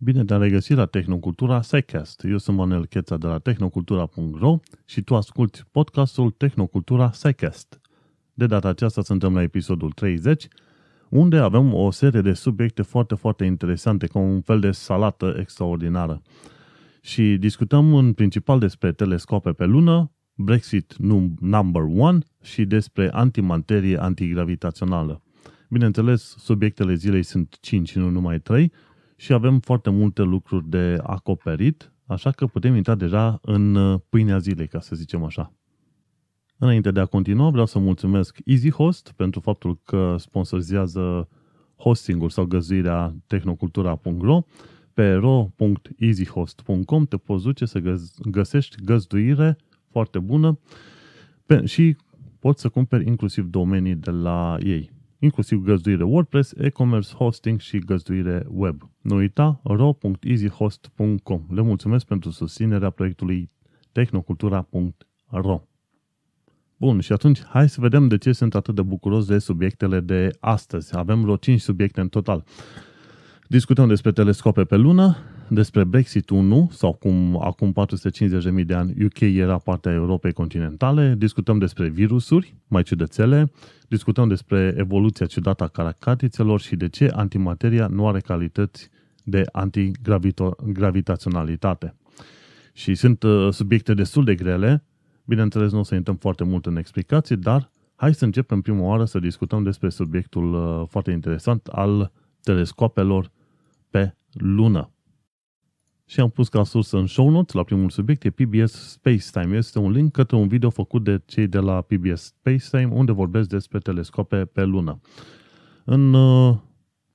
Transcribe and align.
Bine 0.00 0.24
te-am 0.24 0.40
regăsit 0.40 0.76
la 0.76 0.86
Tehnocultura 0.86 1.62
SciCast. 1.62 2.24
Eu 2.24 2.38
sunt 2.38 2.56
Manel 2.56 2.86
Cheța 2.86 3.16
de 3.16 3.26
la 3.26 3.38
tehnocultura.ro 3.38 4.58
și 4.84 5.02
tu 5.02 5.16
asculti 5.16 5.62
podcastul 5.70 6.30
Tehnocultura 6.30 7.12
SciCast. 7.12 7.80
De 8.34 8.46
data 8.46 8.68
aceasta 8.68 9.02
suntem 9.02 9.34
la 9.34 9.42
episodul 9.42 9.90
30, 9.90 10.48
unde 11.08 11.36
avem 11.36 11.74
o 11.74 11.90
serie 11.90 12.20
de 12.20 12.32
subiecte 12.32 12.82
foarte, 12.82 13.14
foarte 13.14 13.44
interesante, 13.44 14.06
ca 14.06 14.18
un 14.18 14.40
fel 14.40 14.60
de 14.60 14.70
salată 14.70 15.36
extraordinară. 15.38 16.22
Și 17.00 17.36
discutăm 17.36 17.94
în 17.94 18.12
principal 18.12 18.58
despre 18.58 18.92
telescope 18.92 19.52
pe 19.52 19.64
lună, 19.64 20.12
Brexit 20.34 20.94
number 21.40 21.82
one 21.96 22.18
și 22.42 22.64
despre 22.64 23.10
antimaterie 23.12 24.00
antigravitațională. 24.00 25.22
Bineînțeles, 25.70 26.34
subiectele 26.38 26.94
zilei 26.94 27.22
sunt 27.22 27.56
5 27.60 27.88
și 27.88 27.98
nu 27.98 28.10
numai 28.10 28.40
3 28.40 28.72
și 29.20 29.32
avem 29.32 29.58
foarte 29.58 29.90
multe 29.90 30.22
lucruri 30.22 30.68
de 30.68 30.98
acoperit, 31.02 31.92
așa 32.06 32.30
că 32.30 32.46
putem 32.46 32.74
intra 32.74 32.94
deja 32.94 33.38
în 33.42 33.74
uh, 33.74 34.00
pâinea 34.08 34.38
zilei, 34.38 34.68
ca 34.68 34.80
să 34.80 34.96
zicem 34.96 35.24
așa. 35.24 35.52
Înainte 36.58 36.90
de 36.90 37.00
a 37.00 37.06
continua, 37.06 37.50
vreau 37.50 37.66
să 37.66 37.78
mulțumesc 37.78 38.38
EasyHost 38.44 39.12
pentru 39.16 39.40
faptul 39.40 39.80
că 39.84 40.16
sponsorizează 40.18 41.28
hostingul 41.76 42.28
sau 42.28 42.44
găzuirea 42.44 43.14
tehnocultura.ro. 43.26 44.42
Pe 44.92 45.12
ro.easyhost.com 45.12 47.04
te 47.06 47.16
poți 47.16 47.44
duce 47.44 47.64
să 47.64 47.98
găsești 48.30 48.82
găzduire 48.84 49.56
foarte 49.90 50.18
bună 50.18 50.58
și 51.64 51.96
poți 52.38 52.60
să 52.60 52.68
cumperi 52.68 53.06
inclusiv 53.06 53.44
domenii 53.44 53.94
de 53.94 54.10
la 54.10 54.56
ei 54.60 54.90
inclusiv 55.18 55.62
găzduire 55.62 56.02
WordPress, 56.02 56.52
e-commerce, 56.56 57.14
hosting 57.14 57.60
și 57.60 57.78
găzduire 57.78 58.46
web. 58.48 58.90
Nu 59.00 59.16
uita 59.16 59.60
ro.easyhost.com. 59.64 61.46
Le 61.50 61.60
mulțumesc 61.60 62.06
pentru 62.06 62.30
susținerea 62.30 62.90
proiectului 62.90 63.50
tehnocultura.ro 63.92 65.62
Bun, 66.76 67.00
și 67.00 67.12
atunci 67.12 67.42
hai 67.42 67.68
să 67.68 67.80
vedem 67.80 68.08
de 68.08 68.18
ce 68.18 68.32
sunt 68.32 68.54
atât 68.54 68.74
de 68.74 68.82
bucuros 68.82 69.26
de 69.26 69.38
subiectele 69.38 70.00
de 70.00 70.30
astăzi. 70.40 70.96
Avem 70.96 71.20
vreo 71.20 71.36
5 71.36 71.60
subiecte 71.60 72.00
în 72.00 72.08
total. 72.08 72.44
Discutăm 73.46 73.88
despre 73.88 74.12
telescope 74.12 74.64
pe 74.64 74.76
lună, 74.76 75.16
despre 75.50 75.84
Brexit 75.84 76.30
1 76.30 76.68
sau 76.72 76.92
cum 76.92 77.40
acum 77.42 77.74
450.000 78.58 78.64
de 78.64 78.74
ani 78.74 79.04
UK 79.04 79.20
era 79.20 79.58
partea 79.58 79.92
Europei 79.92 80.32
continentale, 80.32 81.14
discutăm 81.18 81.58
despre 81.58 81.88
virusuri 81.88 82.56
mai 82.66 82.82
ciudățele, 82.82 83.50
discutăm 83.88 84.28
despre 84.28 84.74
evoluția 84.76 85.26
ciudată 85.26 85.64
a 85.64 85.68
caracatițelor 85.68 86.60
și 86.60 86.76
de 86.76 86.88
ce 86.88 87.10
antimateria 87.14 87.86
nu 87.86 88.08
are 88.08 88.20
calități 88.20 88.90
de 89.24 89.44
antigravitaționalitate. 89.52 91.94
Și 92.72 92.94
sunt 92.94 93.22
uh, 93.22 93.52
subiecte 93.52 93.94
destul 93.94 94.24
de 94.24 94.34
grele, 94.34 94.84
bineînțeles 95.24 95.72
nu 95.72 95.78
o 95.78 95.82
să 95.82 95.94
intrăm 95.94 96.16
foarte 96.16 96.44
mult 96.44 96.66
în 96.66 96.76
explicații, 96.76 97.36
dar 97.36 97.70
hai 97.96 98.14
să 98.14 98.24
începem 98.24 98.60
prima 98.60 98.82
oară 98.82 99.04
să 99.04 99.18
discutăm 99.18 99.62
despre 99.62 99.88
subiectul 99.88 100.54
uh, 100.54 100.82
foarte 100.88 101.10
interesant 101.10 101.66
al 101.66 102.12
telescopelor 102.42 103.30
pe 103.90 104.14
lună. 104.32 104.92
Și 106.10 106.20
am 106.20 106.30
pus 106.30 106.48
ca 106.48 106.64
sursă 106.64 106.96
în 106.96 107.06
show 107.06 107.30
notes 107.30 107.54
la 107.54 107.62
primul 107.62 107.90
subiect, 107.90 108.24
e 108.24 108.30
PBS 108.30 108.72
Space 108.72 109.24
Time. 109.32 109.56
Este 109.56 109.78
un 109.78 109.90
link 109.90 110.12
către 110.12 110.36
un 110.36 110.48
video 110.48 110.70
făcut 110.70 111.04
de 111.04 111.22
cei 111.24 111.46
de 111.46 111.58
la 111.58 111.80
PBS 111.80 112.22
Space 112.22 112.68
Time, 112.70 112.88
unde 112.92 113.12
vorbesc 113.12 113.48
despre 113.48 113.78
telescope 113.78 114.44
pe 114.44 114.64
lună. 114.64 115.00
În 115.84 116.14
uh, 116.14 116.56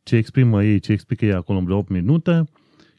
ce 0.04 0.16
exprimă 0.16 0.64
ei, 0.64 0.80
ce 0.80 0.92
explică 0.92 1.26
ei 1.26 1.34
acolo 1.34 1.58
în 1.58 1.66
vreo 1.66 1.78
8 1.78 1.90
minute, 1.90 2.44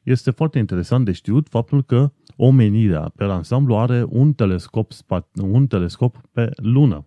este 0.03 0.31
foarte 0.31 0.59
interesant 0.59 1.05
de 1.05 1.13
știut 1.13 1.49
faptul 1.49 1.83
că 1.85 2.13
omenirea 2.37 3.13
pe 3.17 3.25
ansamblu 3.25 3.77
are 3.77 4.05
un 4.09 4.33
telescop, 4.33 4.93
un 5.41 5.67
telescop 5.67 6.21
pe 6.33 6.51
lună. 6.57 7.07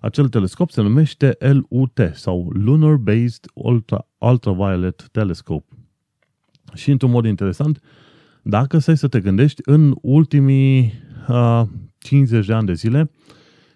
Acel 0.00 0.28
telescop 0.28 0.70
se 0.70 0.82
numește 0.82 1.36
LUT 1.38 2.00
sau 2.12 2.50
Lunar 2.52 2.96
Based 2.96 3.44
Ultra, 3.54 4.06
Ultraviolet 4.18 5.08
Telescope. 5.12 5.76
Și 6.74 6.90
într-un 6.90 7.10
mod 7.10 7.24
interesant, 7.24 7.80
dacă 8.42 8.78
stai 8.78 8.96
să 8.96 9.08
te 9.08 9.20
gândești, 9.20 9.62
în 9.64 9.94
ultimii 10.00 10.92
uh, 11.28 11.62
50 11.98 12.46
de 12.46 12.52
ani 12.52 12.66
de 12.66 12.72
zile, 12.72 13.10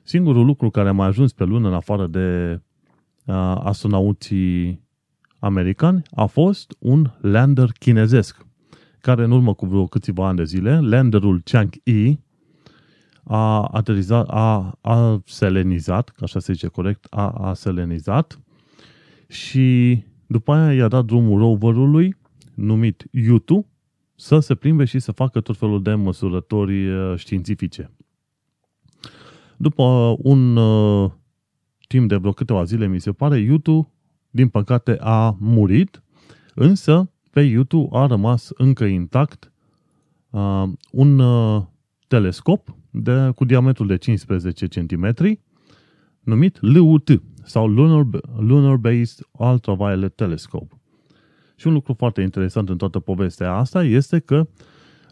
singurul 0.02 0.44
lucru 0.44 0.70
care 0.70 0.88
a 0.88 0.92
mai 0.92 1.06
ajuns 1.06 1.32
pe 1.32 1.44
lună, 1.44 1.68
în 1.68 1.74
afară 1.74 2.06
de 2.06 2.60
uh, 3.24 3.34
astronauții 3.58 4.84
americani, 5.38 6.02
a 6.10 6.26
fost 6.26 6.76
un 6.78 7.10
lander 7.20 7.70
chinezesc, 7.78 8.46
care 9.00 9.24
în 9.24 9.30
urmă 9.30 9.54
cu 9.54 9.66
vreo 9.66 9.86
câțiva 9.86 10.28
ani 10.28 10.36
de 10.36 10.44
zile, 10.44 10.80
landerul 10.80 11.42
Chang'e, 11.42 12.12
a 13.24 13.62
aterizat, 13.62 14.28
a, 14.28 14.78
a 14.80 15.22
selenizat, 15.24 16.12
așa 16.20 16.38
se 16.38 16.52
zice 16.52 16.66
corect, 16.66 17.06
a, 17.10 17.28
a 17.28 17.54
selenizat 17.54 18.40
și 19.28 19.98
după 20.26 20.52
aia 20.52 20.74
i-a 20.74 20.88
dat 20.88 21.04
drumul 21.04 21.38
roverului 21.38 22.16
numit 22.54 23.04
Yutu 23.10 23.66
să 24.16 24.38
se 24.38 24.54
plimbe 24.54 24.84
și 24.84 24.98
să 24.98 25.12
facă 25.12 25.40
tot 25.40 25.56
felul 25.56 25.82
de 25.82 25.94
măsurători 25.94 26.88
uh, 26.88 27.16
științifice. 27.16 27.90
După 29.56 30.16
un 30.18 30.56
uh, 30.56 31.10
timp 31.88 32.08
de 32.08 32.16
vreo 32.16 32.32
câteva 32.32 32.64
zile, 32.64 32.86
mi 32.86 33.00
se 33.00 33.12
pare, 33.12 33.38
YouTube, 33.38 33.88
din 34.30 34.48
păcate, 34.48 34.96
a 35.00 35.36
murit, 35.38 36.02
însă 36.54 37.10
pe 37.30 37.40
YouTube 37.40 37.88
a 37.96 38.06
rămas 38.06 38.50
încă 38.54 38.84
intact 38.84 39.52
uh, 40.30 40.64
un 40.90 41.18
uh, 41.18 41.62
telescop 42.08 42.76
de, 42.90 43.30
cu 43.34 43.44
diametrul 43.44 43.86
de 43.86 43.96
15 43.96 44.66
cm, 44.66 45.38
numit 46.20 46.60
LUT, 46.60 47.22
sau 47.42 47.66
Lunar, 47.66 48.06
Lunar 48.38 48.76
Based 48.76 49.26
Ultraviolet 49.32 50.16
Telescope. 50.16 50.75
Și 51.56 51.66
un 51.66 51.72
lucru 51.72 51.94
foarte 51.94 52.22
interesant 52.22 52.68
în 52.68 52.76
toată 52.76 52.98
povestea 52.98 53.52
asta 53.52 53.84
este 53.84 54.18
că 54.18 54.46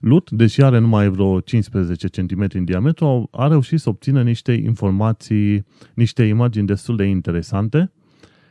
LUT, 0.00 0.30
deși 0.30 0.62
are 0.62 0.78
numai 0.78 1.08
vreo 1.08 1.40
15 1.40 2.08
cm 2.08 2.46
în 2.52 2.64
diametru, 2.64 3.28
a 3.30 3.48
reușit 3.48 3.80
să 3.80 3.88
obțină 3.88 4.22
niște 4.22 4.52
informații, 4.52 5.64
niște 5.94 6.22
imagini 6.22 6.66
destul 6.66 6.96
de 6.96 7.04
interesante, 7.04 7.92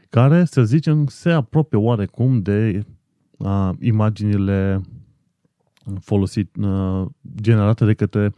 care, 0.09 0.45
să 0.45 0.63
zicem, 0.63 1.05
se 1.05 1.29
apropie 1.29 1.77
oarecum 1.77 2.41
de 2.41 2.85
uh, 3.37 3.69
imaginile 3.79 4.81
folosit, 5.99 6.55
uh, 6.55 7.05
generate 7.41 7.85
de 7.85 7.93
către 7.93 8.33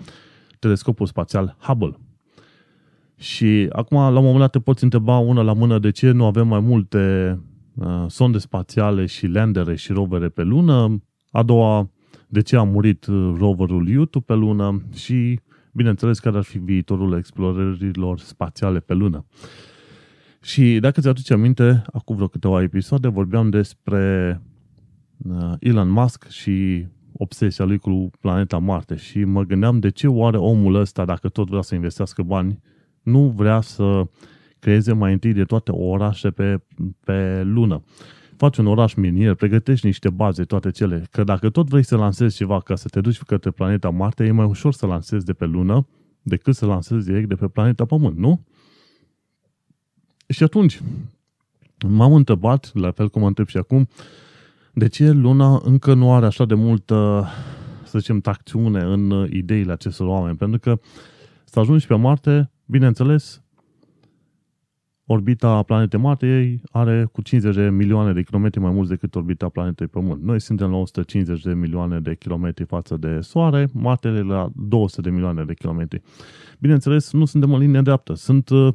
telescopul 0.59 1.05
spațial 1.05 1.55
Hubble. 1.59 1.97
Și 3.17 3.67
acum, 3.71 3.97
la 3.97 4.07
un 4.07 4.13
moment 4.13 4.39
dat, 4.39 4.51
te 4.51 4.59
poți 4.59 4.83
întreba 4.83 5.17
una 5.17 5.41
la 5.41 5.53
mână 5.53 5.79
de 5.79 5.91
ce 5.91 6.11
nu 6.11 6.25
avem 6.25 6.47
mai 6.47 6.59
multe 6.59 7.31
uh, 7.37 7.54
sonde 8.07 8.37
spațiale 8.37 9.05
și 9.05 9.27
landere 9.27 9.75
și 9.75 9.91
rovere 9.91 10.29
pe 10.29 10.43
lună. 10.43 11.03
A 11.31 11.43
doua, 11.43 11.89
de 12.27 12.41
ce 12.41 12.55
a 12.55 12.63
murit 12.63 13.05
uh, 13.05 13.35
roverul 13.37 13.87
YouTube 13.87 14.25
pe 14.27 14.33
lună 14.33 14.81
și, 14.93 15.39
bineînțeles, 15.73 16.19
care 16.19 16.37
ar 16.37 16.43
fi 16.43 16.57
viitorul 16.57 17.17
explorărilor 17.17 18.19
spațiale 18.19 18.79
pe 18.79 18.93
lună. 18.93 19.25
Și 20.41 20.77
dacă 20.79 21.01
ți 21.01 21.07
aduce 21.07 21.33
aminte, 21.33 21.81
acum 21.91 22.15
vreo 22.15 22.27
câteva 22.27 22.61
episoade 22.61 23.07
vorbeam 23.07 23.49
despre 23.49 24.41
uh, 25.17 25.53
Elon 25.59 25.89
Musk 25.89 26.27
și 26.29 26.85
obsesia 27.13 27.65
lui 27.65 27.77
cu 27.77 28.09
planeta 28.19 28.57
Marte 28.57 28.95
și 28.95 29.23
mă 29.23 29.43
gândeam 29.43 29.79
de 29.79 29.89
ce 29.89 30.07
oare 30.07 30.37
omul 30.37 30.75
ăsta, 30.75 31.05
dacă 31.05 31.29
tot 31.29 31.47
vrea 31.47 31.61
să 31.61 31.75
investească 31.75 32.23
bani, 32.23 32.59
nu 33.01 33.33
vrea 33.35 33.61
să 33.61 34.07
creeze 34.65 34.93
mai 34.93 35.11
întâi 35.11 35.33
de 35.33 35.43
toate 35.43 35.71
orașe 35.71 36.29
pe, 36.29 36.61
pe 37.03 37.43
lună. 37.43 37.83
Faci 38.37 38.57
un 38.57 38.67
oraș 38.67 38.93
minier, 38.93 39.33
pregătești 39.33 39.85
niște 39.85 40.09
baze, 40.09 40.43
toate 40.43 40.71
cele. 40.71 41.07
Că 41.11 41.23
dacă 41.23 41.49
tot 41.49 41.67
vrei 41.67 41.83
să 41.83 41.95
lansezi 41.95 42.35
ceva 42.35 42.59
ca 42.59 42.75
să 42.75 42.87
te 42.87 43.01
duci 43.01 43.21
către 43.21 43.51
planeta 43.51 43.89
Marte, 43.89 44.25
e 44.25 44.31
mai 44.31 44.45
ușor 44.45 44.73
să 44.73 44.85
lansezi 44.85 45.25
de 45.25 45.33
pe 45.33 45.45
lună 45.45 45.87
decât 46.21 46.55
să 46.55 46.65
lansezi 46.65 47.05
direct 47.05 47.27
de 47.27 47.35
pe 47.35 47.47
planeta 47.47 47.85
Pământ, 47.85 48.17
nu? 48.17 48.45
Și 50.27 50.43
atunci, 50.43 50.81
m-am 51.87 52.13
întrebat, 52.13 52.71
la 52.73 52.91
fel 52.91 53.09
cum 53.09 53.21
mă 53.21 53.27
întreb 53.27 53.47
și 53.47 53.57
acum, 53.57 53.87
de 54.73 54.87
ce 54.87 55.11
luna 55.11 55.61
încă 55.63 55.93
nu 55.93 56.13
are 56.13 56.25
așa 56.25 56.45
de 56.45 56.53
multă, 56.53 57.27
să 57.83 57.99
zicem, 57.99 58.19
tracțiune 58.19 58.81
în 58.81 59.27
ideile 59.31 59.71
acestor 59.71 60.07
oameni? 60.07 60.37
Pentru 60.37 60.59
că 60.59 60.79
să 61.43 61.59
ajungi 61.59 61.87
pe 61.87 61.95
Marte, 61.95 62.51
bineînțeles, 62.65 63.44
orbita 65.05 65.63
planetei 65.63 65.99
Marte 65.99 66.61
are 66.71 67.07
cu 67.11 67.21
50 67.21 67.55
de 67.55 67.69
milioane 67.69 68.13
de 68.13 68.23
kilometri 68.23 68.59
mai 68.59 68.71
mulți 68.71 68.89
decât 68.89 69.15
orbita 69.15 69.49
planetei 69.49 69.87
Pământ. 69.87 70.23
Noi 70.23 70.41
suntem 70.41 70.69
la 70.69 70.77
150 70.77 71.41
de 71.41 71.53
milioane 71.53 71.99
de 71.99 72.15
kilometri 72.15 72.65
față 72.65 72.97
de 72.97 73.19
Soare, 73.21 73.67
Marte 73.73 74.09
la 74.09 74.49
200 74.55 75.01
de 75.01 75.09
milioane 75.09 75.43
de 75.43 75.53
kilometri. 75.53 76.01
Bineînțeles, 76.59 77.11
nu 77.11 77.25
suntem 77.25 77.53
în 77.53 77.59
linie 77.59 77.81
dreaptă. 77.81 78.13
Sunt 78.13 78.49
uh, 78.49 78.73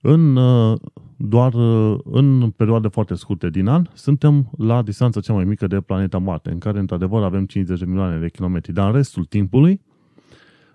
în 0.00 0.36
uh, 0.36 0.78
doar 1.16 1.54
uh, 1.54 1.98
în 2.04 2.50
perioade 2.50 2.88
foarte 2.88 3.14
scurte 3.14 3.50
din 3.50 3.66
an, 3.66 3.86
suntem 3.92 4.50
la 4.58 4.82
distanța 4.82 5.20
cea 5.20 5.32
mai 5.32 5.44
mică 5.44 5.66
de 5.66 5.80
planeta 5.80 6.18
Marte, 6.18 6.50
în 6.50 6.58
care 6.58 6.78
într-adevăr 6.78 7.22
avem 7.22 7.46
50 7.46 7.78
de 7.78 7.84
milioane 7.84 8.18
de 8.18 8.28
kilometri, 8.28 8.72
dar 8.72 8.86
în 8.86 8.94
restul 8.94 9.24
timpului 9.24 9.80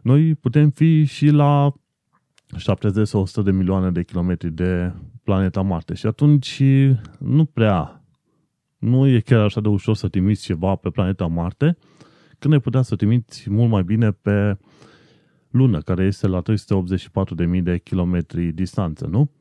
noi 0.01 0.35
putem 0.35 0.69
fi 0.69 1.03
și 1.03 1.29
la 1.29 1.73
70 2.57 3.07
sau 3.07 3.21
100 3.21 3.41
de 3.41 3.51
milioane 3.51 3.91
de 3.91 4.03
kilometri 4.03 4.49
de 4.51 4.93
planeta 5.23 5.61
Marte 5.61 5.93
și 5.93 6.05
atunci 6.05 6.63
nu 7.19 7.45
prea, 7.45 8.03
nu 8.77 9.07
e 9.07 9.19
chiar 9.19 9.39
așa 9.39 9.61
de 9.61 9.67
ușor 9.67 9.95
să 9.95 10.07
trimiți 10.07 10.43
ceva 10.43 10.75
pe 10.75 10.89
planeta 10.89 11.25
Marte, 11.25 11.77
când 12.39 12.53
ai 12.53 12.59
putea 12.59 12.81
să 12.81 12.95
trimiți 12.95 13.49
mult 13.49 13.69
mai 13.69 13.83
bine 13.83 14.11
pe 14.11 14.57
lună, 15.49 15.79
care 15.79 16.03
este 16.03 16.27
la 16.27 16.41
384.000 16.41 17.61
de 17.63 17.77
kilometri 17.77 18.51
distanță, 18.51 19.07
nu? 19.07 19.31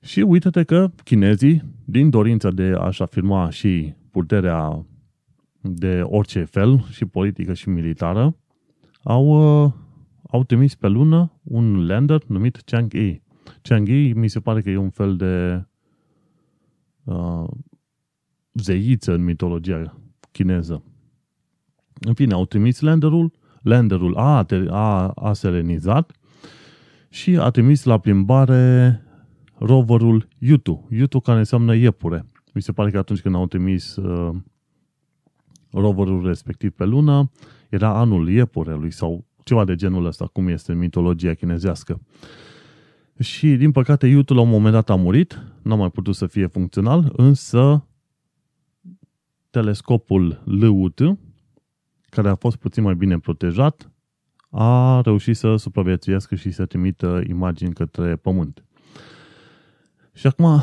Și 0.00 0.20
uite-te 0.20 0.64
că 0.64 0.90
chinezii, 1.04 1.62
din 1.84 2.10
dorința 2.10 2.50
de 2.50 2.74
a-și 2.78 3.02
afirma 3.02 3.50
și 3.50 3.94
puterea 4.10 4.86
de 5.60 6.00
orice 6.02 6.44
fel, 6.44 6.84
și 6.90 7.04
politică 7.04 7.54
și 7.54 7.68
militară, 7.68 8.36
au, 9.02 9.26
uh, 9.64 9.72
au 10.30 10.44
trimis 10.44 10.74
pe 10.74 10.88
lună 10.88 11.32
un 11.42 11.86
lander 11.86 12.22
numit 12.26 12.62
Chang'e. 12.64 13.20
Chang'e 13.62 14.12
mi 14.14 14.28
se 14.28 14.40
pare 14.40 14.60
că 14.60 14.70
e 14.70 14.76
un 14.76 14.90
fel 14.90 15.16
de 15.16 15.64
uh, 17.04 17.48
zeiță 18.52 19.12
în 19.12 19.24
mitologia 19.24 20.00
chineză. 20.32 20.82
În 22.00 22.14
fine, 22.14 22.34
au 22.34 22.46
trimis 22.46 22.80
landerul, 22.80 23.32
landerul 23.62 24.16
a, 24.16 24.46
a, 24.68 25.08
a 25.08 25.32
selenizat 25.32 26.12
și 27.08 27.36
a 27.36 27.50
trimis 27.50 27.84
la 27.84 27.98
plimbare 27.98 29.02
roverul 29.58 30.28
Yutu. 30.38 30.88
Yutu 30.90 31.20
care 31.20 31.38
înseamnă 31.38 31.74
iepure. 31.74 32.26
Mi 32.54 32.62
se 32.62 32.72
pare 32.72 32.90
că 32.90 32.98
atunci 32.98 33.20
când 33.20 33.34
au 33.34 33.46
trimis 33.46 33.96
uh, 33.96 34.36
roverul 35.70 36.26
respectiv 36.26 36.70
pe 36.70 36.84
lună, 36.84 37.30
era 37.68 37.98
anul 37.98 38.28
iepurelui 38.28 38.90
sau 38.90 39.24
ceva 39.48 39.64
de 39.64 39.74
genul 39.74 40.04
ăsta, 40.06 40.26
cum 40.26 40.48
este 40.48 40.72
în 40.72 40.78
mitologia 40.78 41.34
chinezească. 41.34 42.00
Și, 43.18 43.56
din 43.56 43.72
păcate, 43.72 44.06
Yutu 44.06 44.34
la 44.34 44.40
un 44.40 44.48
moment 44.48 44.72
dat 44.72 44.90
a 44.90 44.94
murit, 44.94 45.42
n-a 45.62 45.74
mai 45.74 45.90
putut 45.90 46.14
să 46.14 46.26
fie 46.26 46.46
funcțional, 46.46 47.12
însă 47.16 47.86
telescopul 49.50 50.42
LUT, 50.44 51.00
care 52.08 52.28
a 52.28 52.34
fost 52.34 52.56
puțin 52.56 52.82
mai 52.82 52.94
bine 52.94 53.18
protejat, 53.18 53.90
a 54.50 55.00
reușit 55.00 55.36
să 55.36 55.56
supraviețuiască 55.56 56.34
și 56.34 56.50
să 56.50 56.66
trimită 56.66 57.22
imagini 57.28 57.72
către 57.72 58.16
Pământ. 58.16 58.64
Și 60.12 60.26
acum, 60.26 60.62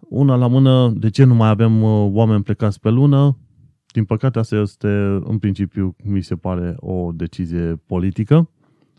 una 0.00 0.34
la 0.34 0.46
mână, 0.46 0.92
de 0.96 1.10
ce 1.10 1.24
nu 1.24 1.34
mai 1.34 1.48
avem 1.48 1.82
uh, 1.82 2.10
oameni 2.12 2.42
plecați 2.42 2.80
pe 2.80 2.88
lună? 2.88 3.36
Din 3.92 4.04
păcate, 4.04 4.38
asta 4.38 4.56
este, 4.56 4.88
în 5.24 5.38
principiu, 5.38 5.96
mi 6.04 6.22
se 6.22 6.36
pare 6.36 6.74
o 6.76 7.10
decizie 7.14 7.82
politică, 7.86 8.50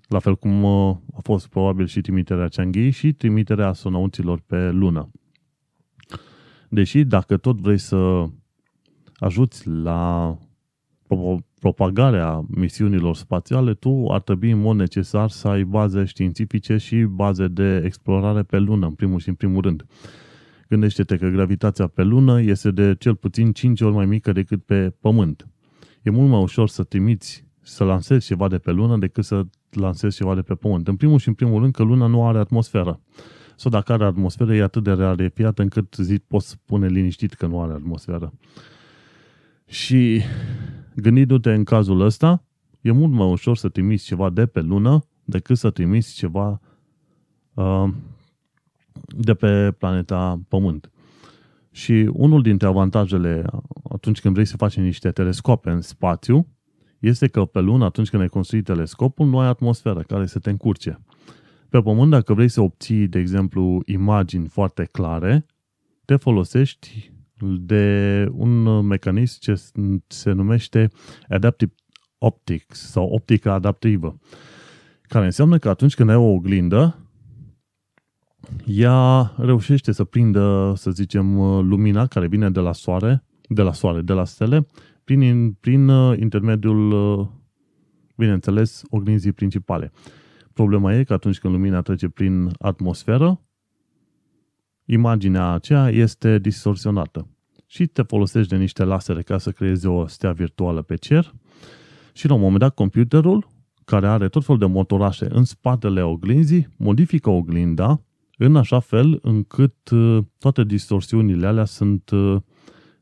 la 0.07 0.19
fel 0.19 0.35
cum 0.35 0.63
uh, 0.63 0.95
a 1.13 1.19
fost 1.21 1.47
probabil 1.47 1.85
și 1.85 2.01
trimiterea 2.01 2.47
Chang'e 2.47 2.89
și 2.91 3.13
trimiterea 3.13 3.67
astronauților 3.67 4.41
pe 4.45 4.71
lună. 4.71 5.11
Deși, 6.69 7.03
dacă 7.03 7.37
tot 7.37 7.59
vrei 7.59 7.77
să 7.77 8.25
ajuți 9.15 9.67
la 9.67 10.37
propagarea 11.59 12.45
misiunilor 12.47 13.15
spațiale, 13.15 13.73
tu 13.73 14.07
ar 14.07 14.21
trebui 14.21 14.51
în 14.51 14.59
mod 14.59 14.75
necesar 14.75 15.29
să 15.29 15.47
ai 15.47 15.63
baze 15.63 16.03
științifice 16.05 16.77
și 16.77 16.95
baze 16.95 17.47
de 17.47 17.81
explorare 17.85 18.43
pe 18.43 18.57
lună, 18.57 18.85
în 18.85 18.93
primul 18.93 19.19
și 19.19 19.29
în 19.29 19.35
primul 19.35 19.61
rând. 19.61 19.85
Gândește-te 20.69 21.17
că 21.17 21.27
gravitația 21.27 21.87
pe 21.87 22.03
lună 22.03 22.41
este 22.41 22.71
de 22.71 22.95
cel 22.99 23.15
puțin 23.15 23.51
5 23.51 23.81
ori 23.81 23.93
mai 23.93 24.05
mică 24.05 24.31
decât 24.31 24.63
pe 24.63 24.89
Pământ. 24.89 25.47
E 26.01 26.09
mult 26.09 26.29
mai 26.29 26.41
ușor 26.41 26.69
să 26.69 26.83
trimiți, 26.83 27.45
să 27.61 27.83
lansezi 27.83 28.25
ceva 28.25 28.47
de 28.47 28.57
pe 28.57 28.71
lună 28.71 28.97
decât 28.97 29.23
să 29.23 29.45
lansezi 29.69 30.15
ceva 30.15 30.35
de 30.35 30.41
pe 30.41 30.55
Pământ. 30.55 30.87
În 30.87 30.95
primul 30.95 31.19
și 31.19 31.27
în 31.27 31.33
primul 31.33 31.61
rând 31.61 31.73
că 31.73 31.83
luna 31.83 32.07
nu 32.07 32.27
are 32.27 32.37
atmosferă. 32.37 32.99
Sau 33.55 33.71
dacă 33.71 33.93
are 33.93 34.03
atmosferă, 34.03 34.55
e 34.55 34.61
atât 34.61 34.83
de 34.83 34.91
rarefiată 34.91 35.61
încât 35.61 35.95
zi, 35.97 36.19
poți 36.19 36.49
spune 36.49 36.87
liniștit 36.87 37.33
că 37.33 37.45
nu 37.45 37.61
are 37.61 37.73
atmosferă. 37.73 38.33
Și 39.65 40.21
gândindu-te 40.95 41.53
în 41.53 41.63
cazul 41.63 42.01
ăsta, 42.01 42.43
e 42.81 42.91
mult 42.91 43.11
mai 43.11 43.31
ușor 43.31 43.57
să 43.57 43.69
trimiți 43.69 44.05
ceva 44.05 44.29
de 44.29 44.45
pe 44.45 44.61
lună 44.61 45.05
decât 45.23 45.57
să 45.57 45.69
trimiți 45.69 46.13
ceva 46.13 46.59
uh, 47.53 47.89
de 49.17 49.33
pe 49.33 49.71
planeta 49.71 50.41
Pământ. 50.47 50.91
Și 51.71 52.09
unul 52.13 52.41
dintre 52.41 52.67
avantajele 52.67 53.45
atunci 53.89 54.21
când 54.21 54.33
vrei 54.33 54.45
să 54.45 54.57
faci 54.57 54.77
niște 54.77 55.11
telescope 55.11 55.69
în 55.69 55.81
spațiu 55.81 56.47
este 56.99 57.27
că 57.27 57.45
pe 57.45 57.59
lună, 57.59 57.85
atunci 57.85 58.09
când 58.09 58.21
ai 58.21 58.27
construit 58.27 58.63
telescopul, 58.63 59.27
nu 59.27 59.39
ai 59.39 59.47
atmosferă 59.47 60.01
care 60.01 60.25
să 60.25 60.39
te 60.39 60.49
încurce. 60.49 60.99
Pe 61.69 61.81
Pământ, 61.81 62.11
dacă 62.11 62.33
vrei 62.33 62.47
să 62.47 62.61
obții, 62.61 63.07
de 63.07 63.19
exemplu, 63.19 63.81
imagini 63.85 64.47
foarte 64.47 64.83
clare, 64.91 65.45
te 66.05 66.15
folosești 66.15 67.11
de 67.59 68.27
un 68.31 68.85
mecanism 68.85 69.39
ce 69.39 69.61
se 70.07 70.31
numește 70.31 70.89
Adaptive 71.29 71.73
Optics 72.17 72.79
sau 72.79 73.05
optica 73.05 73.53
adaptivă, 73.53 74.19
care 75.01 75.25
înseamnă 75.25 75.57
că 75.57 75.69
atunci 75.69 75.95
când 75.95 76.09
ai 76.09 76.15
o 76.15 76.31
oglindă, 76.31 77.02
ea 78.65 79.33
reușește 79.37 79.91
să 79.91 80.03
prindă, 80.03 80.73
să 80.75 80.91
zicem, 80.91 81.35
lumina 81.61 82.07
care 82.07 82.27
vine 82.27 82.49
de 82.49 82.59
la 82.59 82.71
soare, 82.71 83.23
de 83.47 83.61
la 83.61 83.73
soare, 83.73 84.01
de 84.01 84.13
la 84.13 84.25
stele, 84.25 84.67
prin, 85.03 85.53
prin 85.59 85.87
uh, 85.87 86.19
intermediul, 86.19 86.91
uh, 86.91 87.27
bineînțeles, 88.15 88.83
oglinzii 88.89 89.31
principale. 89.31 89.91
Problema 90.53 90.93
e 90.93 91.03
că 91.03 91.13
atunci 91.13 91.39
când 91.39 91.53
lumina 91.53 91.81
trece 91.81 92.09
prin 92.09 92.51
atmosferă, 92.59 93.41
imaginea 94.85 95.51
aceea 95.51 95.89
este 95.89 96.39
distorsionată. 96.39 97.27
Și 97.67 97.87
te 97.87 98.01
folosești 98.01 98.49
de 98.49 98.57
niște 98.57 98.83
lasere 98.83 99.21
ca 99.21 99.37
să 99.37 99.51
creezi 99.51 99.85
o 99.85 100.07
stea 100.07 100.31
virtuală 100.31 100.81
pe 100.81 100.95
cer 100.95 101.33
și 102.13 102.27
la 102.27 102.33
un 102.33 102.39
moment 102.39 102.59
dat 102.59 102.73
computerul, 102.73 103.47
care 103.85 104.07
are 104.07 104.27
tot 104.27 104.45
felul 104.45 104.59
de 104.59 104.65
motorașe 104.65 105.27
în 105.29 105.43
spatele 105.43 106.01
oglinzii, 106.01 106.67
modifică 106.77 107.29
oglinda 107.29 108.01
în 108.45 108.55
așa 108.55 108.79
fel 108.79 109.19
încât 109.21 109.89
uh, 109.89 110.17
toate 110.37 110.63
distorsiunile 110.63 111.47
alea 111.47 111.65
sunt 111.65 112.09
uh, 112.09 112.41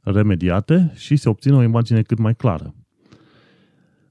remediate 0.01 0.91
și 0.95 1.15
se 1.15 1.29
obține 1.29 1.55
o 1.55 1.63
imagine 1.63 2.01
cât 2.01 2.17
mai 2.17 2.35
clară. 2.35 2.75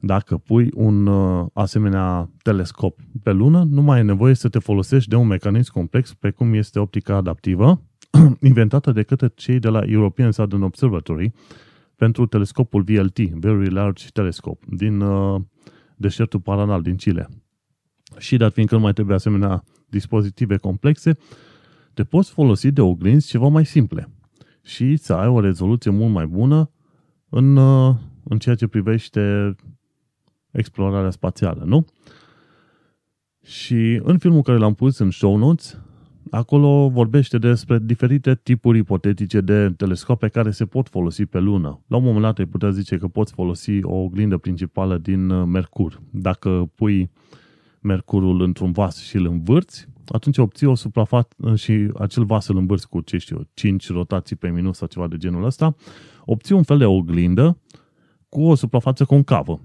Dacă 0.00 0.36
pui 0.36 0.70
un 0.74 1.06
uh, 1.06 1.46
asemenea 1.52 2.30
telescop 2.42 2.98
pe 3.22 3.32
lună, 3.32 3.66
nu 3.70 3.82
mai 3.82 3.98
e 3.98 4.02
nevoie 4.02 4.34
să 4.34 4.48
te 4.48 4.58
folosești 4.58 5.08
de 5.08 5.16
un 5.16 5.26
mecanism 5.26 5.72
complex 5.72 6.14
precum 6.14 6.54
este 6.54 6.78
optica 6.78 7.14
adaptivă, 7.14 7.82
inventată 8.40 8.92
de 8.92 9.02
către 9.02 9.32
cei 9.34 9.58
de 9.58 9.68
la 9.68 9.80
European 9.86 10.30
Southern 10.30 10.62
Observatory 10.62 11.32
pentru 11.96 12.26
telescopul 12.26 12.82
VLT, 12.82 13.18
Very 13.18 13.70
Large 13.70 14.06
Telescope, 14.12 14.66
din 14.68 15.00
uh, 15.00 15.40
deșertul 15.96 16.40
Paranal 16.40 16.82
din 16.82 16.96
Chile. 16.96 17.28
Și 18.20 18.36
dat 18.36 18.52
fiindcă 18.52 18.74
nu 18.74 18.80
mai 18.80 18.92
trebuie 18.92 19.16
asemenea 19.16 19.64
dispozitive 19.86 20.56
complexe, 20.56 21.16
te 21.94 22.04
poți 22.04 22.30
folosi 22.30 22.70
de 22.70 22.80
oglinzi 22.80 23.28
ceva 23.28 23.48
mai 23.48 23.66
simple 23.66 24.08
și 24.62 24.96
să 24.96 25.12
ai 25.12 25.28
o 25.28 25.40
rezoluție 25.40 25.90
mult 25.90 26.12
mai 26.12 26.26
bună 26.26 26.70
în, 27.28 27.56
uh, 27.56 27.94
în 28.24 28.38
ceea 28.38 28.54
ce 28.54 28.66
privește 28.66 29.54
explorarea 30.50 31.10
spațială, 31.10 31.62
nu? 31.66 31.84
Și 33.42 34.00
în 34.02 34.18
filmul 34.18 34.42
care 34.42 34.58
l-am 34.58 34.74
pus 34.74 34.98
în 34.98 35.10
show 35.10 35.36
notes, 35.36 35.80
acolo 36.30 36.88
vorbește 36.88 37.38
despre 37.38 37.78
diferite 37.82 38.34
tipuri 38.42 38.78
ipotetice 38.78 39.40
de 39.40 39.70
telescope 39.76 40.28
care 40.28 40.50
se 40.50 40.64
pot 40.64 40.88
folosi 40.88 41.26
pe 41.26 41.38
lună. 41.38 41.84
La 41.86 41.96
un 41.96 42.02
moment 42.02 42.22
dat 42.22 42.38
ai 42.38 42.44
putea 42.44 42.70
zice 42.70 42.96
că 42.96 43.08
poți 43.08 43.32
folosi 43.32 43.82
o 43.82 43.94
oglindă 43.94 44.36
principală 44.36 44.98
din 44.98 45.30
uh, 45.30 45.46
Mercur. 45.46 46.00
Dacă 46.10 46.70
pui 46.74 47.10
Mercurul 47.80 48.40
într-un 48.40 48.72
vas 48.72 49.02
și 49.02 49.16
îl 49.16 49.26
învârți, 49.26 49.86
atunci 50.06 50.38
obții 50.38 50.66
o 50.66 50.74
suprafață 50.74 51.54
și 51.54 51.90
acel 51.98 52.24
vas 52.24 52.48
îl 52.48 52.56
învârți 52.56 52.88
cu, 52.88 53.00
ce 53.00 53.18
știu, 53.18 53.48
5 53.54 53.88
rotații 53.88 54.36
pe 54.36 54.48
minut 54.48 54.74
sau 54.74 54.88
ceva 54.88 55.06
de 55.06 55.16
genul 55.16 55.44
ăsta, 55.44 55.74
obții 56.24 56.54
un 56.54 56.62
fel 56.62 56.78
de 56.78 56.84
oglindă 56.84 57.58
cu 58.28 58.42
o 58.42 58.54
suprafață 58.54 59.04
concavă. 59.04 59.60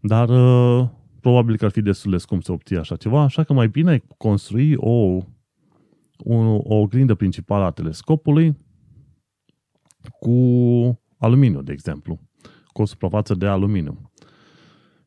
Dar 0.00 0.28
uh, 0.28 0.88
probabil 1.20 1.56
că 1.56 1.64
ar 1.64 1.70
fi 1.70 1.82
destul 1.82 2.10
de 2.10 2.16
scump 2.16 2.42
să 2.42 2.52
obții 2.52 2.76
așa 2.76 2.96
ceva, 2.96 3.22
așa 3.22 3.44
că 3.44 3.52
mai 3.52 3.68
bine 3.68 4.04
construi 4.16 4.74
o, 4.74 4.90
o, 6.18 6.34
o 6.62 6.74
oglindă 6.74 7.14
principală 7.14 7.64
a 7.64 7.70
telescopului 7.70 8.56
cu 10.18 10.32
aluminiu, 11.18 11.62
de 11.62 11.72
exemplu, 11.72 12.20
cu 12.66 12.82
o 12.82 12.84
suprafață 12.84 13.34
de 13.34 13.46
aluminiu 13.46 14.10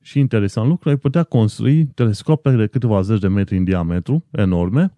și 0.02 0.20
interesant 0.20 0.68
lucru, 0.68 0.90
ai 0.90 0.98
putea 0.98 1.24
construi 1.24 1.86
telescope 1.86 2.52
de 2.52 2.68
câteva 2.68 3.02
zeci 3.02 3.20
de 3.20 3.28
metri 3.28 3.58
în 3.58 3.64
diametru, 3.64 4.26
enorme, 4.32 4.94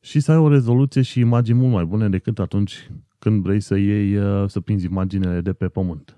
și 0.00 0.20
să 0.20 0.32
ai 0.32 0.38
o 0.38 0.48
rezoluție 0.48 1.02
și 1.02 1.20
imagini 1.20 1.58
mult 1.58 1.72
mai 1.72 1.84
bune 1.84 2.08
decât 2.08 2.38
atunci 2.38 2.90
când 3.18 3.42
vrei 3.42 3.60
să 3.60 3.76
iei, 3.76 4.16
uh, 4.16 4.48
să 4.48 4.60
prinzi 4.60 4.86
imaginele 4.86 5.40
de 5.40 5.52
pe 5.52 5.68
pământ. 5.68 6.16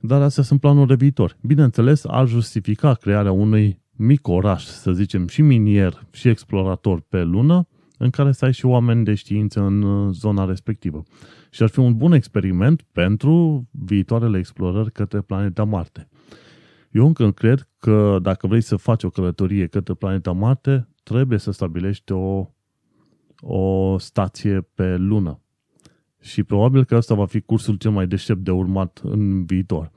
Dar 0.00 0.22
astea 0.22 0.42
sunt 0.42 0.60
planuri 0.60 0.88
de 0.88 0.94
viitor. 0.94 1.36
Bineînțeles, 1.42 2.04
ar 2.04 2.28
justifica 2.28 2.94
crearea 2.94 3.32
unui 3.32 3.80
mic 3.96 4.28
oraș, 4.28 4.64
să 4.64 4.92
zicem, 4.92 5.26
și 5.26 5.42
minier 5.42 6.06
și 6.12 6.28
explorator 6.28 7.00
pe 7.00 7.22
lună, 7.22 7.68
în 7.98 8.10
care 8.10 8.32
să 8.32 8.44
ai 8.44 8.52
și 8.52 8.66
oameni 8.66 9.04
de 9.04 9.14
știință 9.14 9.60
în 9.60 9.82
uh, 9.82 10.12
zona 10.12 10.44
respectivă. 10.44 11.02
Și 11.50 11.62
ar 11.62 11.68
fi 11.68 11.78
un 11.78 11.96
bun 11.96 12.12
experiment 12.12 12.82
pentru 12.92 13.66
viitoarele 13.70 14.38
explorări 14.38 14.92
către 14.92 15.20
planeta 15.20 15.64
Marte. 15.64 16.08
Eu 16.96 17.06
încă 17.06 17.32
cred 17.32 17.68
că 17.78 18.18
dacă 18.22 18.46
vrei 18.46 18.60
să 18.60 18.76
faci 18.76 19.02
o 19.02 19.10
călătorie 19.10 19.66
către 19.66 19.94
planeta 19.94 20.32
Marte, 20.32 20.88
trebuie 21.02 21.38
să 21.38 21.50
stabilești 21.50 22.12
o, 22.12 22.48
o 23.40 23.98
stație 23.98 24.60
pe 24.74 24.96
lună. 24.96 25.40
Și 26.20 26.42
probabil 26.42 26.84
că 26.84 26.96
asta 26.96 27.14
va 27.14 27.26
fi 27.26 27.40
cursul 27.40 27.74
cel 27.74 27.90
mai 27.90 28.06
deștept 28.06 28.40
de 28.40 28.50
urmat 28.50 29.00
în 29.02 29.44
viitor. 29.44 29.90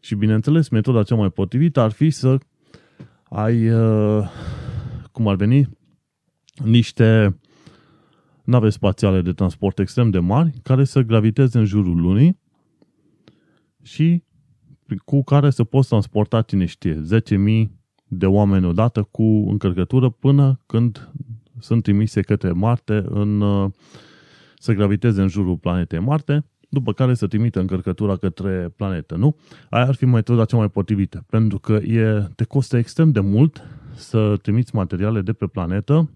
Și 0.00 0.14
bineînțeles, 0.14 0.68
metoda 0.68 1.02
cea 1.02 1.14
mai 1.14 1.30
potrivită 1.30 1.80
ar 1.80 1.90
fi 1.90 2.10
să 2.10 2.38
ai, 3.24 3.70
uh, 3.70 4.28
cum 5.12 5.28
ar 5.28 5.36
veni, 5.36 5.68
niște 6.64 7.38
nave 8.44 8.70
spațiale 8.70 9.22
de 9.22 9.32
transport 9.32 9.78
extrem 9.78 10.10
de 10.10 10.18
mari 10.18 10.50
care 10.62 10.84
să 10.84 11.00
graviteze 11.00 11.58
în 11.58 11.64
jurul 11.64 12.00
lunii 12.00 12.38
și 13.82 14.23
cu 15.04 15.22
care 15.22 15.50
să 15.50 15.64
poți 15.64 15.88
transporta, 15.88 16.42
cine 16.42 16.64
știe, 16.64 17.02
10.000 17.64 17.68
de 18.08 18.26
oameni 18.26 18.66
odată 18.66 19.02
cu 19.02 19.22
încărcătură 19.22 20.08
până 20.08 20.60
când 20.66 21.10
sunt 21.58 21.82
trimise 21.82 22.20
către 22.20 22.52
Marte 22.52 23.04
în, 23.08 23.40
uh, 23.40 23.70
să 24.58 24.72
graviteze 24.72 25.22
în 25.22 25.28
jurul 25.28 25.56
planetei 25.56 25.98
Marte, 25.98 26.44
după 26.68 26.92
care 26.92 27.14
să 27.14 27.26
trimită 27.26 27.60
încărcătura 27.60 28.16
către 28.16 28.72
planetă, 28.76 29.16
nu? 29.16 29.36
Aia 29.70 29.86
ar 29.86 29.94
fi 29.94 30.04
metoda 30.04 30.44
cea 30.44 30.56
mai 30.56 30.68
potrivită, 30.68 31.24
pentru 31.28 31.58
că 31.58 31.72
e, 31.72 32.28
te 32.34 32.44
costă 32.44 32.76
extrem 32.76 33.10
de 33.10 33.20
mult 33.20 33.62
să 33.94 34.36
trimiți 34.42 34.74
materiale 34.74 35.20
de 35.20 35.32
pe 35.32 35.46
planetă 35.46 36.10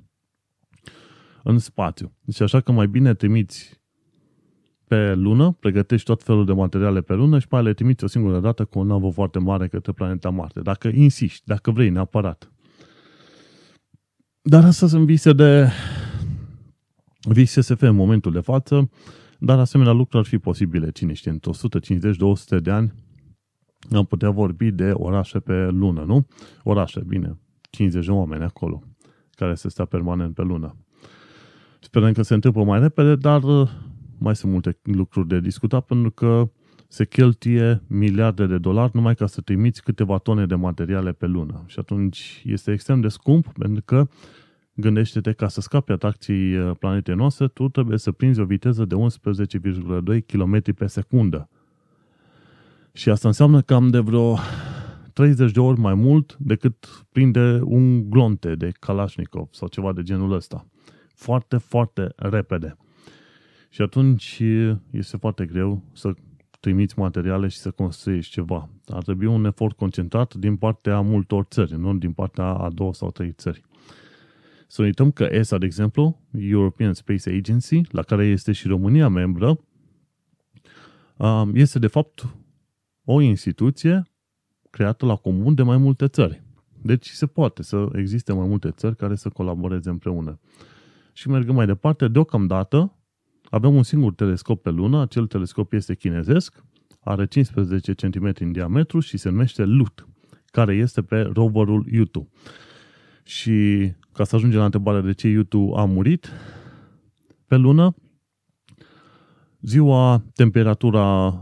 în 1.43 1.59
spațiu. 1.59 2.13
Deci 2.21 2.41
așa 2.41 2.61
că 2.61 2.73
mai 2.73 2.87
bine 2.89 3.15
trimiți 3.15 3.78
pe 4.89 5.15
lună, 5.15 5.57
pregătești 5.61 6.07
tot 6.07 6.23
felul 6.23 6.45
de 6.45 6.53
materiale 6.53 7.01
pe 7.01 7.15
lună 7.15 7.39
și 7.39 7.49
pe 7.49 7.61
le 7.61 7.73
trimiți 7.73 8.05
o 8.05 8.07
singură 8.07 8.41
dată 8.41 8.65
cu 8.65 8.79
o 8.79 8.85
navă 8.85 9.11
foarte 9.11 9.39
mare 9.39 9.69
către 9.69 9.93
planeta 9.93 10.31
Marte. 10.31 10.61
Dacă 10.61 10.91
insisti, 10.95 11.47
dacă 11.47 11.71
vrei 11.71 11.89
neapărat. 11.89 12.53
Dar 14.43 14.65
asta 14.65 14.87
sunt 14.87 15.07
vise 15.07 15.33
de 15.33 15.69
vise 17.21 17.61
SF 17.61 17.81
în 17.81 17.95
momentul 17.95 18.33
de 18.33 18.41
față, 18.41 18.91
dar 19.39 19.59
asemenea 19.59 19.93
lucruri 19.93 20.23
ar 20.23 20.29
fi 20.29 20.39
posibile, 20.39 20.91
cine 20.91 21.13
știe, 21.13 21.31
în 21.31 21.39
150-200 22.59 22.63
de 22.63 22.71
ani 22.71 22.93
am 23.93 24.05
putea 24.05 24.31
vorbi 24.31 24.71
de 24.71 24.91
orașe 24.93 25.39
pe 25.39 25.69
lună, 25.69 26.03
nu? 26.03 26.27
Orașe, 26.63 27.03
bine, 27.07 27.39
50 27.71 28.05
de 28.05 28.11
oameni 28.11 28.45
acolo, 28.45 28.83
care 29.31 29.55
se 29.55 29.69
stea 29.69 29.85
permanent 29.85 30.35
pe 30.35 30.43
lună. 30.43 30.77
Sperăm 31.81 32.13
că 32.13 32.23
se 32.23 32.35
întâmplă 32.35 32.65
mai 32.65 32.81
repede, 32.81 33.15
dar 33.15 33.43
uh, 33.43 33.69
mai 34.19 34.37
sunt 34.37 34.53
multe 34.53 34.79
lucruri 34.83 35.29
de 35.29 35.41
discutat 35.41 35.85
pentru 35.85 36.11
că 36.11 36.51
se 36.89 37.07
cheltuie 37.07 37.83
miliarde 37.87 38.47
de 38.47 38.59
dolari 38.59 38.91
numai 38.95 39.15
ca 39.15 39.27
să 39.27 39.41
trimiți 39.41 39.83
câteva 39.83 40.19
tone 40.19 40.47
de 40.47 40.55
materiale 40.55 41.13
pe 41.13 41.27
lună. 41.27 41.65
Și 41.67 41.79
atunci 41.79 42.43
este 42.45 42.73
extrem 42.73 43.01
de 43.01 43.09
scump 43.09 43.53
pentru 43.59 43.83
că 43.85 44.09
gândește-te 44.75 45.33
ca 45.33 45.49
să 45.49 45.61
scapi 45.61 45.93
atracției 45.93 46.57
uh, 46.57 46.77
planetei 46.79 47.15
noastre, 47.15 47.49
tu 47.49 47.69
trebuie 47.69 47.99
să 47.99 48.13
prinzi 48.13 48.41
o 48.41 48.45
viteză 48.45 48.85
de 48.85 48.95
11,2 48.95 50.27
km 50.27 50.75
pe 50.75 50.87
secundă. 50.87 51.49
Și 52.93 53.11
asta 53.11 53.29
înseamnă 53.29 53.61
cam 53.61 53.89
de 53.89 53.99
vreo 53.99 54.39
30 55.13 55.51
de 55.51 55.61
ori 55.61 55.81
mai 55.81 55.95
mult 55.95 56.37
decât 56.39 57.07
prinde 57.13 57.61
un 57.65 58.11
glonte 58.11 58.55
de 58.55 58.73
Kalashnikov 58.81 59.49
sau 59.51 59.69
ceva 59.69 59.93
de 59.93 60.03
genul 60.03 60.33
ăsta 60.33 60.67
foarte, 61.15 61.57
foarte 61.57 62.13
repede. 62.17 62.77
Și 63.79 63.85
atunci 63.85 64.43
este 64.91 65.17
foarte 65.17 65.47
greu 65.47 65.83
să 65.93 66.15
trimiți 66.61 66.99
materiale 66.99 67.49
și 67.49 67.57
să 67.57 67.71
construiești 67.71 68.33
ceva. 68.33 68.69
Ar 68.87 69.03
trebui 69.03 69.27
un 69.27 69.45
efort 69.45 69.77
concentrat 69.77 70.35
din 70.35 70.57
partea 70.57 71.01
multor 71.01 71.45
țări, 71.45 71.79
nu 71.79 71.95
din 71.95 72.13
partea 72.13 72.45
a 72.45 72.71
două 72.71 72.95
sau 72.95 73.11
trei 73.11 73.33
țări. 73.33 73.65
Să 74.67 74.83
uităm 74.83 75.11
că 75.11 75.29
ESA, 75.31 75.59
de 75.59 75.65
exemplu, 75.65 76.21
European 76.39 76.95
Space 76.95 77.31
Agency, 77.31 77.81
la 77.91 78.03
care 78.03 78.25
este 78.25 78.53
și 78.53 78.69
România 78.69 79.09
membră, 79.09 79.59
um, 81.17 81.55
este 81.55 81.79
de 81.79 81.87
fapt 81.87 82.27
o 83.05 83.21
instituție 83.21 84.03
creată 84.71 85.07
la 85.07 85.17
comun 85.17 85.55
de 85.55 85.63
mai 85.63 85.77
multe 85.77 86.09
țări. 86.09 86.43
Deci 86.83 87.09
se 87.09 87.27
poate 87.27 87.63
să 87.63 87.89
existe 87.93 88.33
mai 88.33 88.47
multe 88.49 88.71
țări 88.71 88.97
care 88.97 89.15
să 89.15 89.29
colaboreze 89.29 89.91
împreună. 89.91 90.41
Și 91.13 91.29
mergând 91.29 91.57
mai 91.57 91.67
departe, 91.67 92.09
deocamdată 92.09 92.93
avem 93.51 93.75
un 93.75 93.83
singur 93.83 94.15
telescop 94.15 94.63
pe 94.63 94.71
lună, 94.71 95.01
acel 95.01 95.27
telescop 95.27 95.73
este 95.73 95.95
chinezesc, 95.95 96.65
are 97.01 97.27
15 97.27 97.93
cm 97.95 98.33
în 98.39 98.53
diametru 98.53 99.01
și 99.01 99.17
se 99.17 99.29
numește 99.29 99.65
LUT, 99.65 100.09
care 100.47 100.75
este 100.75 101.03
pe 101.03 101.21
roverul 101.21 101.87
Yutu. 101.91 102.29
Și 103.23 103.89
ca 104.13 104.25
să 104.25 104.37
ajungem 104.37 104.59
la 104.59 104.65
întrebarea 104.65 105.01
de 105.01 105.13
ce 105.13 105.29
Yutu 105.29 105.73
a 105.77 105.85
murit, 105.85 106.31
pe 107.47 107.57
lună, 107.57 107.95
ziua 109.61 110.25
temperatura 110.35 111.41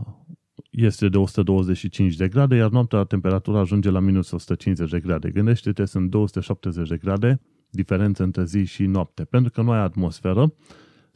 este 0.71 1.09
de 1.09 1.17
125 1.17 2.15
de 2.15 2.27
grade, 2.27 2.55
iar 2.55 2.69
noaptea 2.69 3.03
temperatura 3.03 3.59
ajunge 3.59 3.89
la 3.89 3.99
minus 3.99 4.31
150 4.31 4.89
de 4.89 4.99
grade. 4.99 5.29
Gândește-te, 5.29 5.85
sunt 5.85 6.09
270 6.09 6.87
de 6.87 6.97
grade 6.97 7.41
diferență 7.69 8.23
între 8.23 8.43
zi 8.43 8.63
și 8.63 8.85
noapte, 8.85 9.23
pentru 9.23 9.51
că 9.51 9.61
nu 9.61 9.71
ai 9.71 9.79
atmosferă 9.79 10.53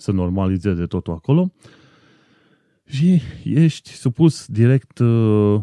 să 0.01 0.11
normalizeze 0.11 0.85
totul 0.85 1.13
acolo 1.13 1.51
și 2.85 3.21
ești 3.43 3.89
supus 3.89 4.45
direct 4.45 4.99
uh, 4.99 5.61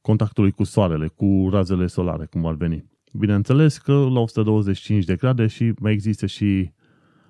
contactului 0.00 0.50
cu 0.50 0.64
soarele, 0.64 1.08
cu 1.08 1.48
razele 1.50 1.86
solare, 1.86 2.26
cum 2.26 2.46
ar 2.46 2.54
veni. 2.54 2.84
Bineînțeles 3.12 3.78
că 3.78 3.92
la 3.92 4.20
125 4.20 5.04
de 5.04 5.16
grade 5.16 5.46
și 5.46 5.72
mai 5.78 5.92
există 5.92 6.26
și 6.26 6.70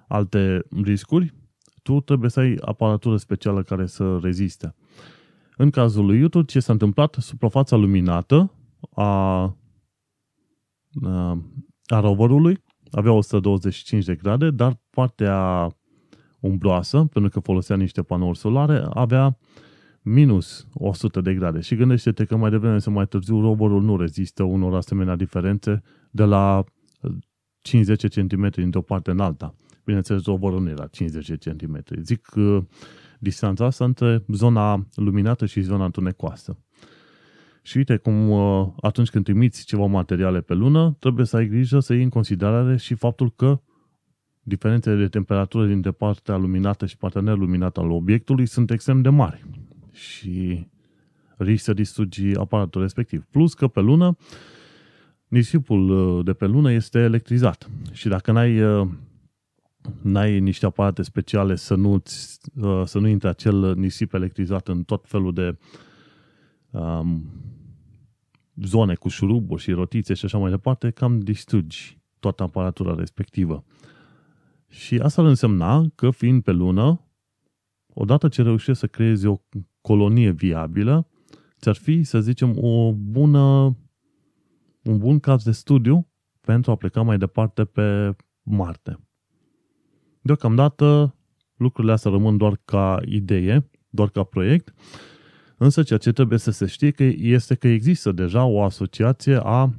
alte 0.08 0.62
riscuri, 0.82 1.34
tu 1.82 2.00
trebuie 2.00 2.30
să 2.30 2.40
ai 2.40 2.56
aparatură 2.60 3.16
specială 3.16 3.62
care 3.62 3.86
să 3.86 4.18
reziste. 4.22 4.74
În 5.56 5.70
cazul 5.70 6.04
lui 6.06 6.18
YouTube, 6.18 6.44
ce 6.44 6.60
s-a 6.60 6.72
întâmplat? 6.72 7.16
Suprafața 7.20 7.76
luminată 7.76 8.52
a, 8.94 9.42
a, 11.02 11.42
a 11.86 12.00
roverului 12.00 12.64
avea 12.90 13.12
125 13.12 14.04
de 14.04 14.14
grade, 14.14 14.50
dar 14.50 14.80
partea 14.90 15.68
umbroasă, 16.40 17.08
pentru 17.12 17.30
că 17.30 17.40
folosea 17.40 17.76
niște 17.76 18.02
panouri 18.02 18.38
solare, 18.38 18.86
avea 18.90 19.38
minus 20.02 20.66
100 20.74 21.20
de 21.20 21.34
grade. 21.34 21.60
Și 21.60 21.74
gândește-te 21.74 22.24
că 22.24 22.36
mai 22.36 22.50
devreme 22.50 22.78
sau 22.78 22.92
mai 22.92 23.06
târziu 23.06 23.40
roverul 23.40 23.82
nu 23.82 23.96
rezistă 23.96 24.42
unor 24.42 24.74
asemenea 24.74 25.16
diferențe 25.16 25.82
de 26.10 26.24
la 26.24 26.64
50 27.60 28.14
cm 28.14 28.50
dintr-o 28.50 28.82
parte 28.82 29.10
în 29.10 29.20
alta. 29.20 29.54
Bineînțeles, 29.84 30.24
roverul 30.24 30.62
nu 30.62 30.68
era 30.68 30.86
50 30.86 31.38
cm. 31.38 31.82
Zic 32.02 32.20
că 32.20 32.66
distanța 33.18 33.64
asta 33.64 33.84
între 33.84 34.24
zona 34.28 34.86
luminată 34.94 35.46
și 35.46 35.60
zona 35.60 35.84
întunecoasă. 35.84 36.58
Și 37.62 37.76
uite 37.76 37.96
cum 37.96 38.30
uh, 38.30 38.68
atunci 38.80 39.10
când 39.10 39.24
trimiți 39.24 39.64
ceva 39.64 39.86
materiale 39.86 40.40
pe 40.40 40.54
lună, 40.54 40.96
trebuie 40.98 41.26
să 41.26 41.36
ai 41.36 41.48
grijă 41.48 41.78
să 41.78 41.92
iei 41.92 42.02
în 42.02 42.08
considerare 42.08 42.76
și 42.76 42.94
faptul 42.94 43.32
că 43.36 43.60
diferențele 44.48 44.96
de 44.96 45.08
temperatură 45.08 45.66
dintre 45.66 45.90
partea 45.90 46.36
luminată 46.36 46.86
și 46.86 46.96
partea 46.96 47.20
neluminată 47.20 47.80
al 47.80 47.90
obiectului 47.90 48.46
sunt 48.46 48.70
extrem 48.70 49.02
de 49.02 49.08
mari. 49.08 49.44
Și 49.92 50.66
risci 51.36 51.62
să 51.62 51.72
distrugi 51.72 52.36
aparatul 52.36 52.80
respectiv. 52.80 53.24
Plus 53.30 53.54
că 53.54 53.68
pe 53.68 53.80
lună, 53.80 54.16
nisipul 55.28 55.90
uh, 55.90 56.24
de 56.24 56.32
pe 56.32 56.46
lună 56.46 56.72
este 56.72 56.98
electrizat. 56.98 57.70
Și 57.92 58.08
dacă 58.08 58.32
n-ai, 58.32 58.62
uh, 58.62 58.88
n-ai 60.02 60.40
niște 60.40 60.66
aparate 60.66 61.02
speciale 61.02 61.54
să 61.54 61.74
nu, 61.74 62.02
să 62.84 62.98
nu 62.98 63.06
intre 63.06 63.28
acel 63.28 63.74
nisip 63.74 64.12
electrizat 64.14 64.68
în 64.68 64.82
tot 64.82 65.04
felul 65.06 65.32
de 65.32 65.58
um, 66.70 67.30
zone 68.62 68.94
cu 68.94 69.08
șuruburi 69.08 69.62
și 69.62 69.70
rotițe 69.70 70.14
și 70.14 70.24
așa 70.24 70.38
mai 70.38 70.50
departe, 70.50 70.90
cam 70.90 71.20
distrugi 71.20 71.98
toată 72.18 72.42
aparatura 72.42 72.94
respectivă. 72.94 73.64
Și 74.76 74.98
asta 74.98 75.22
ar 75.22 75.28
însemna 75.28 75.86
că 75.94 76.10
fiind 76.10 76.42
pe 76.42 76.52
lună, 76.52 77.00
odată 77.94 78.28
ce 78.28 78.42
reușești 78.42 78.80
să 78.80 78.86
creezi 78.86 79.26
o 79.26 79.36
colonie 79.80 80.30
viabilă, 80.30 81.08
ți-ar 81.60 81.74
fi, 81.74 82.02
să 82.02 82.20
zicem, 82.20 82.64
o 82.64 82.92
bună, 82.92 83.76
un 84.82 84.98
bun 84.98 85.18
caz 85.20 85.44
de 85.44 85.50
studiu 85.50 86.08
pentru 86.40 86.70
a 86.70 86.76
pleca 86.76 87.02
mai 87.02 87.18
departe 87.18 87.64
pe 87.64 88.16
Marte. 88.42 88.98
Deocamdată 90.20 91.14
lucrurile 91.56 91.92
astea 91.92 92.10
rămân 92.10 92.36
doar 92.36 92.60
ca 92.64 93.00
idee, 93.04 93.70
doar 93.88 94.08
ca 94.08 94.22
proiect, 94.22 94.74
însă 95.56 95.82
ceea 95.82 95.98
ce 95.98 96.12
trebuie 96.12 96.38
să 96.38 96.50
se 96.50 96.66
știe 96.66 96.90
că 96.90 97.02
este 97.04 97.54
că 97.54 97.68
există 97.68 98.12
deja 98.12 98.44
o 98.44 98.62
asociație 98.62 99.40
a, 99.42 99.70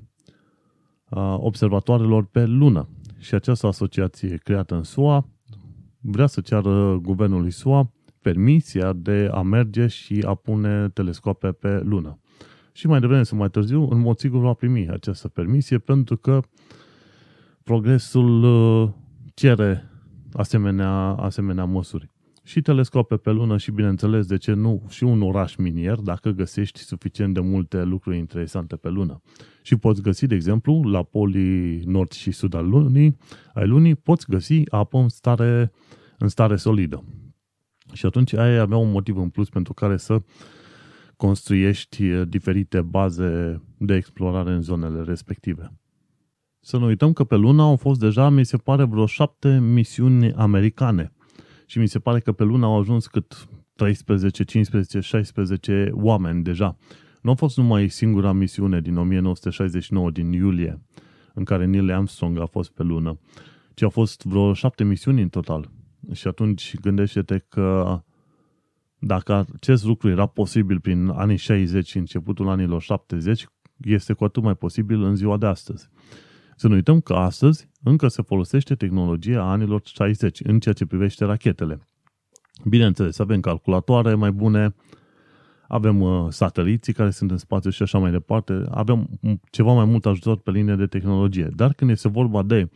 a 1.06 1.36
observatoarelor 1.36 2.26
pe 2.26 2.46
lună. 2.46 2.90
Și 3.18 3.36
această 3.36 3.68
asociație 3.68 4.38
creată 4.38 4.76
în 4.76 4.84
SUA 4.84 5.30
vrea 6.02 6.28
să 6.28 6.42
ceară 6.42 7.00
guvernului 7.02 7.52
SUA 7.52 7.92
permisia 8.22 8.94
de 8.94 9.30
a 9.32 9.42
merge 9.42 9.88
și 9.88 10.24
a 10.26 10.36
pune 10.36 10.90
telescoape 10.90 11.52
pe 11.52 11.80
lună. 11.80 12.20
Și 12.72 12.88
mai 12.88 13.00
devreme 13.00 13.24
sau 13.24 13.38
mai 13.38 13.50
târziu, 13.50 13.88
în 13.90 14.00
mod 14.00 14.18
sigur 14.18 14.42
va 14.42 14.54
primi 14.54 14.90
această 14.90 15.28
permisie 15.28 15.78
pentru 15.78 16.18
că 16.18 16.40
progresul 17.64 18.44
uh, 18.44 18.90
cere 19.34 19.90
asemenea, 20.34 20.92
asemenea 21.00 21.66
măsuri. 21.66 22.10
Și 22.48 22.62
telescope 22.62 23.18
pe 23.18 23.32
lună 23.32 23.58
și, 23.58 23.72
bineînțeles, 23.72 24.26
de 24.26 24.38
ce 24.38 24.54
nu, 24.54 24.86
și 24.90 25.04
un 25.04 25.22
oraș 25.22 25.56
minier, 25.56 25.96
dacă 25.96 26.30
găsești 26.30 26.80
suficient 26.80 27.34
de 27.34 27.40
multe 27.40 27.84
lucruri 27.84 28.18
interesante 28.18 28.76
pe 28.76 28.90
lună. 28.90 29.22
Și 29.62 29.76
poți 29.76 30.02
găsi, 30.02 30.28
de 30.28 30.36
exemplu, 30.36 30.84
la 30.84 31.04
polii 31.04 31.82
nord 31.86 32.12
și 32.12 32.32
sud 32.32 32.54
al 32.54 32.70
lunii, 32.70 33.18
ai 33.54 33.68
lunii, 33.68 33.96
poți 33.96 34.30
găsi 34.30 34.62
apă 34.70 34.98
în 34.98 35.10
stare, 35.10 35.72
în 36.18 36.28
stare 36.28 36.56
solidă. 36.56 37.04
Și 37.94 38.06
atunci 38.06 38.34
ai 38.34 38.58
avea 38.58 38.78
un 38.78 38.92
motiv 38.92 39.18
în 39.18 39.30
plus 39.30 39.50
pentru 39.50 39.74
care 39.74 39.98
să 39.98 40.22
construiești 41.16 42.08
eh, 42.08 42.28
diferite 42.28 42.82
baze 42.82 43.62
de 43.78 43.96
explorare 43.96 44.52
în 44.52 44.62
zonele 44.62 45.02
respective. 45.02 45.74
Să 46.60 46.78
nu 46.78 46.86
uităm 46.86 47.14
că 47.14 47.24
pe 47.24 47.36
Luna 47.36 47.64
au 47.64 47.76
fost 47.76 48.00
deja, 48.00 48.30
mi 48.30 48.46
se 48.46 48.58
pare, 48.58 48.84
vreo 48.84 49.06
șapte 49.06 49.60
misiuni 49.60 50.34
americane. 50.34 51.12
Și 51.70 51.80
mi 51.80 51.88
se 51.88 52.00
pare 52.00 52.20
că 52.20 52.32
pe 52.32 52.44
Luna 52.44 52.66
au 52.66 52.80
ajuns 52.80 53.08
cât 53.08 53.48
13, 53.76 54.44
15, 54.44 55.00
16 55.00 55.90
oameni 55.94 56.44
deja. 56.44 56.78
Nu 57.22 57.32
a 57.32 57.34
fost 57.34 57.58
numai 57.58 57.88
singura 57.88 58.32
misiune 58.32 58.82
din 58.82 58.98
1969, 58.98 60.12
din 60.12 60.32
iulie, 60.32 60.82
în 61.34 61.44
care 61.44 61.66
Neil 61.66 61.92
Armstrong 61.92 62.40
a 62.40 62.46
fost 62.46 62.72
pe 62.72 62.84
lună, 62.84 63.20
ci 63.74 63.82
au 63.82 63.90
fost 63.90 64.24
vreo 64.24 64.54
șapte 64.54 64.84
misiuni 64.84 65.22
în 65.22 65.30
total. 65.30 65.72
Și 66.12 66.28
atunci 66.28 66.76
gândește-te 66.82 67.38
că 67.38 68.00
dacă 69.00 69.46
acest 69.56 69.86
lucru 69.86 70.10
era 70.10 70.26
posibil 70.26 70.80
prin 70.80 71.08
anii 71.08 71.38
60 71.38 71.88
și 71.88 71.98
începutul 71.98 72.50
anilor 72.50 72.82
70, 72.82 73.46
este 73.78 74.14
cu 74.14 74.24
atât 74.24 74.44
mai 74.44 74.56
posibil 74.56 75.04
în 75.04 75.16
ziua 75.16 75.38
de 75.38 75.46
astăzi. 75.46 75.90
Să 76.60 76.68
nu 76.68 76.74
uităm 76.74 77.00
că 77.00 77.14
astăzi 77.14 77.70
încă 77.84 78.08
se 78.08 78.22
folosește 78.22 78.76
tehnologia 78.76 79.44
anilor 79.44 79.82
60 79.84 80.40
în 80.44 80.60
ceea 80.60 80.74
ce 80.74 80.86
privește 80.86 81.26
rachetele. 81.26 81.80
Bineînțeles, 82.66 83.20
avem 83.20 83.40
calculatoare 83.40 84.14
mai 84.14 84.32
bune, 84.32 84.76
avem 85.68 86.02
uh, 86.02 86.26
sateliții 86.30 86.94
care 86.94 87.10
sunt 87.10 87.32
în 87.32 87.38
spațiu 87.38 87.70
și 87.70 87.82
așa 87.82 87.98
mai 87.98 88.12
departe, 88.12 88.64
avem 88.70 89.20
ceva 89.52 89.74
mai 89.74 89.86
mult 89.86 90.06
ajutor 90.06 90.38
pe 90.38 90.52
linie 90.52 90.76
de 90.76 90.86
tehnologie. 90.86 91.50
Dar 91.56 91.74
când 91.74 91.92
este 91.92 92.08
vorba 92.08 92.44
de 92.44 92.70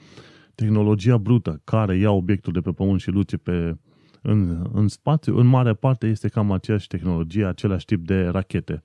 tehnologia 0.55 1.17
brută 1.17 1.61
care 1.63 1.97
ia 1.97 2.11
obiectul 2.11 2.53
de 2.53 2.59
pe 2.59 2.71
pământ 2.71 2.99
și 2.99 3.11
duce 3.11 3.37
pe, 3.37 3.77
în, 4.21 4.69
în 4.73 4.87
spațiu, 4.87 5.37
în 5.37 5.45
mare 5.45 5.73
parte 5.73 6.07
este 6.07 6.27
cam 6.27 6.51
aceeași 6.51 6.87
tehnologie, 6.87 7.45
același 7.45 7.85
tip 7.85 8.05
de 8.05 8.23
rachete. 8.23 8.81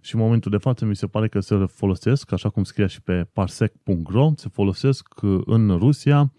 Și 0.00 0.14
în 0.14 0.20
momentul 0.20 0.50
de 0.50 0.56
față 0.56 0.84
mi 0.84 0.96
se 0.96 1.06
pare 1.06 1.28
că 1.28 1.40
se 1.40 1.66
folosesc, 1.66 2.32
așa 2.32 2.48
cum 2.48 2.64
scria 2.64 2.86
și 2.86 3.02
pe 3.02 3.24
parsec.ro, 3.32 4.32
se 4.36 4.48
folosesc 4.48 5.08
în 5.44 5.76
Rusia 5.76 6.32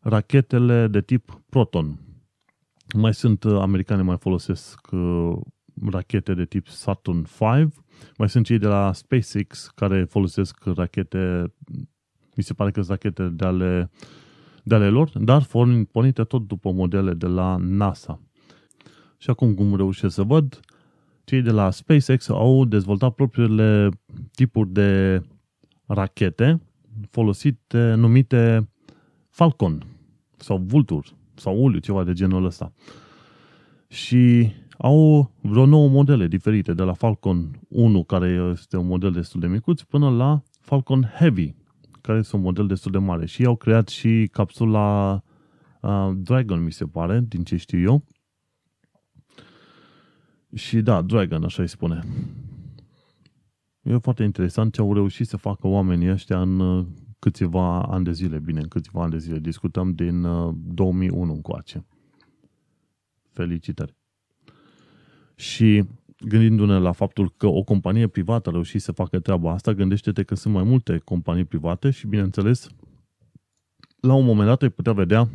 rachetele 0.00 0.86
de 0.86 1.00
tip 1.00 1.40
Proton. 1.48 1.98
Mai 2.94 3.14
sunt 3.14 3.44
uh, 3.44 3.58
americane, 3.60 4.02
mai 4.02 4.16
folosesc 4.18 4.88
uh, 4.90 5.32
rachete 5.90 6.34
de 6.34 6.44
tip 6.44 6.68
Saturn 6.68 7.22
V, 7.22 7.40
mai 8.16 8.28
sunt 8.28 8.44
cei 8.44 8.58
de 8.58 8.66
la 8.66 8.92
SpaceX 8.92 9.70
care 9.74 10.04
folosesc 10.04 10.64
rachete, 10.64 11.52
mi 12.36 12.42
se 12.42 12.54
pare 12.54 12.70
că 12.70 12.82
sunt 12.82 12.90
rachete 12.90 13.28
de 13.28 13.44
ale, 13.44 13.90
de 14.62 14.74
ale 14.74 14.88
lor, 14.88 15.18
dar 15.18 15.46
pornite 15.92 16.24
tot 16.24 16.46
după 16.46 16.72
modele 16.72 17.14
de 17.14 17.26
la 17.26 17.56
NASA. 17.56 18.20
Și 19.18 19.30
acum 19.30 19.54
cum 19.54 19.76
reușesc 19.76 20.14
să 20.14 20.22
văd, 20.22 20.60
cei 21.24 21.42
de 21.42 21.50
la 21.50 21.70
SpaceX 21.70 22.28
au 22.28 22.64
dezvoltat 22.64 23.14
propriile 23.14 23.88
tipuri 24.34 24.72
de 24.72 25.22
rachete 25.86 26.60
folosite, 27.10 27.94
numite 27.94 28.68
Falcon 29.30 29.86
sau 30.36 30.58
Vulture 30.58 31.06
sau 31.34 31.62
Uliu, 31.62 31.78
ceva 31.78 32.04
de 32.04 32.12
genul 32.12 32.44
ăsta. 32.44 32.72
Și 33.88 34.52
au 34.78 35.30
vreo 35.40 35.66
nouă 35.66 35.88
modele 35.88 36.26
diferite, 36.26 36.74
de 36.74 36.82
la 36.82 36.92
Falcon 36.92 37.60
1, 37.68 38.04
care 38.04 38.50
este 38.52 38.76
un 38.76 38.86
model 38.86 39.12
destul 39.12 39.40
de 39.40 39.46
micuț, 39.46 39.82
până 39.82 40.10
la 40.10 40.42
Falcon 40.60 41.12
Heavy, 41.18 41.54
care 42.00 42.18
este 42.18 42.36
un 42.36 42.42
model 42.42 42.66
destul 42.66 42.90
de 42.90 42.98
mare. 42.98 43.26
Și 43.26 43.44
au 43.44 43.56
creat 43.56 43.88
și 43.88 44.28
capsula 44.32 45.22
uh, 45.80 46.10
Dragon, 46.14 46.62
mi 46.62 46.72
se 46.72 46.84
pare, 46.84 47.24
din 47.28 47.44
ce 47.44 47.56
știu 47.56 47.80
eu, 47.80 48.04
și 50.54 50.80
da, 50.80 51.02
Dragon, 51.02 51.44
așa 51.44 51.62
îi 51.62 51.68
spune. 51.68 52.02
E 53.82 53.98
foarte 53.98 54.22
interesant 54.22 54.72
ce 54.72 54.80
au 54.80 54.94
reușit 54.94 55.26
să 55.26 55.36
facă 55.36 55.66
oamenii 55.66 56.10
ăștia 56.10 56.40
în 56.40 56.60
uh, 56.60 56.86
câțiva 57.18 57.82
ani 57.82 58.04
de 58.04 58.12
zile. 58.12 58.38
Bine, 58.38 58.60
în 58.60 58.68
câțiva 58.68 59.02
ani 59.02 59.10
de 59.10 59.18
zile. 59.18 59.38
Discutăm 59.38 59.92
din 59.92 60.22
2001 60.74 61.22
uh, 61.22 61.34
încoace. 61.34 61.86
Felicitări. 63.32 63.96
Și 65.34 65.84
gândindu-ne 66.18 66.78
la 66.78 66.92
faptul 66.92 67.32
că 67.36 67.46
o 67.46 67.62
companie 67.62 68.06
privată 68.06 68.48
a 68.48 68.52
reușit 68.52 68.82
să 68.82 68.92
facă 68.92 69.18
treaba 69.18 69.52
asta, 69.52 69.72
gândește-te 69.72 70.22
că 70.22 70.34
sunt 70.34 70.54
mai 70.54 70.62
multe 70.62 70.98
companii 70.98 71.44
private 71.44 71.90
și, 71.90 72.06
bineînțeles, 72.06 72.68
la 74.00 74.14
un 74.14 74.24
moment 74.24 74.48
dat 74.48 74.62
ai 74.62 74.70
putea 74.70 74.92
vedea 74.92 75.28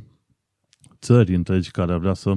țări 1.00 1.36
întregi 1.36 1.72
care 1.72 1.92
ar 1.92 2.00
vrea 2.00 2.14
să 2.14 2.36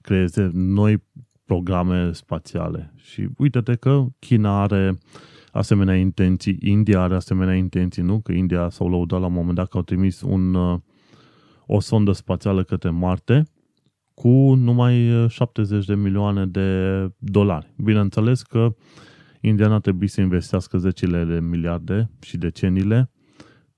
creeze 0.00 0.50
noi 0.52 1.02
programe 1.44 2.12
spațiale. 2.12 2.92
Și 2.96 3.28
uite-te 3.36 3.74
că 3.74 4.04
China 4.18 4.62
are 4.62 4.98
asemenea 5.52 5.96
intenții, 5.96 6.58
India 6.60 7.00
are 7.00 7.14
asemenea 7.14 7.54
intenții, 7.54 8.02
nu? 8.02 8.20
Că 8.20 8.32
India 8.32 8.68
s-au 8.68 8.88
lăudat 8.88 9.20
la 9.20 9.26
un 9.26 9.32
moment 9.32 9.54
dat 9.54 9.68
că 9.68 9.76
au 9.76 9.82
trimis 9.82 10.20
un, 10.20 10.54
uh, 10.54 10.78
o 11.66 11.80
sondă 11.80 12.12
spațială 12.12 12.62
către 12.62 12.90
Marte 12.90 13.48
cu 14.14 14.54
numai 14.54 15.26
70 15.28 15.78
uh, 15.78 15.86
de 15.86 15.94
milioane 15.94 16.46
de 16.46 17.08
dolari. 17.18 17.74
Bineînțeles 17.76 18.42
că 18.42 18.74
India 19.40 19.68
n-a 19.68 19.78
trebuit 19.78 20.10
să 20.10 20.20
investească 20.20 20.78
zecile 20.78 21.24
de 21.24 21.40
miliarde 21.40 22.10
și 22.20 22.36
deceniile 22.36 23.10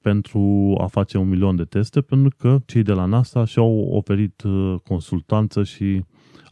pentru 0.00 0.74
a 0.80 0.86
face 0.86 1.18
un 1.18 1.28
milion 1.28 1.56
de 1.56 1.64
teste, 1.64 2.00
pentru 2.00 2.36
că 2.38 2.58
cei 2.66 2.82
de 2.82 2.92
la 2.92 3.04
NASA 3.04 3.44
și-au 3.44 3.88
oferit 3.90 4.42
uh, 4.42 4.74
consultanță 4.84 5.62
și 5.62 6.04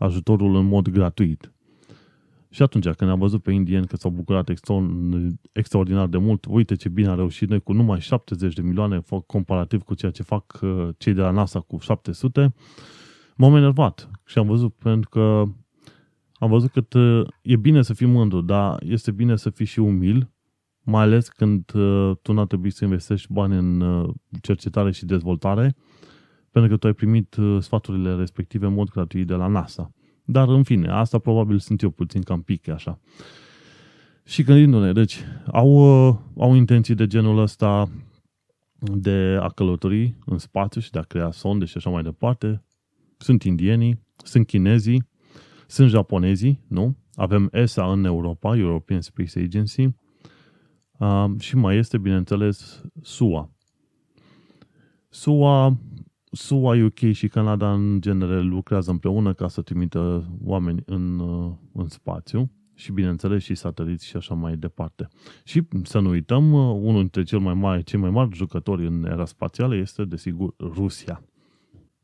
ajutorul 0.04 0.56
în 0.56 0.66
mod 0.66 0.88
gratuit. 0.88 1.54
Și 2.54 2.62
atunci, 2.62 2.88
când 2.88 3.10
am 3.10 3.18
văzut 3.18 3.42
pe 3.42 3.52
indieni 3.52 3.86
că 3.86 3.96
s-au 3.96 4.10
bucurat 4.10 4.50
extraordinar 5.52 6.06
de 6.06 6.18
mult, 6.18 6.46
uite 6.48 6.74
ce 6.74 6.88
bine 6.88 7.08
a 7.08 7.14
reușit 7.14 7.48
noi 7.48 7.60
cu 7.60 7.72
numai 7.72 8.00
70 8.00 8.54
de 8.54 8.62
milioane 8.62 9.02
comparativ 9.26 9.82
cu 9.82 9.94
ceea 9.94 10.10
ce 10.10 10.22
fac 10.22 10.58
uh, 10.62 10.88
cei 10.98 11.12
de 11.12 11.20
la 11.20 11.30
NASA 11.30 11.60
cu 11.60 11.78
700, 11.78 12.54
m-am 13.36 13.56
enervat 13.56 14.10
și 14.24 14.38
am 14.38 14.46
văzut 14.46 14.74
pentru 14.74 15.08
că 15.08 15.42
am 16.34 16.48
văzut 16.48 16.70
că 16.70 16.98
uh, 16.98 17.26
e 17.42 17.56
bine 17.56 17.82
să 17.82 17.94
fii 17.94 18.06
mândru, 18.06 18.40
dar 18.40 18.82
este 18.82 19.10
bine 19.10 19.36
să 19.36 19.50
fii 19.50 19.66
și 19.66 19.78
umil, 19.78 20.30
mai 20.80 21.02
ales 21.02 21.28
când 21.28 21.74
uh, 21.74 22.12
tu 22.22 22.32
n-ar 22.32 22.46
trebui 22.46 22.70
să 22.70 22.84
investești 22.84 23.32
bani 23.32 23.56
în 23.56 24.04
cercetare 24.40 24.90
și 24.90 25.04
dezvoltare, 25.04 25.74
pentru 26.54 26.72
că 26.72 26.76
tu 26.76 26.86
ai 26.86 26.92
primit 26.92 27.36
uh, 27.36 27.62
sfaturile 27.62 28.14
respective 28.14 28.66
în 28.66 28.72
mod 28.72 28.90
gratuit 28.90 29.26
de 29.26 29.34
la 29.34 29.46
NASA. 29.46 29.90
Dar, 30.24 30.48
în 30.48 30.62
fine, 30.62 30.88
asta 30.88 31.18
probabil 31.18 31.58
sunt 31.58 31.82
eu 31.82 31.90
puțin 31.90 32.22
cam 32.22 32.42
pic, 32.42 32.68
așa. 32.68 33.00
Și 34.24 34.42
gândindu-ne, 34.42 34.92
deci, 34.92 35.18
au, 35.52 35.68
uh, 36.08 36.16
au 36.38 36.54
intenții 36.54 36.94
de 36.94 37.06
genul 37.06 37.38
ăsta 37.38 37.88
de 38.78 39.38
a 39.40 39.48
călători 39.48 40.16
în 40.26 40.38
spațiu 40.38 40.80
și 40.80 40.90
de 40.90 40.98
a 40.98 41.02
crea 41.02 41.30
sonde 41.30 41.64
și 41.64 41.76
așa 41.76 41.90
mai 41.90 42.02
departe. 42.02 42.64
Sunt 43.16 43.42
indienii, 43.42 44.00
sunt 44.16 44.46
chinezii, 44.46 45.08
sunt 45.66 45.88
japonezii, 45.88 46.60
nu? 46.68 46.96
Avem 47.14 47.48
ESA 47.52 47.92
în 47.92 48.04
Europa, 48.04 48.56
European 48.56 49.00
Space 49.00 49.38
Agency, 49.38 49.88
uh, 50.98 51.24
și 51.38 51.56
mai 51.56 51.76
este, 51.76 51.98
bineînțeles, 51.98 52.82
SUA. 53.02 53.50
SUA 55.08 55.78
SUA, 56.34 56.76
UK 56.84 57.12
și 57.12 57.28
Canada 57.28 57.72
în 57.72 58.00
genere 58.00 58.40
lucrează 58.40 58.90
împreună 58.90 59.32
ca 59.32 59.48
să 59.48 59.62
trimită 59.62 60.24
oameni 60.44 60.82
în, 60.86 61.18
uh, 61.18 61.52
în 61.72 61.88
spațiu 61.88 62.50
și 62.74 62.92
bineînțeles 62.92 63.42
și 63.42 63.54
sateliți 63.54 64.06
și 64.06 64.16
așa 64.16 64.34
mai 64.34 64.56
departe. 64.56 65.08
Și 65.44 65.62
să 65.82 65.98
nu 65.98 66.08
uităm, 66.08 66.52
uh, 66.52 66.78
unul 66.80 67.00
dintre 67.00 67.22
cel 67.22 67.38
mai 67.38 67.54
mari, 67.54 67.82
cei 67.82 67.98
mai 67.98 68.10
mari 68.10 68.34
jucători 68.34 68.86
în 68.86 69.04
era 69.04 69.24
spațială 69.24 69.76
este 69.76 70.04
desigur 70.04 70.54
Rusia. 70.58 71.22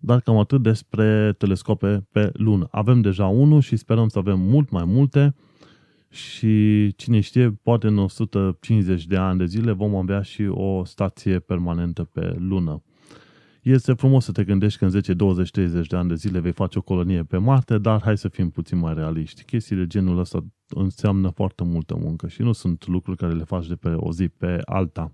dar 0.03 0.21
cam 0.21 0.38
atât 0.38 0.62
despre 0.62 1.35
telescope 1.38 2.07
pe 2.12 2.31
lună. 2.33 2.69
Avem 2.71 3.01
deja 3.01 3.27
unul 3.27 3.61
și 3.61 3.77
sperăm 3.77 4.09
să 4.09 4.19
avem 4.19 4.40
mult 4.40 4.71
mai 4.71 4.85
multe 4.85 5.35
și 6.09 6.93
cine 6.97 7.21
știe, 7.21 7.51
poate 7.62 7.87
în 7.87 7.99
150 7.99 9.07
de 9.07 9.16
ani 9.16 9.38
de 9.38 9.45
zile 9.45 9.73
vom 9.73 9.95
avea 9.95 10.23
și 10.23 10.43
o 10.43 10.85
stație 10.85 11.38
permanentă 11.38 12.05
pe 12.05 12.37
lună. 12.38 12.83
Este 13.62 13.92
frumos 13.92 14.25
să 14.25 14.33
te 14.33 14.44
gândești 14.44 14.79
că 14.79 14.85
în 14.85 14.90
10, 14.90 15.14
20, 15.14 15.51
30 15.51 15.87
de 15.87 15.96
ani 15.96 16.09
de 16.09 16.14
zile 16.14 16.40
vei 16.40 16.53
face 16.53 16.79
o 16.79 16.83
colonie 16.83 17.23
pe 17.23 17.37
Marte, 17.37 17.79
dar 17.79 18.01
hai 18.03 18.18
să 18.18 18.29
fim 18.29 18.51
puțin 18.51 18.79
mai 18.79 18.94
realiști. 18.94 19.44
Chestii 19.44 19.77
de 19.77 19.87
genul 19.87 20.18
ăsta 20.18 20.44
înseamnă 20.68 21.29
foarte 21.29 21.64
multă 21.64 21.94
muncă 21.94 22.29
și 22.29 22.42
nu 22.42 22.53
sunt 22.53 22.87
lucruri 22.87 23.16
care 23.16 23.33
le 23.33 23.44
faci 23.44 23.66
de 23.66 23.75
pe 23.75 23.88
o 23.88 24.12
zi 24.12 24.29
pe 24.29 24.61
alta. 24.64 25.12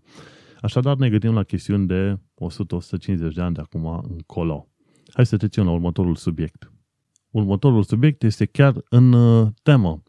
Așadar 0.61 0.97
ne 0.97 1.11
gândim 1.11 1.35
la 1.35 1.43
chestiuni 1.43 1.87
de 1.87 2.15
100-150 2.15 3.35
de 3.35 3.41
ani 3.41 3.55
de 3.55 3.61
acum 3.61 4.05
încolo. 4.09 4.69
Hai 5.13 5.27
să 5.27 5.37
trecem 5.37 5.65
la 5.65 5.71
următorul 5.71 6.15
subiect. 6.15 6.73
Următorul 7.31 7.83
subiect 7.83 8.23
este 8.23 8.45
chiar 8.45 8.75
în 8.89 9.13
uh, 9.13 9.49
temă 9.63 10.03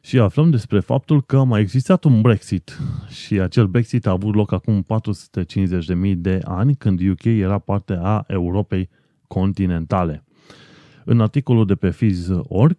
și 0.00 0.18
aflăm 0.18 0.50
despre 0.50 0.80
faptul 0.80 1.22
că 1.22 1.36
a 1.36 1.42
mai 1.42 1.60
existat 1.60 2.04
un 2.04 2.20
Brexit 2.20 2.78
și 3.08 3.40
acel 3.40 3.66
Brexit 3.66 4.06
a 4.06 4.10
avut 4.10 4.34
loc 4.34 4.52
acum 4.52 4.86
450.000 6.04 6.12
de 6.16 6.40
ani 6.44 6.74
când 6.74 7.00
UK 7.08 7.24
era 7.24 7.58
parte 7.58 7.98
a 8.02 8.24
Europei 8.26 8.88
continentale. 9.26 10.24
În 11.04 11.20
articolul 11.20 11.66
de 11.66 11.74
pe 11.74 11.90
Fizz.org 11.90 12.78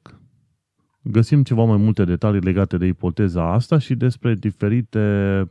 găsim 1.01 1.43
ceva 1.43 1.63
mai 1.63 1.77
multe 1.77 2.03
detalii 2.03 2.41
legate 2.41 2.77
de 2.77 2.85
ipoteza 2.85 3.53
asta 3.53 3.77
și 3.77 3.95
despre 3.95 4.33
diferite 4.33 5.49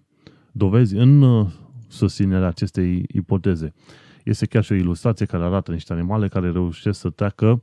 dovezi 0.52 0.96
în 0.96 1.22
uh, 1.22 1.46
susținerea 1.88 2.48
acestei 2.48 3.04
ipoteze. 3.08 3.72
Este 4.24 4.46
chiar 4.46 4.62
și 4.62 4.72
o 4.72 4.74
ilustrație 4.74 5.26
care 5.26 5.44
arată 5.44 5.72
niște 5.72 5.92
animale 5.92 6.28
care 6.28 6.50
reușesc 6.50 7.00
să 7.00 7.10
treacă 7.10 7.62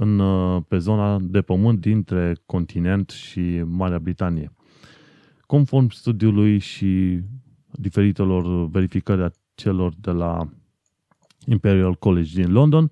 în, 0.00 0.18
uh, 0.18 0.62
pe 0.68 0.78
zona 0.78 1.18
de 1.20 1.40
pământ 1.40 1.80
dintre 1.80 2.36
continent 2.46 3.10
și 3.10 3.62
Marea 3.66 3.98
Britanie. 3.98 4.52
Conform 5.46 5.88
studiului 5.88 6.58
și 6.58 7.20
diferitelor 7.70 8.68
verificări 8.68 9.22
a 9.22 9.30
celor 9.54 9.92
de 10.00 10.10
la 10.10 10.48
Imperial 11.46 11.94
College 11.94 12.42
din 12.42 12.52
London, 12.52 12.90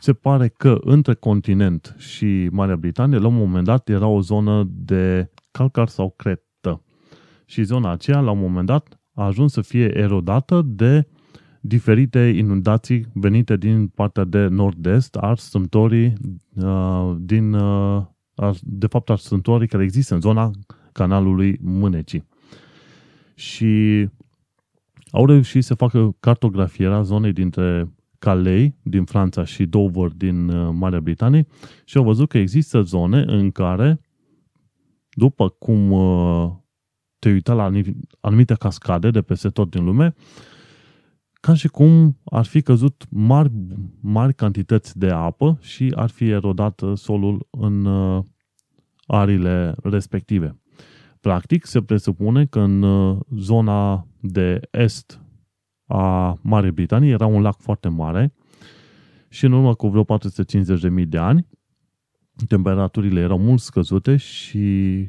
se 0.00 0.12
pare 0.12 0.48
că 0.48 0.78
între 0.80 1.14
continent 1.14 1.94
și 1.98 2.48
Marea 2.52 2.76
Britanie, 2.76 3.18
la 3.18 3.26
un 3.26 3.34
moment 3.34 3.64
dat, 3.64 3.88
era 3.88 4.06
o 4.06 4.20
zonă 4.20 4.68
de 4.70 5.30
calcar 5.50 5.88
sau 5.88 6.14
cretă. 6.16 6.82
Și 7.44 7.62
zona 7.62 7.90
aceea, 7.90 8.20
la 8.20 8.30
un 8.30 8.40
moment 8.40 8.66
dat, 8.66 9.00
a 9.14 9.24
ajuns 9.24 9.52
să 9.52 9.60
fie 9.60 9.98
erodată 9.98 10.62
de 10.64 11.06
diferite 11.60 12.18
inundații 12.18 13.06
venite 13.12 13.56
din 13.56 13.86
partea 13.86 14.24
de 14.24 14.46
nord-est 14.46 15.16
a 15.16 15.34
strâmtorii 15.34 16.12
uh, 16.54 17.16
din, 17.18 17.52
uh, 17.52 18.02
de 18.62 18.86
fapt, 18.86 19.10
a 19.10 19.16
strâmtorii 19.16 19.68
care 19.68 19.82
există 19.82 20.14
în 20.14 20.20
zona 20.20 20.50
canalului 20.92 21.58
Mânecii. 21.62 22.26
Și 23.34 24.08
au 25.10 25.26
reușit 25.26 25.64
să 25.64 25.74
facă 25.74 26.16
cartografierea 26.20 27.02
zonei 27.02 27.32
dintre 27.32 27.92
Calais 28.18 28.70
din 28.82 29.04
Franța 29.04 29.44
și 29.44 29.66
Dover 29.66 30.08
din 30.08 30.48
uh, 30.48 30.70
Marea 30.72 31.00
Britanie 31.00 31.46
și 31.84 31.96
au 31.96 32.04
văzut 32.04 32.28
că 32.28 32.38
există 32.38 32.80
zone 32.82 33.24
în 33.26 33.50
care, 33.50 34.00
după 35.10 35.48
cum 35.48 35.90
uh, 35.90 36.50
te 37.18 37.30
uita 37.30 37.54
la 37.54 37.70
anumite 38.20 38.54
cascade 38.54 39.10
de 39.10 39.22
peste 39.22 39.48
tot 39.48 39.70
din 39.70 39.84
lume, 39.84 40.14
ca 41.40 41.54
și 41.54 41.68
cum 41.68 42.18
ar 42.24 42.44
fi 42.44 42.62
căzut 42.62 43.06
mari, 43.10 43.50
mari 44.00 44.34
cantități 44.34 44.98
de 44.98 45.10
apă 45.10 45.58
și 45.60 45.92
ar 45.96 46.10
fi 46.10 46.28
erodat 46.28 46.82
solul 46.94 47.46
în 47.50 47.84
uh, 47.84 48.24
arile 49.06 49.74
respective. 49.82 50.60
Practic, 51.20 51.66
se 51.66 51.82
presupune 51.82 52.46
că 52.46 52.60
în 52.60 52.82
uh, 52.82 53.18
zona 53.36 54.06
de 54.20 54.60
est 54.70 55.20
a 55.86 56.38
Marii 56.42 56.70
Britanii 56.70 57.10
era 57.10 57.26
un 57.26 57.42
lac 57.42 57.60
foarte 57.60 57.88
mare 57.88 58.34
și 59.28 59.44
în 59.44 59.52
urmă 59.52 59.74
cu 59.74 59.88
vreo 59.88 60.04
450.000 60.04 61.08
de 61.08 61.18
ani 61.18 61.46
temperaturile 62.46 63.20
erau 63.20 63.38
mult 63.38 63.60
scăzute 63.60 64.16
și 64.16 65.06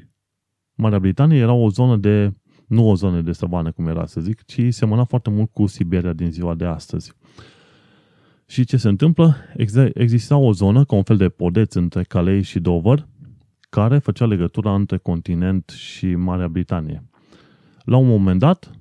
Marea 0.73 0.99
Britanie 0.99 1.39
era 1.39 1.53
o 1.53 1.69
zonă 1.69 1.97
de 1.97 2.33
nu 2.69 2.89
o 2.89 2.95
zonă 2.95 3.21
de 3.21 3.31
savană, 3.31 3.71
cum 3.71 3.87
era 3.87 4.05
să 4.05 4.21
zic, 4.21 4.45
ci 4.45 4.61
semăna 4.69 5.03
foarte 5.03 5.29
mult 5.29 5.49
cu 5.53 5.65
Siberia 5.65 6.13
din 6.13 6.31
ziua 6.31 6.55
de 6.55 6.65
astăzi. 6.65 7.13
Și 8.45 8.65
ce 8.65 8.77
se 8.77 8.87
întâmplă? 8.87 9.35
Exista 9.93 10.37
o 10.37 10.51
zonă, 10.51 10.85
ca 10.85 10.95
un 10.95 11.03
fel 11.03 11.17
de 11.17 11.29
podeț 11.29 11.73
între 11.73 12.03
Calais 12.03 12.45
și 12.45 12.59
Dover, 12.59 13.07
care 13.69 13.97
făcea 13.97 14.25
legătura 14.25 14.75
între 14.75 14.97
continent 14.97 15.69
și 15.69 16.15
Marea 16.15 16.47
Britanie. 16.47 17.03
La 17.83 17.97
un 17.97 18.07
moment 18.07 18.39
dat, 18.39 18.71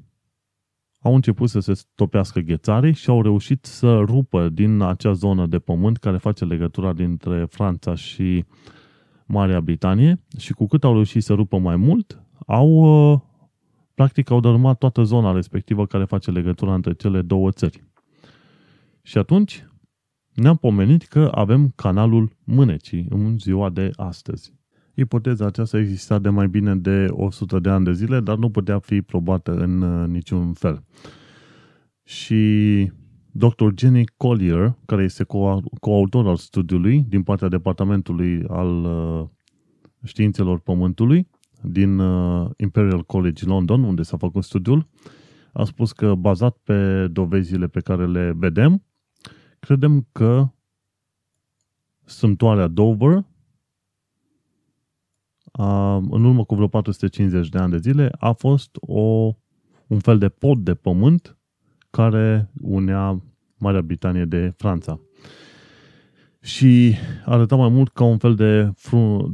au 1.01 1.15
început 1.15 1.49
să 1.49 1.61
se 1.61 1.83
topească 1.95 2.41
ghețarii 2.41 2.95
și 2.95 3.11
au 3.11 3.23
reușit 3.23 3.65
să 3.65 3.99
rupă 3.99 4.49
din 4.49 4.81
acea 4.81 5.13
zonă 5.13 5.47
de 5.47 5.59
pământ 5.59 5.97
care 5.97 6.17
face 6.17 6.45
legătura 6.45 6.93
dintre 6.93 7.47
Franța 7.51 7.95
și 7.95 8.45
Marea 9.27 9.61
Britanie 9.61 10.21
și 10.39 10.53
cu 10.53 10.67
cât 10.67 10.85
au 10.85 10.93
reușit 10.93 11.23
să 11.23 11.33
rupă 11.33 11.59
mai 11.59 11.77
mult, 11.77 12.23
au 12.47 12.69
uh, 13.13 13.21
practic 13.99 14.31
au 14.31 14.41
dărâmat 14.41 14.79
toată 14.79 15.03
zona 15.03 15.33
respectivă 15.33 15.87
care 15.87 16.05
face 16.05 16.31
legătura 16.31 16.75
între 16.75 16.93
cele 16.93 17.23
două 17.23 17.51
țări. 17.51 17.85
Și 19.03 19.19
atunci 19.19 19.65
ne-am 20.35 20.57
pomenit 20.57 21.03
că 21.03 21.31
avem 21.35 21.73
canalul 21.77 22.37
Mânecii 22.45 23.07
în 23.09 23.39
ziua 23.39 23.71
de 23.71 23.91
astăzi. 23.97 24.55
Ipoteza 24.95 25.47
aceasta 25.47 25.79
exista 25.79 26.19
de 26.19 26.29
mai 26.29 26.49
bine 26.49 26.77
de 26.77 27.07
100 27.11 27.59
de 27.59 27.69
ani 27.69 27.85
de 27.85 27.93
zile, 27.93 28.21
dar 28.21 28.37
nu 28.37 28.51
putea 28.51 28.79
fi 28.79 29.03
probată 29.03 29.55
în 29.55 29.83
uh, 29.83 30.09
niciun 30.09 30.53
fel. 30.53 30.85
Și 32.03 32.93
Dr. 33.31 33.67
Jenny 33.77 34.05
Collier, 34.17 34.77
care 34.87 35.03
este 35.03 35.25
co- 35.25 35.79
coautor 35.81 36.27
al 36.27 36.37
studiului 36.37 37.05
din 37.09 37.23
partea 37.23 37.49
Departamentului 37.49 38.45
al 38.49 38.85
uh, 38.85 39.29
Științelor 40.05 40.61
Pământului, 40.61 41.29
din 41.61 41.99
uh, 41.99 42.51
Imperial 42.57 43.05
College 43.05 43.47
London, 43.47 43.83
unde 43.83 44.03
s-a 44.03 44.17
făcut 44.17 44.45
studiul, 44.45 44.89
a 45.53 45.65
spus 45.65 45.93
că 45.93 46.15
bazat 46.15 46.57
pe 46.57 47.09
dovezile 47.09 47.67
pe 47.67 47.81
care 47.81 48.07
le 48.07 48.33
vedem, 48.37 48.85
credem 49.59 50.07
că 50.13 50.49
sâmtoarea 52.05 52.67
Dover, 52.67 53.25
a, 55.53 55.97
în 55.97 56.25
urmă 56.25 56.45
cu 56.45 56.55
vreo 56.55 56.69
450 56.69 57.49
de 57.49 57.59
ani 57.59 57.71
de 57.71 57.79
zile, 57.79 58.11
a 58.19 58.33
fost 58.33 58.71
o, 58.81 59.35
un 59.87 59.99
fel 59.99 60.19
de 60.19 60.29
pod 60.29 60.59
de 60.59 60.75
pământ 60.75 61.39
care 61.91 62.51
unea 62.61 63.23
Marea 63.59 63.83
Britanie 63.83 64.25
de 64.25 64.55
Franța 64.57 65.01
și 66.49 66.95
arăta 67.25 67.57
mai 67.57 67.69
mult 67.69 67.89
ca 67.93 68.05
un 68.05 68.19
fel 68.19 68.35
de 68.35 68.73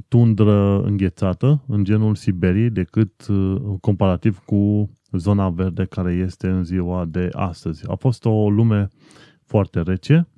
tundră 0.09 0.83
înghețată 0.83 1.65
în 1.67 1.85
genul 1.85 2.15
Siberiei 2.15 2.71
decât 2.71 3.27
uh, 3.27 3.57
comparativ 3.81 4.39
cu 4.39 4.91
zona 5.13 5.51
verde 5.51 5.85
care 5.85 6.13
este 6.13 6.49
în 6.49 6.65
ziua 6.65 7.05
de 7.05 7.29
astăzi. 7.33 7.91
A 7.91 7.95
fost 7.95 8.25
o 8.25 8.51
lume 8.51 8.89
foarte 9.45 9.81
rece 9.81 10.29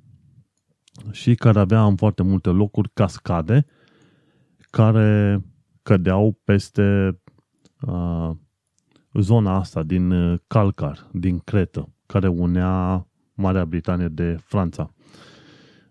și 1.11 1.35
care 1.35 1.59
avea 1.59 1.85
în 1.85 1.95
foarte 1.95 2.23
multe 2.23 2.49
locuri 2.49 2.89
cascade 2.93 3.65
care 4.69 5.41
cădeau 5.83 6.39
peste 6.43 7.19
uh, 7.81 8.29
zona 9.13 9.55
asta 9.55 9.83
din 9.83 10.11
uh, 10.11 10.39
Calcar, 10.47 11.09
din 11.11 11.39
Cretă, 11.39 11.93
care 12.05 12.27
unea 12.27 13.07
Marea 13.33 13.65
Britanie 13.65 14.07
de 14.07 14.37
Franța. 14.39 14.91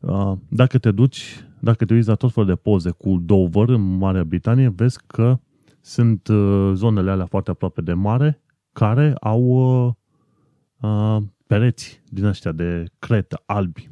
Uh, 0.01 0.33
dacă 0.49 0.79
te 0.79 0.91
duci, 0.91 1.45
dacă 1.61 1.85
te 1.85 1.95
uiți 1.95 2.09
la 2.09 2.15
tot 2.15 2.33
felul 2.33 2.49
de 2.49 2.55
poze 2.55 2.91
cu 2.91 3.19
Dover 3.25 3.69
în 3.69 3.97
Marea 3.97 4.25
Britanie, 4.25 4.69
vezi 4.69 4.99
că 5.07 5.39
sunt 5.81 6.29
uh, 6.29 6.71
zonele 6.75 7.11
alea 7.11 7.27
foarte 7.27 7.51
aproape 7.51 7.81
de 7.81 7.93
mare 7.93 8.41
care 8.73 9.15
au 9.21 9.43
uh, 10.81 11.23
pereți 11.47 12.03
din 12.09 12.25
ăștia 12.25 12.53
de 12.53 12.85
cretă 12.99 13.43
albi. 13.47 13.89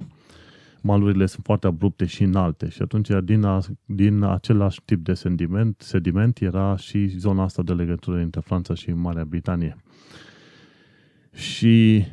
Malurile 0.82 1.26
sunt 1.26 1.44
foarte 1.44 1.66
abrupte 1.66 2.04
și 2.04 2.22
înalte 2.22 2.68
și 2.68 2.82
atunci 2.82 3.08
din, 3.22 3.44
a, 3.44 3.60
din 3.84 4.22
același 4.22 4.80
tip 4.84 5.04
de 5.04 5.14
sediment, 5.14 5.80
sediment 5.80 6.40
era 6.40 6.76
și 6.76 7.06
zona 7.06 7.42
asta 7.42 7.62
de 7.62 7.72
legătură 7.72 8.18
între 8.18 8.40
Franța 8.40 8.74
și 8.74 8.92
Marea 8.92 9.24
Britanie. 9.24 9.76
Și 11.32 12.04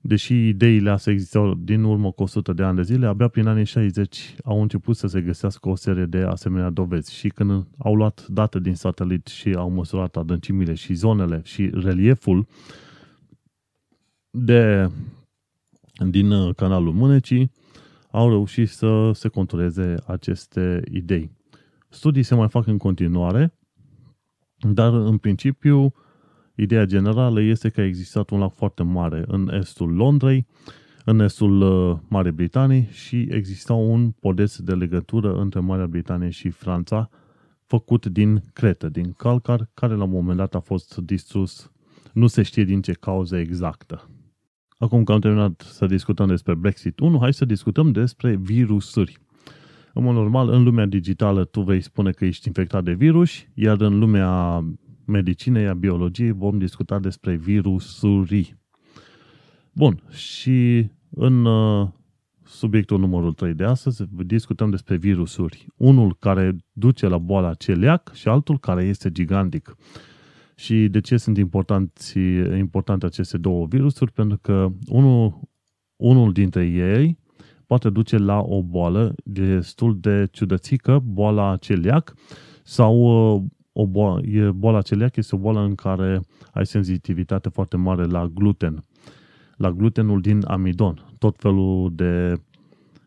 deși 0.00 0.48
ideile 0.48 0.90
astea 0.90 1.12
existau 1.12 1.54
din 1.54 1.84
urmă 1.84 2.10
cu 2.10 2.22
100 2.22 2.52
de 2.52 2.62
ani 2.62 2.76
de 2.76 2.82
zile, 2.82 3.06
abia 3.06 3.28
prin 3.28 3.46
anii 3.46 3.64
60 3.64 4.34
au 4.44 4.62
început 4.62 4.96
să 4.96 5.06
se 5.06 5.20
găsească 5.20 5.68
o 5.68 5.74
serie 5.74 6.04
de 6.04 6.18
asemenea 6.18 6.70
dovezi. 6.70 7.14
Și 7.14 7.28
când 7.28 7.66
au 7.78 7.94
luat 7.94 8.26
date 8.26 8.60
din 8.60 8.74
satelit 8.74 9.26
și 9.26 9.52
au 9.52 9.70
măsurat 9.70 10.16
adâncimile 10.16 10.74
și 10.74 10.94
zonele 10.94 11.40
și 11.44 11.70
relieful 11.72 12.46
de 14.30 14.90
din 16.08 16.30
uh, 16.30 16.54
canalul 16.54 16.92
Mânecii 16.92 17.52
au 18.10 18.28
reușit 18.28 18.68
să 18.68 19.10
se 19.14 19.28
contureze 19.28 19.94
aceste 20.06 20.82
idei. 20.90 21.30
Studii 21.88 22.22
se 22.22 22.34
mai 22.34 22.48
fac 22.48 22.66
în 22.66 22.78
continuare, 22.78 23.54
dar 24.56 24.92
în 24.92 25.18
principiu 25.18 25.92
ideea 26.54 26.84
generală 26.84 27.40
este 27.40 27.68
că 27.68 27.80
a 27.80 27.84
existat 27.84 28.30
un 28.30 28.38
lac 28.38 28.54
foarte 28.54 28.82
mare 28.82 29.24
în 29.26 29.50
estul 29.52 29.94
Londrei, 29.94 30.46
în 31.04 31.20
estul 31.20 31.60
uh, 31.60 31.98
Marii 32.08 32.32
Britanii 32.32 32.88
și 32.92 33.26
exista 33.30 33.72
un 33.72 34.10
podeț 34.10 34.56
de 34.56 34.74
legătură 34.74 35.34
între 35.34 35.60
Marea 35.60 35.86
Britanie 35.86 36.30
și 36.30 36.50
Franța 36.50 37.10
făcut 37.66 38.06
din 38.06 38.42
cretă, 38.52 38.88
din 38.88 39.12
calcar, 39.12 39.68
care 39.74 39.94
la 39.94 40.04
un 40.04 40.10
moment 40.10 40.36
dat 40.36 40.54
a 40.54 40.60
fost 40.60 40.96
distrus, 40.96 41.70
nu 42.12 42.26
se 42.26 42.42
știe 42.42 42.64
din 42.64 42.82
ce 42.82 42.92
cauză 42.92 43.36
exactă. 43.36 44.10
Acum 44.78 45.04
că 45.04 45.12
am 45.12 45.20
terminat 45.20 45.60
să 45.60 45.86
discutăm 45.86 46.26
despre 46.26 46.54
Brexit 46.54 46.98
1, 46.98 47.18
hai 47.18 47.32
să 47.32 47.44
discutăm 47.44 47.92
despre 47.92 48.36
virusuri. 48.36 49.18
În 49.94 50.02
mod 50.02 50.14
normal, 50.14 50.48
în 50.48 50.62
lumea 50.62 50.86
digitală 50.86 51.44
tu 51.44 51.60
vei 51.60 51.80
spune 51.80 52.10
că 52.10 52.24
ești 52.24 52.46
infectat 52.46 52.84
de 52.84 52.92
virus, 52.92 53.30
iar 53.54 53.80
în 53.80 53.98
lumea 53.98 54.64
medicinei, 55.10 55.66
a 55.66 55.74
biologiei, 55.74 56.30
vom 56.30 56.58
discuta 56.58 56.98
despre 56.98 57.36
virusuri. 57.36 58.56
Bun, 59.72 60.02
și 60.10 60.90
în 61.10 61.44
uh, 61.44 61.88
subiectul 62.44 62.98
numărul 62.98 63.32
3 63.32 63.54
de 63.54 63.64
astăzi 63.64 64.04
discutăm 64.26 64.70
despre 64.70 64.96
virusuri. 64.96 65.66
Unul 65.76 66.16
care 66.18 66.56
duce 66.72 67.06
la 67.06 67.18
boala 67.18 67.54
celiac 67.54 68.12
și 68.14 68.28
altul 68.28 68.58
care 68.58 68.84
este 68.84 69.10
gigantic. 69.10 69.76
Și 70.54 70.88
de 70.88 71.00
ce 71.00 71.16
sunt 71.16 71.36
importanti, 71.38 72.18
importante 72.58 73.06
aceste 73.06 73.38
două 73.38 73.66
virusuri? 73.66 74.12
Pentru 74.12 74.38
că 74.38 74.68
unul, 74.86 75.40
unul 75.96 76.32
dintre 76.32 76.66
ei 76.66 77.18
poate 77.66 77.90
duce 77.90 78.16
la 78.16 78.40
o 78.40 78.62
boală 78.62 79.14
destul 79.24 79.98
de 80.00 80.28
ciudățică, 80.30 81.02
boala 81.04 81.56
celiac, 81.56 82.14
sau 82.62 82.96
uh, 83.34 83.42
o 83.80 83.86
boală, 83.86 84.26
e, 84.26 84.50
boala 84.50 84.82
celiac 84.82 85.16
este 85.16 85.34
o 85.34 85.38
boală 85.38 85.60
în 85.60 85.74
care 85.74 86.20
ai 86.52 86.66
senzitivitate 86.66 87.48
foarte 87.48 87.76
mare 87.76 88.04
la 88.04 88.26
gluten, 88.26 88.84
la 89.56 89.70
glutenul 89.70 90.20
din 90.20 90.44
amidon. 90.46 91.14
Tot 91.18 91.36
felul 91.38 91.92
de 91.94 92.40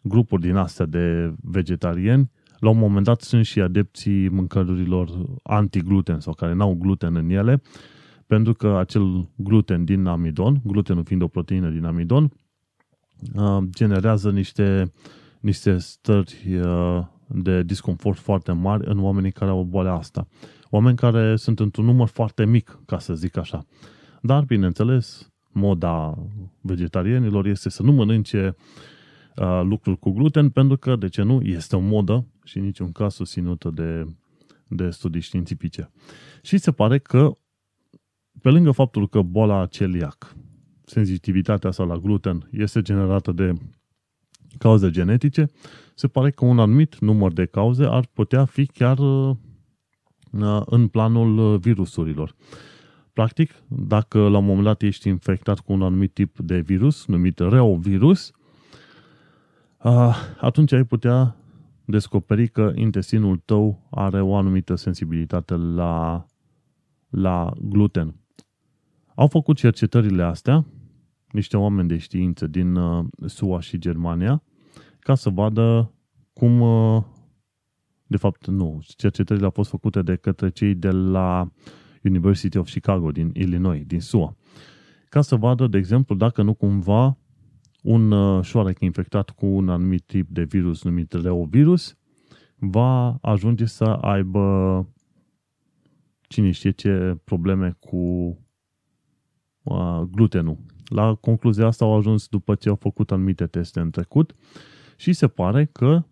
grupuri 0.03 0.41
din 0.41 0.55
astea 0.55 0.85
de 0.85 1.33
vegetariani, 1.41 2.31
la 2.59 2.69
un 2.69 2.77
moment 2.77 3.05
dat 3.05 3.21
sunt 3.21 3.45
și 3.45 3.61
adepții 3.61 4.29
mâncărurilor 4.29 5.09
anti-gluten 5.43 6.19
sau 6.19 6.33
care 6.33 6.53
n-au 6.53 6.73
gluten 6.73 7.15
în 7.15 7.29
ele, 7.29 7.61
pentru 8.27 8.53
că 8.53 8.77
acel 8.77 9.29
gluten 9.35 9.85
din 9.85 10.05
amidon, 10.05 10.61
glutenul 10.63 11.03
fiind 11.03 11.21
o 11.21 11.27
proteină 11.27 11.69
din 11.69 11.85
amidon, 11.85 12.31
uh, 13.35 13.57
generează 13.69 14.31
niște, 14.31 14.91
niște 15.39 15.77
stări 15.77 16.59
uh, 16.61 17.01
de 17.27 17.63
disconfort 17.63 18.17
foarte 18.17 18.51
mari 18.51 18.87
în 18.87 19.03
oamenii 19.03 19.31
care 19.31 19.51
au 19.51 19.63
boala 19.63 19.93
asta. 19.93 20.27
Oameni 20.73 20.97
care 20.97 21.35
sunt 21.35 21.59
într-un 21.59 21.85
număr 21.85 22.07
foarte 22.07 22.45
mic, 22.45 22.79
ca 22.85 22.99
să 22.99 23.13
zic 23.13 23.37
așa. 23.37 23.65
Dar, 24.21 24.43
bineînțeles, 24.43 25.31
moda 25.51 26.17
vegetarianilor 26.61 27.45
este 27.45 27.69
să 27.69 27.83
nu 27.83 27.91
mănânce 27.91 28.55
uh, 29.35 29.61
lucruri 29.63 29.99
cu 29.99 30.11
gluten, 30.11 30.49
pentru 30.49 30.77
că, 30.77 30.95
de 30.95 31.07
ce 31.07 31.21
nu, 31.21 31.41
este 31.41 31.75
o 31.75 31.79
modă 31.79 32.25
și 32.43 32.57
în 32.57 32.63
niciun 32.63 32.91
caz 32.91 33.13
susținută 33.13 33.69
de, 33.69 34.15
de 34.67 34.89
studii 34.89 35.21
științifice. 35.21 35.91
Și 36.41 36.57
se 36.57 36.71
pare 36.71 36.99
că, 36.99 37.37
pe 38.41 38.49
lângă 38.49 38.71
faptul 38.71 39.07
că 39.09 39.21
boala 39.21 39.65
celiac, 39.65 40.35
sensitivitatea 40.85 41.71
sa 41.71 41.83
la 41.83 41.97
gluten, 41.97 42.49
este 42.51 42.81
generată 42.81 43.31
de 43.31 43.53
cauze 44.57 44.89
genetice, 44.89 45.49
se 45.95 46.07
pare 46.07 46.31
că 46.31 46.45
un 46.45 46.59
anumit 46.59 46.99
număr 46.99 47.33
de 47.33 47.45
cauze 47.45 47.85
ar 47.85 48.07
putea 48.13 48.45
fi 48.45 48.65
chiar 48.65 48.97
uh, 48.97 49.35
în 50.65 50.87
planul 50.87 51.57
virusurilor. 51.57 52.35
Practic, 53.13 53.63
dacă 53.67 54.19
la 54.19 54.37
un 54.37 54.45
moment 54.45 54.63
dat 54.63 54.81
ești 54.81 55.07
infectat 55.07 55.59
cu 55.59 55.73
un 55.73 55.81
anumit 55.81 56.13
tip 56.13 56.39
de 56.39 56.59
virus, 56.59 57.05
numit 57.05 57.39
reovirus, 57.39 58.31
atunci 60.39 60.71
ai 60.71 60.83
putea 60.83 61.35
descoperi 61.85 62.47
că 62.47 62.71
intestinul 62.75 63.41
tău 63.45 63.87
are 63.89 64.21
o 64.21 64.35
anumită 64.35 64.75
sensibilitate 64.75 65.55
la, 65.55 66.25
la 67.09 67.51
gluten. 67.61 68.15
Au 69.15 69.27
făcut 69.27 69.57
cercetările 69.57 70.23
astea 70.23 70.65
niște 71.31 71.57
oameni 71.57 71.87
de 71.87 71.97
știință 71.97 72.47
din 72.47 72.75
uh, 72.75 73.05
SUA 73.25 73.59
și 73.59 73.77
Germania 73.77 74.43
ca 74.99 75.15
să 75.15 75.29
vadă 75.29 75.91
cum, 76.33 76.59
uh, 76.61 77.03
de 78.13 78.19
fapt 78.19 78.47
nu, 78.47 78.81
cercetările 78.97 79.45
au 79.45 79.51
fost 79.51 79.69
făcute 79.69 80.01
de 80.01 80.15
către 80.15 80.49
cei 80.49 80.75
de 80.75 80.89
la 80.89 81.51
University 82.03 82.57
of 82.57 82.69
Chicago 82.69 83.11
din 83.11 83.31
Illinois, 83.33 83.85
din 83.85 84.01
SUA, 84.01 84.35
ca 85.09 85.21
să 85.21 85.35
vadă, 85.35 85.67
de 85.67 85.77
exemplu, 85.77 86.15
dacă 86.15 86.41
nu 86.41 86.53
cumva 86.53 87.17
un 87.81 88.11
uh, 88.11 88.43
șoarec 88.43 88.79
infectat 88.79 89.29
cu 89.29 89.45
un 89.45 89.69
anumit 89.69 90.03
tip 90.05 90.29
de 90.29 90.43
virus 90.43 90.83
numit 90.83 91.13
reovirus 91.13 91.97
va 92.55 93.17
ajunge 93.21 93.65
să 93.65 93.83
aibă 93.83 94.87
cine 96.21 96.51
știe 96.51 96.71
ce 96.71 97.17
probleme 97.23 97.77
cu 97.79 97.97
uh, 99.63 100.01
glutenul. 100.11 100.57
La 100.85 101.15
concluzia 101.15 101.65
asta 101.65 101.85
au 101.85 101.97
ajuns 101.97 102.27
după 102.27 102.55
ce 102.55 102.69
au 102.69 102.75
făcut 102.75 103.11
anumite 103.11 103.45
teste 103.45 103.79
în 103.79 103.89
trecut 103.89 104.33
și 104.97 105.13
se 105.13 105.27
pare 105.27 105.65
că 105.65 106.03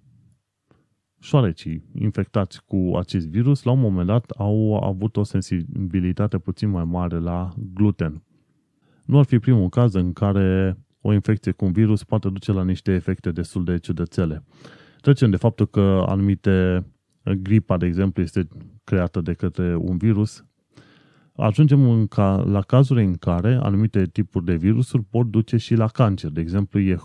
șoarecii 1.21 1.83
infectați 1.93 2.65
cu 2.65 2.91
acest 2.97 3.27
virus 3.27 3.63
la 3.63 3.71
un 3.71 3.79
moment 3.79 4.07
dat 4.07 4.29
au 4.29 4.83
avut 4.83 5.17
o 5.17 5.23
sensibilitate 5.23 6.37
puțin 6.37 6.69
mai 6.69 6.83
mare 6.83 7.19
la 7.19 7.49
gluten. 7.73 8.23
Nu 9.05 9.19
ar 9.19 9.25
fi 9.25 9.39
primul 9.39 9.69
caz 9.69 9.93
în 9.93 10.13
care 10.13 10.77
o 11.01 11.13
infecție 11.13 11.51
cu 11.51 11.65
un 11.65 11.71
virus 11.71 12.03
poate 12.03 12.29
duce 12.29 12.51
la 12.51 12.63
niște 12.63 12.91
efecte 12.91 13.31
destul 13.31 13.63
de 13.63 13.77
ciudățele. 13.77 14.43
Trecem 15.01 15.29
de 15.29 15.37
faptul 15.37 15.67
că 15.67 16.03
anumite 16.07 16.85
gripa, 17.41 17.77
de 17.77 17.85
exemplu, 17.85 18.21
este 18.21 18.47
creată 18.83 19.21
de 19.21 19.33
către 19.33 19.75
un 19.75 19.97
virus, 19.97 20.45
ajungem 21.41 21.89
în 21.89 22.07
ca, 22.07 22.35
la 22.35 22.61
cazuri 22.61 23.03
în 23.03 23.15
care 23.15 23.59
anumite 23.61 24.05
tipuri 24.05 24.45
de 24.45 24.55
virusuri 24.55 25.03
pot 25.03 25.27
duce 25.27 25.57
și 25.57 25.75
la 25.75 25.87
cancer. 25.87 26.31
De 26.31 26.41
exemplu, 26.41 26.79
e 26.79 26.99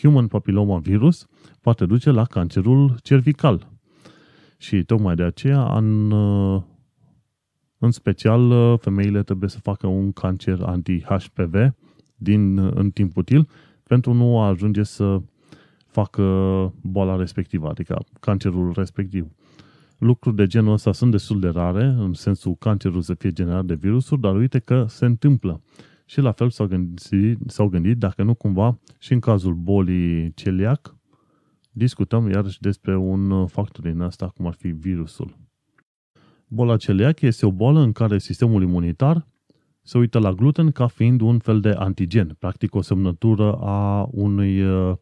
human 0.00 0.26
papilloma 0.26 0.78
virus 0.78 1.26
poate 1.60 1.86
duce 1.86 2.10
la 2.10 2.24
cancerul 2.24 2.96
cervical. 3.02 3.68
Și 4.58 4.84
tocmai 4.84 5.14
de 5.14 5.22
aceea, 5.22 5.76
în, 5.76 6.12
în 7.78 7.90
special, 7.90 8.76
femeile 8.78 9.22
trebuie 9.22 9.48
să 9.48 9.58
facă 9.58 9.86
un 9.86 10.12
cancer 10.12 10.60
anti-HPV 10.62 11.54
din, 12.16 12.58
în 12.58 12.90
timp 12.90 13.16
util 13.16 13.48
pentru 13.82 14.12
nu 14.12 14.40
a 14.40 14.48
ajunge 14.48 14.82
să 14.82 15.20
facă 15.86 16.22
boala 16.82 17.16
respectivă, 17.16 17.68
adică 17.68 18.04
cancerul 18.20 18.72
respectiv. 18.76 19.26
Lucruri 20.00 20.36
de 20.36 20.46
genul 20.46 20.72
ăsta 20.72 20.92
sunt 20.92 21.10
destul 21.10 21.40
de 21.40 21.48
rare, 21.48 21.84
în 21.84 22.12
sensul 22.12 22.54
cancerul 22.54 23.00
să 23.00 23.14
fie 23.14 23.32
generat 23.32 23.64
de 23.64 23.74
virusuri, 23.74 24.20
dar 24.20 24.36
uite 24.36 24.58
că 24.58 24.84
se 24.88 25.04
întâmplă. 25.04 25.62
Și 26.04 26.20
la 26.20 26.32
fel 26.32 26.50
s-au 26.50 26.66
gândit, 26.66 27.38
s-au 27.46 27.68
gândit 27.68 27.98
dacă 27.98 28.22
nu 28.22 28.34
cumva 28.34 28.78
și 28.98 29.12
în 29.12 29.20
cazul 29.20 29.54
bolii 29.54 30.34
celiac, 30.34 30.96
discutăm 31.72 32.30
iarăși 32.30 32.60
despre 32.60 32.96
un 32.96 33.46
factor 33.46 33.84
din 33.84 34.00
asta, 34.00 34.28
cum 34.28 34.46
ar 34.46 34.54
fi 34.54 34.68
virusul. 34.68 35.36
Boala 36.46 36.76
celiac 36.76 37.20
este 37.20 37.46
o 37.46 37.52
boală 37.52 37.80
în 37.80 37.92
care 37.92 38.18
sistemul 38.18 38.62
imunitar 38.62 39.26
se 39.82 39.98
uită 39.98 40.18
la 40.18 40.32
gluten 40.32 40.70
ca 40.70 40.86
fiind 40.86 41.20
un 41.20 41.38
fel 41.38 41.60
de 41.60 41.70
antigen, 41.70 42.36
practic 42.38 42.74
o 42.74 42.80
semnătură 42.80 43.52
a 43.52 44.08
unui 44.10 44.62
uh, 44.62 44.96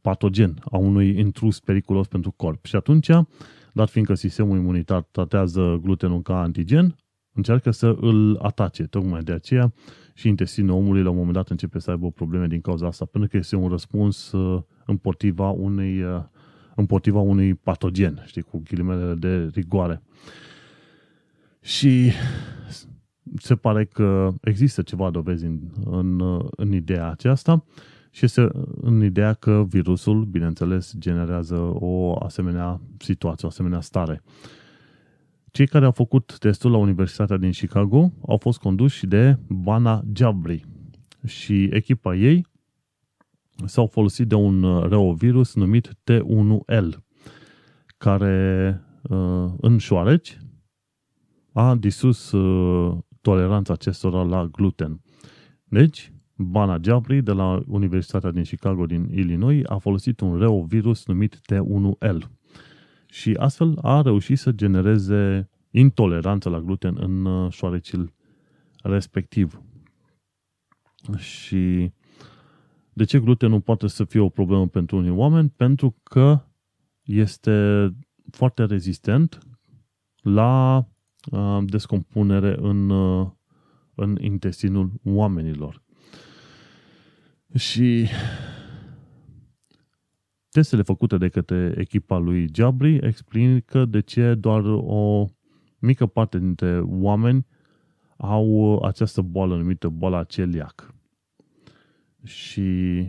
patogen, 0.00 0.58
a 0.70 0.76
unui 0.76 1.18
intrus 1.18 1.60
periculos 1.60 2.06
pentru 2.06 2.30
corp. 2.30 2.64
Și 2.64 2.76
atunci, 2.76 3.10
dar 3.74 3.88
fiindcă 3.88 4.14
sistemul 4.14 4.58
imunitar 4.58 5.02
tratează 5.02 5.78
glutenul 5.82 6.22
ca 6.22 6.40
antigen, 6.40 6.96
încearcă 7.32 7.70
să 7.70 7.96
îl 8.00 8.38
atace. 8.42 8.82
Tocmai 8.82 9.22
de 9.22 9.32
aceea 9.32 9.72
și 10.14 10.28
intestinul 10.28 10.76
omului 10.76 11.02
la 11.02 11.10
un 11.10 11.16
moment 11.16 11.34
dat 11.34 11.50
începe 11.50 11.78
să 11.78 11.90
aibă 11.90 12.10
probleme 12.10 12.46
din 12.46 12.60
cauza 12.60 12.86
asta, 12.86 13.04
pentru 13.04 13.30
că 13.30 13.36
este 13.36 13.56
un 13.56 13.68
răspuns 13.68 14.32
uh, 14.32 14.62
împotriva 14.86 15.50
unei, 15.50 16.02
uh, 16.02 16.22
împotriva 16.74 17.18
unui 17.18 17.54
patogen, 17.54 18.22
știi, 18.26 18.42
cu 18.42 18.62
ghilimele 18.64 19.14
de 19.14 19.50
rigoare. 19.54 20.02
Și 21.60 22.12
se 23.36 23.54
pare 23.54 23.84
că 23.84 24.32
există 24.40 24.82
ceva 24.82 25.10
dovezi 25.10 25.44
în, 25.44 25.60
în, 25.84 26.20
în 26.50 26.72
ideea 26.72 27.10
aceasta 27.10 27.64
și 28.14 28.24
este 28.24 28.48
în 28.80 29.02
ideea 29.02 29.32
că 29.32 29.64
virusul, 29.68 30.24
bineînțeles, 30.24 30.94
generează 30.98 31.54
o 31.72 32.16
asemenea 32.24 32.80
situație, 32.98 33.46
o 33.46 33.50
asemenea 33.50 33.80
stare. 33.80 34.22
Cei 35.50 35.66
care 35.66 35.84
au 35.84 35.90
făcut 35.90 36.38
testul 36.38 36.70
la 36.70 36.76
Universitatea 36.76 37.36
din 37.36 37.50
Chicago 37.50 38.12
au 38.26 38.36
fost 38.36 38.58
conduși 38.58 39.06
de 39.06 39.38
Bana 39.48 40.02
Jabri 40.12 40.64
și 41.26 41.64
echipa 41.64 42.14
ei 42.14 42.46
s-au 43.64 43.86
folosit 43.86 44.28
de 44.28 44.34
un 44.34 44.88
reovirus 44.88 45.54
numit 45.54 45.88
T1L, 45.88 46.88
care 47.96 48.80
în 49.56 49.78
șoareci 49.78 50.38
a 51.52 51.74
disus 51.74 52.34
toleranța 53.20 53.72
acestora 53.72 54.22
la 54.22 54.46
gluten. 54.46 55.00
Deci, 55.64 56.13
Bana 56.36 56.78
Jabri 56.82 57.22
de 57.22 57.32
la 57.32 57.62
Universitatea 57.66 58.30
din 58.30 58.42
Chicago 58.42 58.86
din 58.86 59.08
Illinois 59.10 59.64
a 59.66 59.76
folosit 59.76 60.20
un 60.20 60.38
reovirus 60.38 61.06
numit 61.06 61.40
T1L 61.52 62.30
și 63.06 63.34
astfel 63.38 63.78
a 63.82 64.02
reușit 64.02 64.38
să 64.38 64.52
genereze 64.52 65.48
intoleranță 65.70 66.48
la 66.48 66.60
gluten 66.60 66.96
în 67.00 67.24
uh, 67.24 67.52
șoarecil 67.52 68.12
respectiv. 68.82 69.62
Și 71.16 71.92
de 72.92 73.04
ce 73.04 73.20
glutenul 73.20 73.60
poate 73.60 73.86
să 73.86 74.04
fie 74.04 74.20
o 74.20 74.28
problemă 74.28 74.68
pentru 74.68 74.96
unii 74.96 75.10
oameni? 75.10 75.48
Pentru 75.56 75.96
că 76.02 76.44
este 77.02 77.88
foarte 78.30 78.64
rezistent 78.64 79.38
la 80.22 80.84
uh, 81.30 81.58
descompunere 81.64 82.56
în, 82.60 82.90
uh, 82.90 83.30
în 83.94 84.16
intestinul 84.20 84.92
oamenilor. 85.04 85.83
Și 87.54 88.08
testele 90.50 90.82
făcute 90.82 91.16
de 91.18 91.28
către 91.28 91.74
echipa 91.78 92.16
lui 92.16 92.50
Jabri 92.54 92.98
explică 93.06 93.84
de 93.84 94.00
ce 94.00 94.34
doar 94.34 94.62
o 94.66 95.26
mică 95.78 96.06
parte 96.06 96.38
dintre 96.38 96.80
oameni 96.80 97.46
au 98.16 98.78
această 98.82 99.22
boală 99.22 99.56
numită 99.56 99.88
boala 99.88 100.24
celiac. 100.24 100.94
Și 102.24 103.08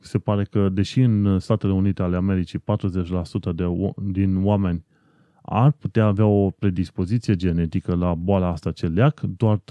se 0.00 0.18
pare 0.18 0.44
că, 0.44 0.68
deși 0.68 1.00
în 1.00 1.38
Statele 1.38 1.72
Unite 1.72 2.02
ale 2.02 2.16
Americii 2.16 2.58
40% 2.58 2.62
de, 3.54 3.64
din 3.96 4.44
oameni 4.44 4.84
ar 5.42 5.70
putea 5.70 6.04
avea 6.04 6.26
o 6.26 6.50
predispoziție 6.50 7.36
genetică 7.36 7.94
la 7.94 8.14
boala 8.14 8.48
asta 8.48 8.72
celiac, 8.72 9.20
doar 9.20 9.58
3% 9.58 9.62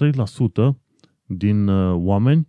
din 1.26 1.68
uh, 1.68 1.94
oameni 1.96 2.48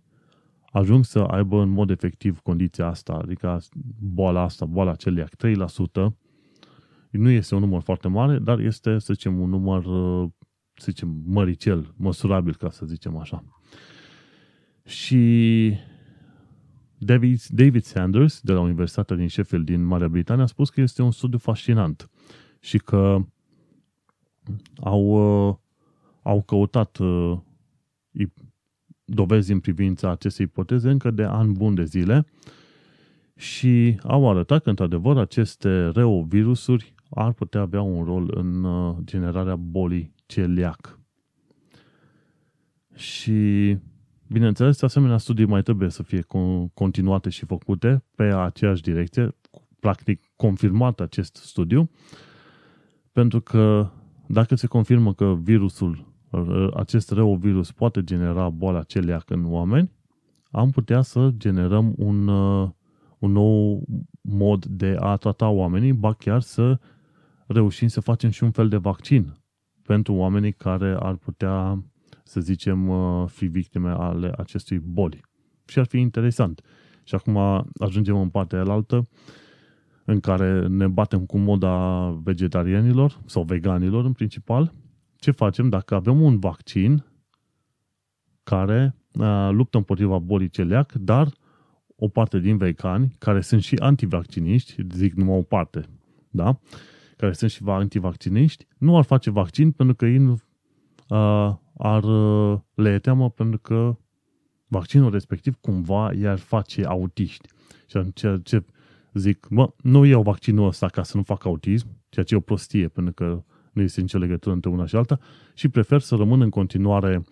ajung 0.72 1.04
să 1.04 1.18
aibă 1.18 1.60
în 1.60 1.68
mod 1.68 1.90
efectiv 1.90 2.40
condiția 2.40 2.86
asta, 2.86 3.12
adică 3.12 3.60
boala 3.98 4.40
asta, 4.40 4.64
boala 4.64 4.94
celiac, 4.94 5.30
3%, 5.46 6.12
nu 7.10 7.30
este 7.30 7.54
un 7.54 7.60
număr 7.60 7.82
foarte 7.82 8.08
mare, 8.08 8.38
dar 8.38 8.58
este, 8.58 8.98
să 8.98 9.12
zicem, 9.12 9.40
un 9.40 9.48
număr, 9.48 9.84
să 10.74 10.84
zicem, 10.90 11.22
măricel, 11.26 11.94
măsurabil, 11.96 12.54
ca 12.54 12.70
să 12.70 12.86
zicem 12.86 13.16
așa. 13.16 13.44
Și 14.84 15.74
David, 16.98 17.42
David 17.48 17.82
Sanders, 17.82 18.40
de 18.40 18.52
la 18.52 18.60
Universitatea 18.60 19.16
din 19.16 19.28
Sheffield, 19.28 19.64
din 19.64 19.84
Marea 19.84 20.08
Britanie, 20.08 20.42
a 20.42 20.46
spus 20.46 20.70
că 20.70 20.80
este 20.80 21.02
un 21.02 21.10
studiu 21.10 21.38
fascinant 21.38 22.10
și 22.60 22.78
că 22.78 23.18
au, 24.80 25.16
au 26.22 26.42
căutat 26.42 26.98
dovezi 29.14 29.52
în 29.52 29.60
privința 29.60 30.10
acestei 30.10 30.46
ipoteze 30.46 30.90
încă 30.90 31.10
de 31.10 31.22
ani 31.22 31.52
buni 31.52 31.76
de 31.76 31.84
zile 31.84 32.26
și 33.36 33.98
au 34.02 34.30
arătat 34.30 34.62
că, 34.62 34.68
într-adevăr, 34.68 35.18
aceste 35.18 35.88
reovirusuri 35.88 36.94
ar 37.10 37.32
putea 37.32 37.60
avea 37.60 37.82
un 37.82 38.04
rol 38.04 38.32
în 38.34 38.64
uh, 38.64 38.96
generarea 39.04 39.56
bolii 39.56 40.14
celiac. 40.26 41.00
Și, 42.94 43.76
bineînțeles, 44.28 44.82
asemenea 44.82 45.18
studii 45.18 45.46
mai 45.46 45.62
trebuie 45.62 45.88
să 45.88 46.02
fie 46.02 46.26
continuate 46.74 47.28
și 47.28 47.44
făcute 47.44 48.04
pe 48.14 48.22
aceeași 48.22 48.82
direcție, 48.82 49.36
practic 49.80 50.32
confirmat 50.36 51.00
acest 51.00 51.36
studiu, 51.36 51.90
pentru 53.12 53.40
că 53.40 53.90
dacă 54.26 54.54
se 54.54 54.66
confirmă 54.66 55.14
că 55.14 55.34
virusul 55.42 56.11
acest 56.74 57.10
reovirus 57.10 57.72
poate 57.72 58.04
genera 58.04 58.48
boala 58.48 58.82
celiac 58.82 59.30
în 59.30 59.44
oameni, 59.52 59.90
am 60.50 60.70
putea 60.70 61.02
să 61.02 61.30
generăm 61.36 61.94
un, 61.96 62.28
uh, 62.28 62.68
un 63.18 63.32
nou 63.32 63.84
mod 64.20 64.64
de 64.64 64.96
a 64.98 65.16
trata 65.16 65.48
oamenii, 65.48 65.92
ba 65.92 66.12
chiar 66.12 66.40
să 66.40 66.78
reușim 67.46 67.88
să 67.88 68.00
facem 68.00 68.30
și 68.30 68.44
un 68.44 68.50
fel 68.50 68.68
de 68.68 68.76
vaccin 68.76 69.36
pentru 69.82 70.14
oamenii 70.14 70.52
care 70.52 70.96
ar 71.00 71.14
putea, 71.14 71.84
să 72.24 72.40
zicem, 72.40 72.88
uh, 72.88 73.28
fi 73.28 73.46
victime 73.46 73.90
ale 73.90 74.32
acestui 74.36 74.78
boli. 74.78 75.20
Și 75.66 75.78
ar 75.78 75.86
fi 75.86 75.98
interesant. 75.98 76.60
Și 77.04 77.14
acum 77.14 77.66
ajungem 77.78 78.16
în 78.16 78.28
partea 78.28 78.60
alaltă, 78.60 79.08
în 80.04 80.20
care 80.20 80.66
ne 80.66 80.86
batem 80.86 81.26
cu 81.26 81.38
moda 81.38 82.08
vegetarianilor 82.22 83.20
sau 83.26 83.42
veganilor 83.42 84.04
în 84.04 84.12
principal, 84.12 84.72
ce 85.22 85.30
facem 85.30 85.68
dacă 85.68 85.94
avem 85.94 86.20
un 86.20 86.38
vaccin 86.38 87.04
care 88.42 88.96
uh, 89.12 89.48
luptă 89.50 89.76
împotriva 89.76 90.18
bolii 90.18 90.48
celiac, 90.48 90.92
dar 90.92 91.28
o 91.96 92.08
parte 92.08 92.38
din 92.38 92.56
vegani, 92.56 93.14
care 93.18 93.40
sunt 93.40 93.62
și 93.62 93.76
antivacciniști, 93.78 94.76
zic 94.94 95.14
numai 95.14 95.36
o 95.36 95.42
parte, 95.42 95.84
da? 96.30 96.58
care 97.16 97.32
sunt 97.32 97.50
și 97.50 97.62
antivacciniști, 97.66 98.66
nu 98.78 98.96
ar 98.96 99.04
face 99.04 99.30
vaccin 99.30 99.70
pentru 99.70 99.94
că 99.94 100.06
ei 100.06 100.18
uh, 100.18 101.54
ar 101.78 102.02
uh, 102.04 102.58
le 102.74 102.90
e 102.90 102.98
teamă 102.98 103.30
pentru 103.30 103.58
că 103.58 103.96
vaccinul 104.66 105.10
respectiv 105.10 105.56
cumva 105.60 106.12
i-ar 106.12 106.38
face 106.38 106.84
autiști. 106.84 107.48
Și 107.86 108.12
ceea 108.12 108.36
ce 108.36 108.64
zic, 109.14 109.46
mă, 109.50 109.72
nu 109.82 110.04
iau 110.04 110.22
vaccinul 110.22 110.66
ăsta 110.66 110.86
ca 110.86 111.02
să 111.02 111.16
nu 111.16 111.22
fac 111.22 111.44
autism, 111.44 111.86
ceea 112.08 112.24
ce 112.24 112.34
e 112.34 112.36
o 112.36 112.40
prostie, 112.40 112.88
pentru 112.88 113.12
că 113.12 113.44
nu 113.72 113.82
este 113.82 114.00
nicio 114.00 114.18
legătură 114.18 114.54
între 114.54 114.70
una 114.70 114.86
și 114.86 114.96
alta 114.96 115.18
și 115.54 115.68
prefer 115.68 116.00
să 116.00 116.14
rămân 116.14 116.40
în 116.40 116.50
continuare 116.50 117.24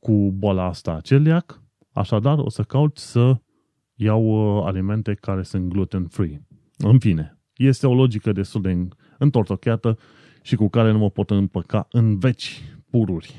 cu 0.00 0.32
boala 0.32 0.64
asta 0.64 1.00
celiac, 1.02 1.62
așadar 1.92 2.38
o 2.38 2.48
să 2.48 2.62
caut 2.62 2.98
să 2.98 3.36
iau 3.94 4.24
uh, 4.24 4.64
alimente 4.66 5.14
care 5.14 5.42
sunt 5.42 5.68
gluten-free. 5.68 6.46
În 6.76 6.98
fine, 6.98 7.38
este 7.56 7.86
o 7.86 7.94
logică 7.94 8.32
destul 8.32 8.62
de 8.62 8.88
întortocheată 9.18 9.98
și 10.42 10.56
cu 10.56 10.68
care 10.68 10.92
nu 10.92 10.98
mă 10.98 11.10
pot 11.10 11.30
împăca 11.30 11.86
în 11.90 12.18
veci 12.18 12.62
pururi. 12.90 13.34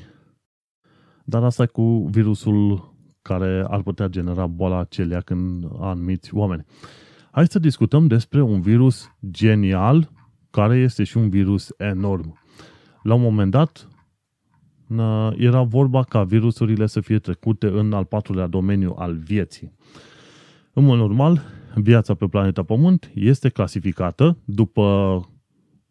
Dar 1.24 1.44
asta 1.44 1.62
e 1.62 1.66
cu 1.66 2.06
virusul 2.10 2.92
care 3.22 3.64
ar 3.68 3.82
putea 3.82 4.06
genera 4.06 4.46
boala 4.46 4.84
celiac 4.84 5.30
în 5.30 5.70
anumiți 5.80 6.34
oameni. 6.34 6.64
Hai 7.30 7.46
să 7.46 7.58
discutăm 7.58 8.06
despre 8.06 8.42
un 8.42 8.60
virus 8.60 9.10
genial 9.30 10.10
care 10.54 10.76
este 10.76 11.04
și 11.04 11.16
un 11.16 11.28
virus 11.28 11.72
enorm. 11.76 12.38
La 13.02 13.14
un 13.14 13.20
moment 13.20 13.50
dat, 13.50 13.88
era 15.36 15.62
vorba 15.62 16.02
ca 16.02 16.22
virusurile 16.22 16.86
să 16.86 17.00
fie 17.00 17.18
trecute 17.18 17.66
în 17.66 17.92
al 17.92 18.04
patrulea 18.04 18.46
domeniu 18.46 18.94
al 18.98 19.16
vieții. 19.16 19.72
În 20.72 20.84
mod 20.84 20.98
normal, 20.98 21.42
viața 21.74 22.14
pe 22.14 22.26
planeta 22.26 22.62
Pământ 22.62 23.10
este 23.14 23.48
clasificată 23.48 24.38
după 24.44 24.82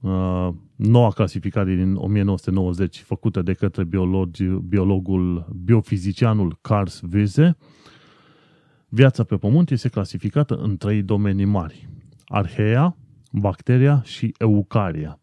uh, 0.02 0.49
noua 0.76 1.10
clasificare 1.10 1.76
din 1.76 1.95
1990 1.95 2.99
făcută 2.99 3.41
de 3.41 3.54
către 3.54 3.84
biologi, 3.84 4.43
biologul, 4.43 5.47
biofizicianul 5.63 6.58
Carl 6.62 6.89
Wiese. 7.13 7.58
Viața 8.89 9.23
pe 9.23 9.38
Pământ 9.38 9.69
este 9.69 9.89
clasificată 9.89 10.56
în 10.56 10.78
trei 10.78 11.02
domenii 11.02 11.45
mari. 11.45 11.89
Arhea, 12.26 12.97
bacteria 13.34 14.02
și 14.04 14.34
eucaria. 14.38 15.19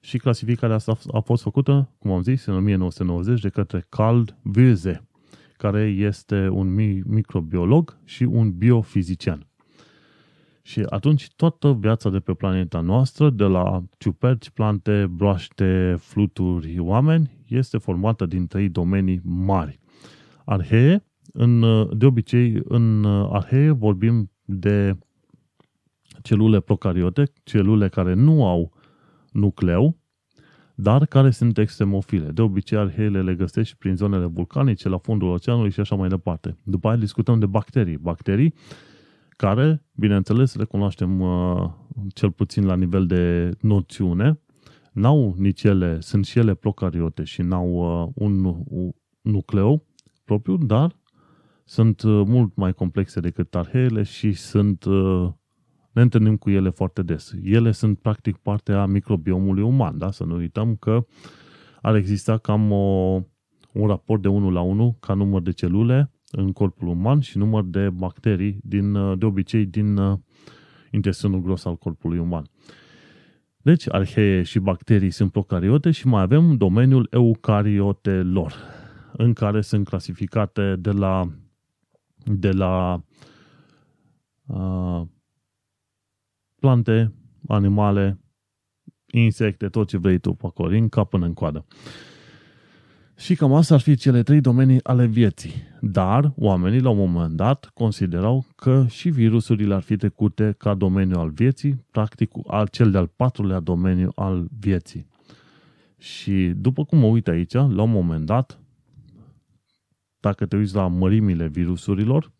Și 0.00 0.18
clasificarea 0.18 0.74
asta 0.74 0.98
a 1.12 1.20
fost 1.20 1.42
făcută, 1.42 1.90
cum 1.98 2.10
am 2.10 2.22
zis, 2.22 2.44
în 2.44 2.54
1990 2.54 3.40
de 3.40 3.48
către 3.48 3.86
Carl 3.88 4.22
Wiese, 4.54 5.08
care 5.56 5.82
este 5.82 6.48
un 6.48 6.74
microbiolog 7.04 7.98
și 8.04 8.22
un 8.22 8.52
biofizician. 8.52 9.46
Și 10.62 10.82
atunci 10.88 11.30
toată 11.36 11.76
viața 11.80 12.10
de 12.10 12.18
pe 12.18 12.32
planeta 12.32 12.80
noastră, 12.80 13.30
de 13.30 13.44
la 13.44 13.84
ciuperci, 13.98 14.50
plante, 14.50 15.06
broaște, 15.10 15.96
fluturi, 15.98 16.78
oameni, 16.78 17.30
este 17.46 17.78
formată 17.78 18.26
din 18.26 18.46
trei 18.46 18.68
domenii 18.68 19.20
mari. 19.24 19.80
Arhee, 20.44 21.04
în, 21.32 21.60
de 21.98 22.06
obicei, 22.06 22.60
în 22.64 23.04
arhee 23.30 23.70
vorbim 23.70 24.30
de 24.44 24.98
celule 26.22 26.60
procariote, 26.60 27.32
celule 27.44 27.88
care 27.88 28.14
nu 28.14 28.46
au 28.46 28.72
nucleu, 29.32 29.98
dar 30.74 31.06
care 31.06 31.30
sunt 31.30 31.58
extremofile. 31.58 32.30
De 32.30 32.42
obicei, 32.42 32.78
arheele 32.78 33.22
le 33.22 33.34
găsești 33.34 33.76
prin 33.76 33.96
zonele 33.96 34.26
vulcanice, 34.26 34.88
la 34.88 34.98
fundul 34.98 35.28
oceanului 35.28 35.70
și 35.70 35.80
așa 35.80 35.94
mai 35.94 36.08
departe. 36.08 36.56
După 36.64 36.88
aia 36.88 36.96
discutăm 36.96 37.38
de 37.38 37.46
bacterii. 37.46 37.96
Bacterii 37.96 38.54
care, 39.28 39.82
bineînțeles, 39.94 40.54
recunoaștem 40.54 41.20
uh, 41.20 41.70
cel 42.14 42.30
puțin 42.30 42.66
la 42.66 42.76
nivel 42.76 43.06
de 43.06 43.50
noțiune, 43.60 44.40
n-au 44.92 45.34
nici 45.38 45.62
ele, 45.62 46.00
sunt 46.00 46.24
și 46.24 46.38
ele 46.38 46.54
procariote 46.54 47.24
și 47.24 47.42
n-au 47.42 48.02
uh, 48.02 48.12
un, 48.14 48.44
un 48.44 48.90
nucleu 49.20 49.86
propriu, 50.24 50.56
dar 50.56 50.96
sunt 51.64 52.02
uh, 52.02 52.22
mult 52.26 52.56
mai 52.56 52.72
complexe 52.72 53.20
decât 53.20 53.54
arheele 53.54 54.02
și 54.02 54.32
sunt, 54.32 54.84
uh, 54.84 55.30
ne 55.92 56.02
întâlnim 56.02 56.36
cu 56.36 56.50
ele 56.50 56.70
foarte 56.70 57.02
des. 57.02 57.32
Ele 57.42 57.72
sunt 57.72 57.98
practic 57.98 58.36
parte 58.36 58.72
a 58.72 58.86
microbiomului 58.86 59.62
uman, 59.62 59.98
da? 59.98 60.10
Să 60.10 60.24
nu 60.24 60.36
uităm 60.36 60.76
că 60.76 61.06
ar 61.82 61.94
exista 61.94 62.38
cam 62.38 62.70
o, 62.70 63.20
un 63.72 63.86
raport 63.86 64.22
de 64.22 64.28
1 64.28 64.50
la 64.50 64.60
1 64.60 64.96
ca 65.00 65.14
număr 65.14 65.42
de 65.42 65.52
celule 65.52 66.10
în 66.30 66.52
corpul 66.52 66.88
uman 66.88 67.20
și 67.20 67.38
număr 67.38 67.64
de 67.64 67.90
bacterii, 67.90 68.60
din, 68.62 68.94
uh, 68.94 69.18
de 69.18 69.24
obicei 69.24 69.66
din 69.66 69.98
intestinul 70.90 71.40
gros 71.40 71.64
al 71.64 71.76
corpului 71.76 72.18
uman. 72.18 72.44
Deci, 73.62 73.92
arhee 73.92 74.42
și 74.42 74.58
bacterii 74.58 75.10
sunt 75.10 75.32
procariote 75.32 75.90
și 75.90 76.06
mai 76.06 76.22
avem 76.22 76.56
domeniul 76.56 77.06
eucariotelor, 77.10 78.54
în 79.12 79.32
care 79.32 79.60
sunt 79.60 79.88
clasificate 79.88 80.76
de 80.76 80.90
la 80.90 81.30
de 82.24 82.50
la 82.50 83.02
uh, 84.46 85.02
plante, 86.60 87.12
animale, 87.48 88.20
insecte, 89.12 89.68
tot 89.68 89.88
ce 89.88 89.96
vrei 89.98 90.18
tu 90.18 90.32
pe 90.32 90.46
acolo, 90.46 90.76
în 90.76 90.88
cap 90.88 91.08
până 91.08 91.26
în 91.26 91.34
coadă. 91.34 91.66
Și 93.16 93.34
cam 93.34 93.52
asta 93.52 93.74
ar 93.74 93.80
fi 93.80 93.96
cele 93.96 94.22
trei 94.22 94.40
domenii 94.40 94.84
ale 94.84 95.06
vieții. 95.06 95.52
Dar 95.80 96.32
oamenii 96.36 96.80
la 96.80 96.90
un 96.90 96.96
moment 96.96 97.32
dat 97.32 97.70
considerau 97.74 98.46
că 98.56 98.86
și 98.88 99.08
virusurile 99.08 99.74
ar 99.74 99.82
fi 99.82 99.96
trecute 99.96 100.54
ca 100.58 100.74
domeniu 100.74 101.18
al 101.18 101.30
vieții, 101.30 101.84
practic 101.90 102.30
al 102.46 102.66
cel 102.66 102.90
de-al 102.90 103.06
patrulea 103.06 103.60
domeniu 103.60 104.12
al 104.14 104.48
vieții. 104.58 105.06
Și 105.98 106.52
după 106.56 106.84
cum 106.84 106.98
mă 106.98 107.06
uit 107.06 107.28
aici, 107.28 107.52
la 107.52 107.82
un 107.82 107.90
moment 107.90 108.26
dat, 108.26 108.60
dacă 110.20 110.46
te 110.46 110.56
uiți 110.56 110.74
la 110.74 110.86
mărimile 110.86 111.46
virusurilor, 111.46 112.32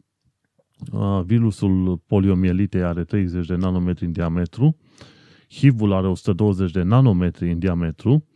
virusul 1.24 2.02
poliomielitei 2.06 2.82
are 2.82 3.04
30 3.04 3.46
de 3.46 3.54
nanometri 3.54 4.04
în 4.04 4.12
diametru, 4.12 4.76
HIV-ul 5.48 5.92
are 5.92 6.06
120 6.06 6.70
de 6.70 6.82
nanometri 6.82 7.50
în 7.50 7.58
diametru, 7.58 8.26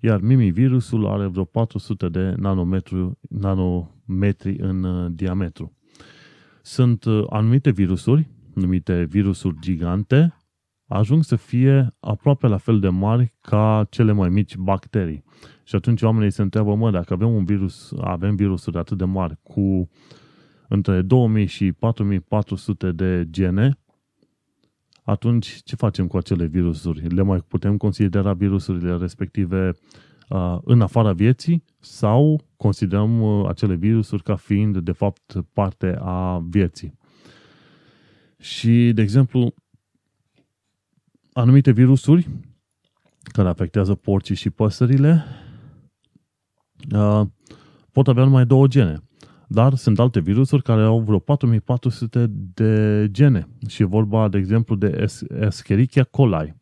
iar 0.00 0.20
mimivirusul 0.20 1.06
are 1.06 1.26
vreo 1.26 1.44
400 1.44 2.08
de 2.08 2.34
nanometri, 2.36 3.10
nanometri 3.28 4.56
în 4.58 5.08
diametru. 5.14 5.76
Sunt 6.62 7.04
anumite 7.28 7.70
virusuri, 7.70 8.30
numite 8.54 9.04
virusuri 9.04 9.56
gigante, 9.60 10.34
ajung 10.86 11.24
să 11.24 11.36
fie 11.36 11.94
aproape 12.00 12.46
la 12.46 12.56
fel 12.56 12.80
de 12.80 12.88
mari 12.88 13.34
ca 13.40 13.86
cele 13.90 14.12
mai 14.12 14.28
mici 14.28 14.56
bacterii. 14.56 15.24
Și 15.64 15.76
atunci 15.76 16.02
oamenii 16.02 16.30
se 16.30 16.42
întreabă, 16.42 16.74
mă, 16.74 16.90
dacă 16.90 17.12
avem 17.12 17.34
un 17.34 17.44
virus, 17.44 17.92
avem 18.00 18.36
virusuri 18.36 18.78
atât 18.78 18.98
de 18.98 19.04
mari 19.04 19.38
cu 19.42 19.88
între 20.68 21.02
2000 21.02 21.46
și 21.46 21.72
4400 21.72 22.92
de 22.92 23.26
gene, 23.30 23.78
atunci 25.02 25.60
ce 25.64 25.76
facem 25.76 26.06
cu 26.06 26.16
acele 26.16 26.46
virusuri? 26.46 27.08
Le 27.08 27.22
mai 27.22 27.38
putem 27.38 27.76
considera 27.76 28.32
virusurile 28.32 28.96
respective 28.96 29.72
uh, 30.28 30.58
în 30.64 30.80
afara 30.80 31.12
vieții 31.12 31.64
sau 31.80 32.44
considerăm 32.56 33.20
uh, 33.20 33.48
acele 33.48 33.74
virusuri 33.74 34.22
ca 34.22 34.36
fiind 34.36 34.78
de 34.78 34.92
fapt 34.92 35.32
parte 35.52 35.96
a 36.00 36.38
vieții? 36.48 36.98
Și, 38.38 38.92
de 38.92 39.02
exemplu, 39.02 39.54
anumite 41.32 41.70
virusuri 41.70 42.28
care 43.22 43.48
afectează 43.48 43.94
porcii 43.94 44.34
și 44.34 44.50
păsările 44.50 45.24
uh, 46.94 47.22
pot 47.92 48.08
avea 48.08 48.24
numai 48.24 48.46
două 48.46 48.66
gene. 48.66 49.02
Dar 49.48 49.74
sunt 49.74 49.98
alte 49.98 50.20
virusuri 50.20 50.62
care 50.62 50.82
au 50.82 51.00
vreo 51.00 51.18
4400 51.18 52.26
de 52.54 53.06
gene. 53.10 53.48
Și 53.68 53.82
e 53.82 53.84
vorba, 53.84 54.28
de 54.28 54.38
exemplu, 54.38 54.74
de 54.74 55.08
Escherichia 55.40 56.04
coli, 56.04 56.54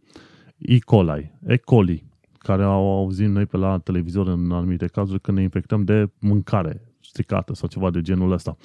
E. 0.59 0.79
coli, 0.79 1.33
E. 1.47 1.57
coli, 1.57 2.07
care 2.39 2.63
au 2.63 2.99
auzit 2.99 3.29
noi 3.29 3.47
pe 3.47 3.57
la 3.57 3.79
televizor 3.79 4.27
în 4.27 4.51
anumite 4.53 4.87
cazuri 4.87 5.21
când 5.21 5.37
ne 5.37 5.43
infectăm 5.43 5.85
de 5.85 6.11
mâncare 6.21 6.93
stricată 7.01 7.55
sau 7.55 7.69
ceva 7.69 7.91
de 7.91 8.01
genul 8.01 8.33
ăsta. 8.33 8.57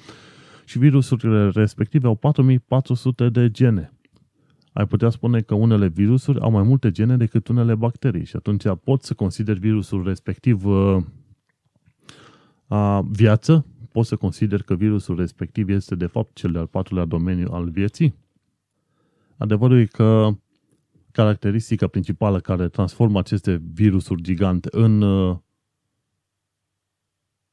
Și 0.64 0.78
virusurile 0.78 1.48
respective 1.48 2.06
au 2.06 2.14
4400 2.14 3.28
de 3.28 3.50
gene 3.50 3.92
ai 4.72 4.86
putea 4.86 5.10
spune 5.10 5.40
că 5.40 5.54
unele 5.54 5.88
virusuri 5.88 6.40
au 6.40 6.50
mai 6.50 6.62
multe 6.62 6.90
gene 6.90 7.16
decât 7.16 7.48
unele 7.48 7.74
bacterii 7.74 8.24
și 8.24 8.36
atunci 8.36 8.64
poți 8.84 9.06
să 9.06 9.14
consideri 9.14 9.58
virusul 9.58 10.04
respectiv 10.04 10.64
uh, 10.64 10.96
a 12.66 13.00
viață, 13.10 13.66
poți 13.92 14.08
să 14.08 14.16
consideri 14.16 14.64
că 14.64 14.74
virusul 14.74 15.16
respectiv 15.16 15.68
este 15.68 15.94
de 15.94 16.06
fapt 16.06 16.34
cel 16.34 16.52
de-al 16.52 16.66
patrulea 16.66 17.04
domeniu 17.04 17.48
al 17.50 17.70
vieții? 17.70 18.14
Adevărul 19.36 19.78
e 19.78 19.84
că 19.84 20.28
caracteristica 21.12 21.86
principală 21.86 22.40
care 22.40 22.68
transformă 22.68 23.18
aceste 23.18 23.62
virusuri 23.72 24.22
gigante 24.22 24.68
în 24.72 25.02
uh, 25.02 25.36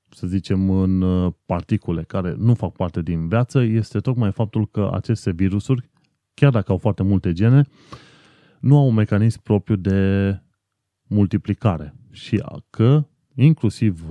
să 0.10 0.28
zicem, 0.28 0.70
în 0.70 1.02
uh, 1.02 1.34
particule 1.46 2.04
care 2.04 2.36
nu 2.38 2.54
fac 2.54 2.76
parte 2.76 3.02
din 3.02 3.28
viață, 3.28 3.62
este 3.62 4.00
tocmai 4.00 4.32
faptul 4.32 4.68
că 4.68 4.90
aceste 4.94 5.32
virusuri 5.32 5.90
chiar 6.34 6.52
dacă 6.52 6.72
au 6.72 6.78
foarte 6.78 7.04
multe 7.04 7.34
gene, 7.34 7.66
nu 8.60 8.78
au 8.78 8.88
un 8.88 8.94
mecanism 8.94 9.42
propriu 9.42 9.76
de 9.76 10.42
multiplicare 11.04 11.96
și 12.12 12.44
că 12.70 13.06
inclusiv 13.44 14.06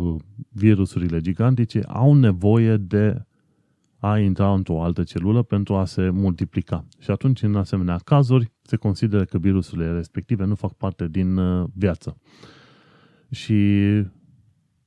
virusurile 0.49 1.21
gigantice 1.21 1.81
au 1.87 2.15
nevoie 2.15 2.77
de 2.77 3.25
a 3.99 4.19
intra 4.19 4.53
într-o 4.53 4.83
altă 4.83 5.03
celulă 5.03 5.43
pentru 5.43 5.75
a 5.75 5.85
se 5.85 6.11
multiplica. 6.11 6.87
Și 6.99 7.11
atunci, 7.11 7.43
în 7.43 7.57
asemenea 7.57 7.97
cazuri, 8.05 8.53
se 8.63 8.77
consideră 8.77 9.25
că 9.25 9.39
virusurile 9.39 9.93
respective 9.93 10.45
nu 10.45 10.55
fac 10.55 10.73
parte 10.73 11.09
din 11.09 11.37
uh, 11.37 11.69
viață. 11.75 12.17
Și 13.31 13.83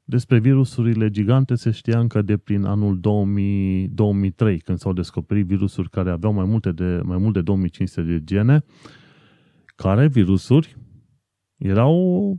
despre 0.03 0.39
virusurile 0.39 1.09
gigante 1.09 1.55
se 1.55 1.71
știa 1.71 1.99
încă 1.99 2.21
de 2.21 2.37
prin 2.37 2.63
anul 2.63 2.99
2000, 2.99 3.87
2003, 3.87 4.59
când 4.59 4.77
s-au 4.77 4.93
descoperit 4.93 5.45
virusuri 5.45 5.89
care 5.89 6.09
aveau 6.09 6.33
mai, 6.33 6.45
multe 6.45 6.71
de, 6.71 6.99
mai 7.03 7.17
mult 7.17 7.33
de 7.33 7.41
2500 7.41 8.01
de 8.01 8.23
gene, 8.23 8.63
care 9.75 10.07
virusuri 10.07 10.77
erau 11.57 12.37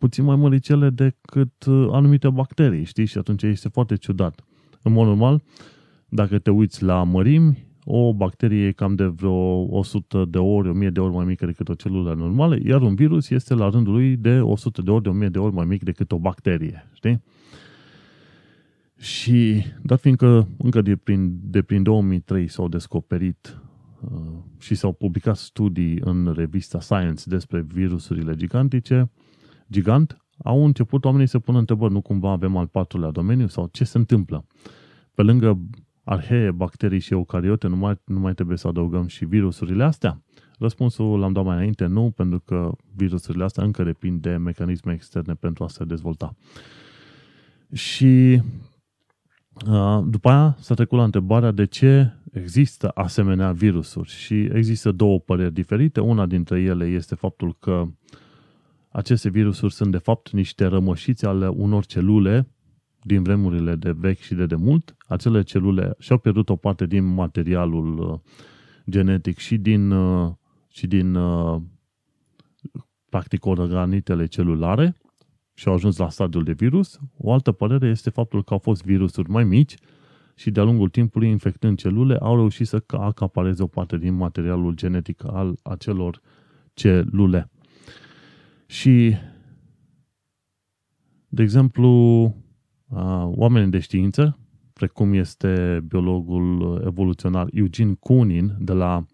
puțin 0.00 0.24
mai 0.24 0.36
măricele 0.36 0.90
decât 0.90 1.64
uh, 1.64 1.88
anumite 1.90 2.30
bacterii, 2.30 2.84
știi? 2.84 3.04
Și 3.04 3.18
atunci 3.18 3.42
este 3.42 3.68
foarte 3.68 3.96
ciudat. 3.96 4.44
În 4.82 4.92
mod 4.92 5.06
normal, 5.06 5.42
dacă 6.08 6.38
te 6.38 6.50
uiți 6.50 6.82
la 6.82 7.02
mărimi, 7.02 7.66
o 7.84 8.14
bacterie 8.14 8.66
e 8.66 8.72
cam 8.72 8.94
de 8.94 9.04
vreo 9.04 9.76
100 9.78 10.24
de 10.28 10.38
ori, 10.38 10.68
1000 10.68 10.90
de 10.90 11.00
ori 11.00 11.14
mai 11.14 11.24
mică 11.24 11.46
decât 11.46 11.68
o 11.68 11.74
celulă 11.74 12.14
normală, 12.14 12.56
iar 12.64 12.82
un 12.82 12.94
virus 12.94 13.30
este 13.30 13.54
la 13.54 13.68
rândul 13.68 13.92
lui 13.92 14.16
de 14.16 14.40
100 14.40 14.82
de 14.82 14.90
ori, 14.90 15.02
de 15.02 15.08
1000 15.08 15.28
de 15.28 15.38
ori 15.38 15.54
mai 15.54 15.64
mic 15.64 15.82
decât 15.82 16.12
o 16.12 16.18
bacterie, 16.18 16.90
știi? 16.92 17.22
Și 18.96 19.64
dat 19.82 20.00
fiindcă 20.00 20.48
încă 20.58 20.82
de 20.82 20.96
prin, 20.96 21.38
de 21.42 21.62
prin 21.62 21.82
2003 21.82 22.48
s-au 22.48 22.68
descoperit 22.68 23.60
uh, 24.00 24.10
și 24.58 24.74
s-au 24.74 24.92
publicat 24.92 25.36
studii 25.36 25.98
în 26.04 26.32
revista 26.36 26.80
Science 26.80 27.22
despre 27.26 27.64
virusurile 27.72 28.34
gigantice, 28.34 29.10
gigant, 29.70 30.24
au 30.44 30.64
început 30.64 31.04
oamenii 31.04 31.26
să 31.26 31.38
pună 31.38 31.58
întrebări, 31.58 31.92
nu 31.92 32.00
cumva 32.00 32.30
avem 32.30 32.56
al 32.56 32.66
patrulea 32.66 33.10
domeniu 33.10 33.46
sau 33.46 33.68
ce 33.72 33.84
se 33.84 33.98
întâmplă. 33.98 34.46
Pe 35.14 35.22
lângă 35.22 35.60
arhee, 36.04 36.50
bacterii 36.50 37.00
și 37.00 37.12
eucariote, 37.12 37.66
nu 37.66 37.76
mai, 37.76 38.00
nu 38.04 38.18
mai 38.18 38.34
trebuie 38.34 38.56
să 38.56 38.68
adăugăm 38.68 39.06
și 39.06 39.24
virusurile 39.24 39.84
astea? 39.84 40.22
Răspunsul 40.58 41.18
l-am 41.18 41.32
dat 41.32 41.44
mai 41.44 41.54
înainte, 41.54 41.86
nu, 41.86 42.10
pentru 42.10 42.40
că 42.40 42.72
virusurile 42.94 43.44
astea 43.44 43.64
încă 43.64 43.82
depind 43.82 44.20
de 44.20 44.36
mecanisme 44.36 44.92
externe 44.92 45.34
pentru 45.34 45.64
a 45.64 45.68
se 45.68 45.84
dezvolta. 45.84 46.36
Și 47.72 48.42
după 50.04 50.28
aia 50.28 50.56
s-a 50.60 50.74
trecut 50.74 50.98
la 50.98 51.04
întrebarea 51.04 51.50
de 51.50 51.64
ce 51.64 52.12
există 52.32 52.88
asemenea 52.88 53.52
virusuri 53.52 54.08
și 54.08 54.34
există 54.34 54.92
două 54.92 55.18
păreri 55.18 55.52
diferite. 55.52 56.00
Una 56.00 56.26
dintre 56.26 56.60
ele 56.60 56.86
este 56.86 57.14
faptul 57.14 57.56
că 57.58 57.86
aceste 58.92 59.28
virusuri 59.28 59.72
sunt 59.72 59.90
de 59.90 59.98
fapt 59.98 60.30
niște 60.30 60.64
rămășiți 60.64 61.26
ale 61.26 61.48
unor 61.48 61.86
celule 61.86 62.48
din 63.02 63.22
vremurile 63.22 63.76
de 63.76 63.90
vechi 63.90 64.18
și 64.18 64.34
de 64.34 64.46
demult, 64.46 64.96
acele 65.06 65.42
celule 65.42 65.94
și-au 65.98 66.18
pierdut 66.18 66.48
o 66.48 66.56
parte 66.56 66.86
din 66.86 67.04
materialul 67.04 67.98
uh, 67.98 68.18
genetic 68.90 69.38
și 69.38 69.56
din, 69.56 69.90
uh, 69.90 70.32
și 70.68 70.86
din 70.86 71.14
uh, 71.14 71.62
practic 73.08 73.46
organitele 73.46 74.26
celulare 74.26 74.96
și 75.54 75.68
au 75.68 75.74
ajuns 75.74 75.96
la 75.96 76.08
stadiul 76.08 76.44
de 76.44 76.52
virus. 76.52 76.98
O 77.16 77.32
altă 77.32 77.52
părere 77.52 77.88
este 77.88 78.10
faptul 78.10 78.44
că 78.44 78.52
au 78.52 78.58
fost 78.58 78.84
virusuri 78.84 79.30
mai 79.30 79.44
mici 79.44 79.74
și 80.34 80.50
de-a 80.50 80.62
lungul 80.62 80.88
timpului, 80.88 81.28
infectând 81.28 81.78
celule, 81.78 82.16
au 82.16 82.36
reușit 82.36 82.66
să 82.66 82.82
acapareze 82.86 83.62
o 83.62 83.66
parte 83.66 83.98
din 83.98 84.14
materialul 84.14 84.74
genetic 84.74 85.24
al 85.26 85.58
acelor 85.62 86.20
celule. 86.74 87.50
Și, 88.70 89.16
de 91.28 91.42
exemplu, 91.42 91.88
oamenii 93.24 93.70
de 93.70 93.78
știință, 93.78 94.38
precum 94.72 95.12
este 95.12 95.84
biologul 95.88 96.82
evoluționar 96.86 97.48
Eugene 97.52 97.94
Koonin 98.00 98.56
de 98.58 98.72
la 98.72 99.04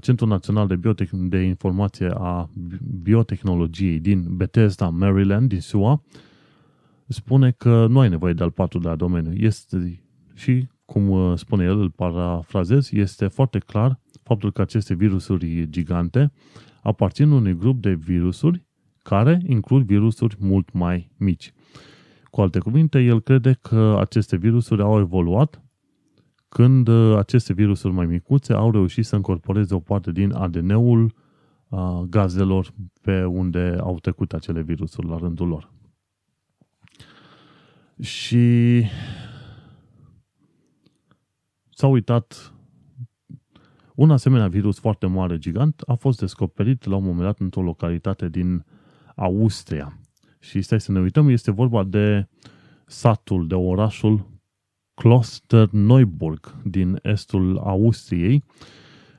Centrul 0.00 0.28
Național 0.28 0.66
de, 0.66 0.76
Biotec- 0.76 1.28
de 1.28 1.38
Informație 1.38 2.10
a 2.14 2.50
Biotehnologiei 3.02 4.00
din 4.00 4.36
Bethesda, 4.36 4.88
Maryland, 4.88 5.48
din 5.48 5.60
SUA, 5.60 6.02
spune 7.06 7.50
că 7.50 7.86
nu 7.86 8.00
ai 8.00 8.08
nevoie 8.08 8.32
de 8.32 8.42
al 8.42 8.50
patrulea 8.50 8.94
domeniu. 8.94 9.32
Este 9.32 10.02
și, 10.34 10.68
cum 10.84 11.36
spune 11.36 11.64
el, 11.64 11.78
îl 11.78 11.90
parafrazez, 11.90 12.92
este 12.92 13.26
foarte 13.26 13.58
clar 13.58 14.00
faptul 14.22 14.52
că 14.52 14.60
aceste 14.60 14.94
virusuri 14.94 15.70
gigante 15.70 16.32
aparțin 16.86 17.30
unui 17.30 17.56
grup 17.56 17.80
de 17.80 17.94
virusuri 17.94 18.64
care 19.02 19.42
includ 19.46 19.86
virusuri 19.86 20.36
mult 20.38 20.72
mai 20.72 21.10
mici. 21.16 21.52
Cu 22.30 22.40
alte 22.40 22.58
cuvinte, 22.58 22.98
el 22.98 23.20
crede 23.20 23.58
că 23.62 23.96
aceste 24.00 24.36
virusuri 24.36 24.82
au 24.82 24.98
evoluat 24.98 25.62
când 26.48 26.88
uh, 26.88 27.16
aceste 27.16 27.52
virusuri 27.52 27.92
mai 27.92 28.06
micuțe 28.06 28.52
au 28.52 28.70
reușit 28.70 29.04
să 29.04 29.16
încorporeze 29.16 29.74
o 29.74 29.78
parte 29.78 30.12
din 30.12 30.32
ADN-ul 30.32 31.14
uh, 31.68 32.00
gazelor 32.08 32.74
pe 33.00 33.24
unde 33.24 33.76
au 33.80 33.98
trecut 33.98 34.32
acele 34.32 34.62
virusuri 34.62 35.08
la 35.08 35.16
rândul 35.16 35.48
lor. 35.48 35.70
Și 38.00 38.84
s-a 41.70 41.86
uitat 41.86 42.55
un 43.96 44.10
asemenea 44.10 44.48
virus 44.48 44.78
foarte 44.78 45.06
mare, 45.06 45.38
gigant, 45.38 45.82
a 45.86 45.94
fost 45.94 46.18
descoperit 46.18 46.84
la 46.84 46.96
un 46.96 47.04
moment 47.04 47.22
dat 47.22 47.38
într-o 47.38 47.62
localitate 47.62 48.28
din 48.28 48.64
Austria. 49.16 49.98
Și 50.40 50.62
stai 50.62 50.80
să 50.80 50.92
ne 50.92 51.00
uităm, 51.00 51.28
este 51.28 51.50
vorba 51.50 51.84
de 51.84 52.28
satul, 52.86 53.46
de 53.46 53.54
orașul 53.54 54.26
Klosterneuburg 54.94 56.54
din 56.64 56.98
estul 57.02 57.58
Austriei 57.58 58.44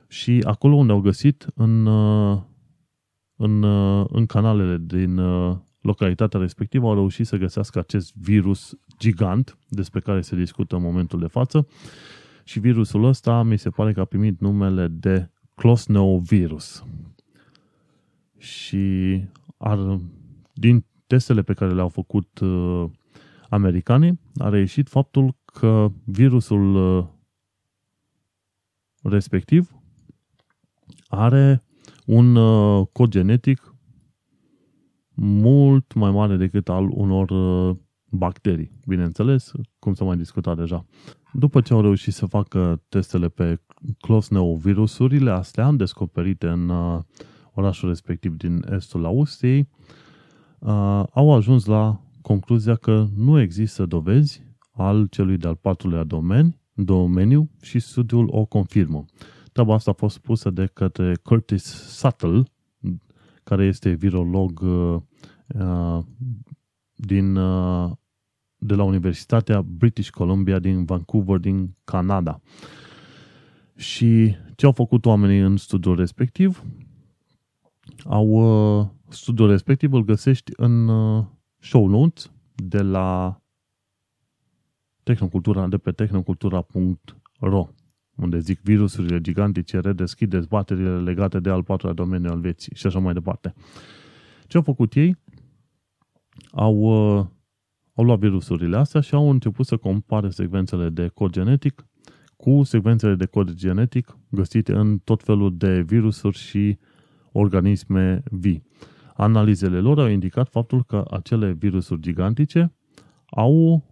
și 0.08 0.42
acolo 0.46 0.74
unde 0.74 0.92
au 0.92 1.00
găsit 1.00 1.46
în, 1.54 1.86
în, 3.36 3.62
în 4.08 4.26
canalele 4.26 4.78
din 4.80 5.20
localitatea 5.80 6.40
respectivă 6.40 6.86
au 6.86 6.94
reușit 6.94 7.26
să 7.26 7.36
găsească 7.36 7.78
acest 7.78 8.14
virus 8.14 8.78
gigant 8.98 9.58
despre 9.68 10.00
care 10.00 10.20
se 10.20 10.36
discută 10.36 10.76
în 10.76 10.82
momentul 10.82 11.18
de 11.18 11.26
față 11.26 11.66
și 12.48 12.58
virusul 12.58 13.04
ăsta 13.04 13.42
mi 13.42 13.58
se 13.58 13.70
pare 13.70 13.92
că 13.92 14.00
a 14.00 14.04
primit 14.04 14.40
numele 14.40 14.88
de 14.88 15.30
Closnovirus. 15.54 16.84
Și 18.38 19.24
ar, 19.56 19.98
din 20.52 20.84
testele 21.06 21.42
pe 21.42 21.52
care 21.52 21.72
le-au 21.72 21.88
făcut 21.88 22.38
uh, 22.38 22.84
americanii, 23.48 24.20
a 24.38 24.48
reieșit 24.48 24.88
faptul 24.88 25.36
că 25.44 25.88
virusul 26.04 26.74
uh, 26.74 27.06
respectiv 29.02 29.70
are 31.08 31.64
un 32.06 32.36
uh, 32.36 32.86
cod 32.92 33.10
genetic 33.10 33.74
mult 35.14 35.92
mai 35.92 36.10
mare 36.10 36.36
decât 36.36 36.68
al 36.68 36.88
unor 36.90 37.30
uh, 37.30 37.76
bacterii, 38.10 38.70
bineînțeles, 38.86 39.52
cum 39.78 39.94
s-a 39.94 40.04
mai 40.04 40.16
discutat 40.16 40.56
deja. 40.56 40.84
După 41.32 41.60
ce 41.60 41.72
au 41.72 41.80
reușit 41.80 42.12
să 42.12 42.26
facă 42.26 42.82
testele 42.88 43.28
pe 43.28 43.60
virusurile 44.56 45.30
astea 45.30 45.72
descoperite 45.72 46.46
în 46.46 46.72
orașul 47.52 47.88
respectiv 47.88 48.36
din 48.36 48.64
estul 48.70 49.04
Austriei, 49.04 49.68
au 51.10 51.34
ajuns 51.34 51.64
la 51.64 52.00
concluzia 52.22 52.74
că 52.74 53.06
nu 53.16 53.40
există 53.40 53.86
dovezi 53.86 54.42
al 54.72 55.06
celui 55.06 55.36
de-al 55.36 55.54
patrulea 55.54 56.04
domeni, 56.04 56.60
domeniu 56.74 57.50
și 57.60 57.78
studiul 57.78 58.28
o 58.30 58.44
confirmă. 58.44 59.04
Treaba 59.52 59.74
asta 59.74 59.90
a 59.90 59.94
fost 59.94 60.18
pusă 60.18 60.50
de 60.50 60.66
către 60.66 61.16
Curtis 61.22 61.64
Suttle, 61.64 62.42
care 63.44 63.64
este 63.64 63.90
virolog 63.90 64.60
uh, 64.60 65.98
din, 66.98 67.36
uh, 67.36 67.90
de 68.56 68.74
la 68.74 68.82
Universitatea 68.82 69.62
British 69.62 70.10
Columbia 70.10 70.58
din 70.58 70.84
Vancouver, 70.84 71.38
din 71.38 71.76
Canada. 71.84 72.40
Și 73.76 74.36
ce 74.56 74.66
au 74.66 74.72
făcut 74.72 75.06
oamenii 75.06 75.40
în 75.40 75.56
studiul 75.56 75.96
respectiv? 75.96 76.64
Au, 78.04 78.28
uh, 78.28 78.86
studiul 79.08 79.48
respectiv 79.48 79.92
îl 79.92 80.04
găsești 80.04 80.52
în 80.56 80.88
uh, 80.88 81.24
show 81.58 81.88
notes 81.88 82.32
de 82.54 82.82
la 82.82 83.40
tehnocultura, 85.02 85.68
de 85.68 85.78
pe 85.78 85.92
tehnocultura.ro 85.92 87.68
unde 88.18 88.38
zic 88.38 88.60
virusurile 88.60 89.20
gigantice 89.20 89.80
redeschid 89.80 90.30
dezbaterile 90.30 91.00
legate 91.00 91.40
de 91.40 91.50
al 91.50 91.62
patrulea 91.62 91.94
domeniu 91.94 92.30
al 92.30 92.40
vieții 92.40 92.72
și 92.74 92.86
așa 92.86 92.98
mai 92.98 93.12
departe. 93.12 93.54
Ce 94.46 94.56
au 94.56 94.62
făcut 94.62 94.94
ei? 94.94 95.16
Au, 96.52 96.74
uh, 96.76 97.26
au 97.94 98.04
luat 98.04 98.18
virusurile 98.18 98.76
astea 98.76 99.00
și 99.00 99.14
au 99.14 99.30
început 99.30 99.66
să 99.66 99.76
compare 99.76 100.30
secvențele 100.30 100.88
de 100.88 101.08
cod 101.08 101.32
genetic 101.32 101.86
cu 102.36 102.62
secvențele 102.62 103.14
de 103.14 103.26
cod 103.26 103.50
genetic 103.50 104.16
găsite 104.30 104.72
în 104.72 104.98
tot 104.98 105.22
felul 105.22 105.56
de 105.56 105.80
virusuri 105.80 106.36
și 106.36 106.78
organisme 107.32 108.22
vii. 108.30 108.66
Analizele 109.14 109.80
lor 109.80 109.98
au 109.98 110.08
indicat 110.08 110.48
faptul 110.48 110.84
că 110.84 111.04
acele 111.10 111.52
virusuri 111.52 112.00
gigantice 112.00 112.74
au 113.26 113.84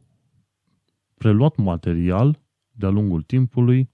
preluat 1.14 1.56
material 1.56 2.40
de-a 2.70 2.88
lungul 2.88 3.22
timpului 3.22 3.90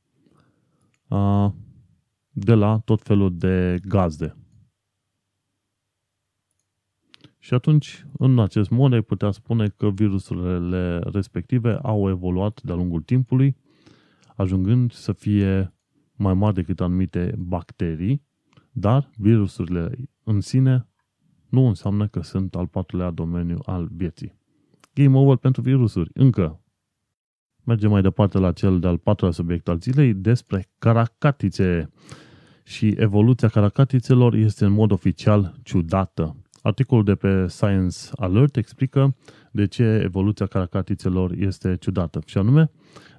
de 2.30 2.54
la 2.54 2.78
tot 2.84 3.02
felul 3.02 3.36
de 3.36 3.80
gazde. 3.88 4.36
Și 7.44 7.54
atunci, 7.54 8.06
în 8.18 8.38
acest 8.38 8.70
mod, 8.70 8.92
ai 8.92 9.00
putea 9.00 9.30
spune 9.30 9.68
că 9.68 9.90
virusurile 9.90 10.98
respective 10.98 11.78
au 11.82 12.08
evoluat 12.08 12.62
de-a 12.62 12.74
lungul 12.74 13.00
timpului, 13.00 13.56
ajungând 14.36 14.92
să 14.92 15.12
fie 15.12 15.74
mai 16.16 16.34
mari 16.34 16.54
decât 16.54 16.80
anumite 16.80 17.34
bacterii, 17.38 18.22
dar 18.72 19.10
virusurile 19.16 20.08
în 20.24 20.40
sine 20.40 20.88
nu 21.48 21.66
înseamnă 21.66 22.06
că 22.06 22.20
sunt 22.20 22.54
al 22.54 22.66
patrulea 22.66 23.10
domeniu 23.10 23.58
al 23.66 23.88
vieții. 23.92 24.38
Game 24.94 25.18
over 25.18 25.36
pentru 25.36 25.62
virusuri. 25.62 26.10
Încă. 26.12 26.60
Mergem 27.64 27.90
mai 27.90 28.02
departe 28.02 28.38
la 28.38 28.52
cel 28.52 28.78
de-al 28.78 28.98
patrulea 28.98 29.34
subiect 29.34 29.68
al 29.68 29.78
zilei 29.80 30.14
despre 30.14 30.68
caracatițe. 30.78 31.90
Și 32.64 32.86
evoluția 32.86 33.48
caracatițelor 33.48 34.34
este 34.34 34.64
în 34.64 34.72
mod 34.72 34.90
oficial 34.90 35.54
ciudată. 35.62 36.36
Articolul 36.62 37.04
de 37.04 37.14
pe 37.14 37.46
Science 37.46 37.96
Alert 38.16 38.56
explică 38.56 39.16
de 39.52 39.66
ce 39.66 39.82
evoluția 39.82 40.46
caracatițelor 40.46 41.32
este 41.32 41.76
ciudată. 41.80 42.20
Și 42.26 42.38
anume, 42.38 42.70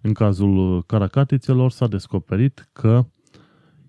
în 0.02 0.14
cazul 0.14 0.84
caracatițelor 0.84 1.72
s-a 1.72 1.88
descoperit 1.88 2.70
că 2.74 3.06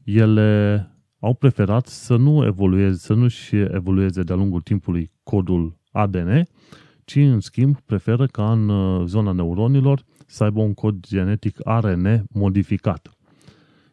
ele 0.05 0.89
au 1.19 1.35
preferat 1.35 1.87
să 1.87 2.17
nu 2.17 2.45
evolueze, 2.45 2.99
să 2.99 3.15
nu-și 3.15 3.57
evolueze 3.57 4.23
de-a 4.23 4.37
lungul 4.37 4.61
timpului 4.61 5.11
codul 5.23 5.79
ADN, 5.93 6.43
ci 7.05 7.17
în 7.17 7.41
schimb 7.41 7.81
preferă 7.81 8.27
ca 8.27 8.53
în 8.53 8.69
uh, 8.69 9.07
zona 9.07 9.33
neuronilor 9.33 10.05
să 10.27 10.45
aibă 10.45 10.61
un 10.61 10.75
cod 10.75 11.07
genetic 11.07 11.59
ARN 11.63 12.25
modificat. 12.31 13.17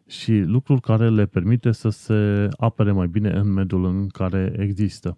Și 0.07 0.39
lucrul 0.39 0.79
care 0.79 1.09
le 1.09 1.25
permite 1.25 1.71
să 1.71 1.89
se 1.89 2.47
apere 2.57 2.91
mai 2.91 3.07
bine 3.07 3.29
în 3.29 3.53
mediul 3.53 3.85
în 3.85 4.07
care 4.07 4.55
există. 4.57 5.17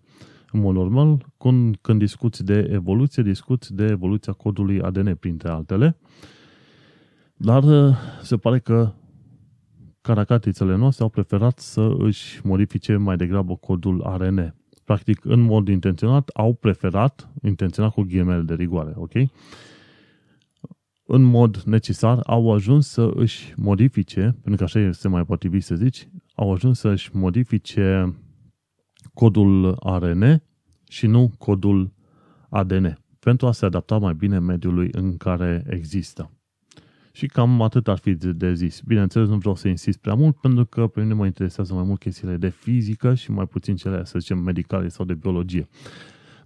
În 0.53 0.59
mod 0.59 0.75
normal, 0.75 1.25
când, 1.37 1.77
când 1.81 1.99
discuți 1.99 2.43
de 2.43 2.69
evoluție, 2.71 3.23
discuți 3.23 3.73
de 3.73 3.83
evoluția 3.83 4.33
codului 4.33 4.81
ADN, 4.81 5.15
printre 5.15 5.49
altele, 5.49 5.97
dar 7.35 7.63
uh, 7.63 7.95
se 8.21 8.37
pare 8.37 8.59
că 8.59 8.93
caracatițele 10.01 10.75
noastre 10.75 11.03
au 11.03 11.09
preferat 11.09 11.59
să 11.59 11.95
își 11.97 12.39
modifice 12.43 12.95
mai 12.95 13.17
degrabă 13.17 13.55
codul 13.55 14.01
ARN. 14.01 14.55
Practic, 14.83 15.25
în 15.25 15.39
mod 15.39 15.67
intenționat, 15.67 16.29
au 16.33 16.53
preferat, 16.53 17.29
intenționat 17.41 17.91
cu 17.91 18.01
ghimele 18.01 18.41
de 18.41 18.53
rigoare, 18.53 18.93
ok? 18.95 19.11
În 21.05 21.21
mod 21.21 21.61
necesar, 21.61 22.19
au 22.25 22.53
ajuns 22.53 22.87
să 22.87 23.11
își 23.15 23.53
modifice, 23.55 24.21
pentru 24.21 24.55
că 24.55 24.63
așa 24.63 24.79
este 24.79 25.07
mai 25.07 25.25
potrivit 25.25 25.63
să 25.63 25.75
zici, 25.75 26.07
au 26.35 26.51
ajuns 26.51 26.79
să 26.79 26.89
își 26.89 27.15
modifice 27.15 28.15
codul 29.13 29.77
ARN 29.79 30.41
și 30.87 31.07
nu 31.07 31.31
codul 31.37 31.91
ADN, 32.49 32.97
pentru 33.19 33.47
a 33.47 33.51
se 33.51 33.65
adapta 33.65 33.97
mai 33.97 34.13
bine 34.13 34.39
mediului 34.39 34.89
în 34.91 35.17
care 35.17 35.63
există. 35.69 36.31
Și 37.11 37.27
cam 37.27 37.61
atât 37.61 37.87
ar 37.87 37.97
fi 37.97 38.13
de 38.13 38.53
zis. 38.53 38.81
Bineînțeles, 38.85 39.27
nu 39.27 39.37
vreau 39.37 39.55
să 39.55 39.67
insist 39.67 39.97
prea 39.97 40.13
mult, 40.13 40.35
pentru 40.35 40.65
că 40.65 40.87
pe 40.87 41.01
mine 41.01 41.13
mă 41.13 41.25
interesează 41.25 41.73
mai 41.73 41.83
mult 41.83 41.99
chestiile 41.99 42.37
de 42.37 42.49
fizică 42.49 43.13
și 43.13 43.31
mai 43.31 43.45
puțin 43.45 43.75
cele, 43.75 44.05
să 44.05 44.19
zicem, 44.19 44.39
medicale 44.39 44.87
sau 44.87 45.05
de 45.05 45.13
biologie. 45.13 45.67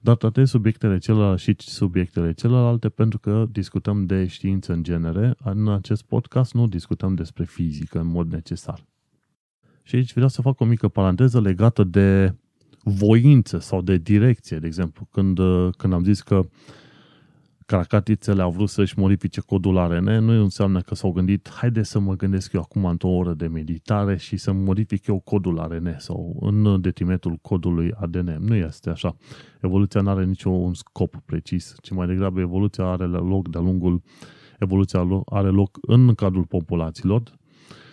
dar 0.01 0.15
tratez 0.15 0.49
subiectele 0.49 0.97
celelalte 0.97 1.41
și 1.41 1.55
subiectele 1.57 2.33
celelalte 2.33 2.89
pentru 2.89 3.19
că 3.19 3.45
discutăm 3.51 4.05
de 4.05 4.27
știință 4.27 4.73
în 4.73 4.83
genere. 4.83 5.35
În 5.43 5.69
acest 5.69 6.03
podcast 6.03 6.53
nu 6.53 6.67
discutăm 6.67 7.15
despre 7.15 7.43
fizică 7.43 7.99
în 7.99 8.07
mod 8.07 8.31
necesar. 8.31 8.85
Și 9.83 9.95
aici 9.95 10.13
vreau 10.13 10.29
să 10.29 10.41
fac 10.41 10.59
o 10.59 10.65
mică 10.65 10.87
paranteză 10.87 11.41
legată 11.41 11.83
de 11.83 12.35
voință 12.89 13.59
sau 13.59 13.81
de 13.81 13.97
direcție, 13.97 14.57
de 14.57 14.67
exemplu. 14.67 15.07
Când, 15.11 15.39
când 15.77 15.93
am 15.93 16.03
zis 16.03 16.21
că 16.21 16.41
caracatițele 17.67 18.41
au 18.41 18.51
vrut 18.51 18.69
să-și 18.69 18.99
modifice 18.99 19.41
codul 19.41 19.77
ARN, 19.77 20.03
nu 20.03 20.41
înseamnă 20.41 20.81
că 20.81 20.95
s-au 20.95 21.11
gândit, 21.11 21.49
haide 21.49 21.83
să 21.83 21.99
mă 21.99 22.15
gândesc 22.15 22.53
eu 22.53 22.61
acum 22.61 22.85
într-o 22.85 23.09
oră 23.09 23.33
de 23.33 23.47
meditare 23.47 24.17
și 24.17 24.37
să 24.37 24.51
modific 24.51 25.07
eu 25.07 25.19
codul 25.19 25.59
ARN 25.59 25.95
sau 25.97 26.37
în 26.39 26.81
detrimentul 26.81 27.35
codului 27.41 27.91
ADN. 27.99 28.37
Nu 28.39 28.55
este 28.55 28.89
așa. 28.89 29.15
Evoluția 29.61 30.01
nu 30.01 30.09
are 30.09 30.25
niciun 30.25 30.73
scop 30.73 31.15
precis, 31.25 31.75
ci 31.81 31.89
mai 31.89 32.07
degrabă 32.07 32.39
evoluția 32.39 32.85
are 32.85 33.05
loc 33.05 33.47
de-a 33.47 33.61
lungul 33.61 34.01
evoluția 34.59 35.07
are 35.25 35.49
loc 35.49 35.77
în 35.81 36.13
cadrul 36.13 36.43
populațiilor 36.43 37.23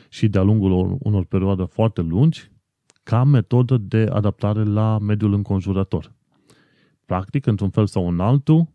și 0.08 0.28
de-a 0.28 0.42
lungul 0.42 0.96
unor 1.00 1.24
perioade 1.24 1.64
foarte 1.64 2.00
lungi 2.00 2.52
ca 3.04 3.24
metodă 3.24 3.76
de 3.76 4.06
adaptare 4.12 4.64
la 4.64 4.98
mediul 4.98 5.32
înconjurător. 5.32 6.12
Practic, 7.06 7.46
într-un 7.46 7.70
fel 7.70 7.86
sau 7.86 8.08
în 8.08 8.20
altul, 8.20 8.68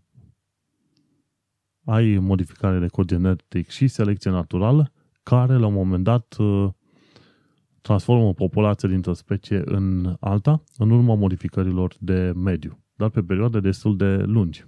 ai 1.86 2.18
modificare 2.18 2.80
de 2.80 2.88
cod 2.88 3.08
genetic 3.08 3.70
și 3.70 3.88
selecție 3.88 4.32
naturală, 4.32 4.92
care 5.24 5.58
la 5.58 5.66
un 5.66 5.74
moment 5.74 6.04
dat 6.04 6.36
uh, 6.40 6.70
transformă 7.82 8.34
populația 8.34 8.90
dintr-o 8.90 9.14
specie 9.14 9.62
în 9.66 10.16
alta, 10.20 10.64
în 10.78 10.90
urma 10.90 11.16
modificărilor 11.16 11.96
de 12.00 12.32
mediu, 12.36 12.84
dar 12.96 13.10
pe 13.10 13.22
perioade 13.22 13.60
destul 13.60 13.98
de 13.98 14.16
lungi. 14.16 14.66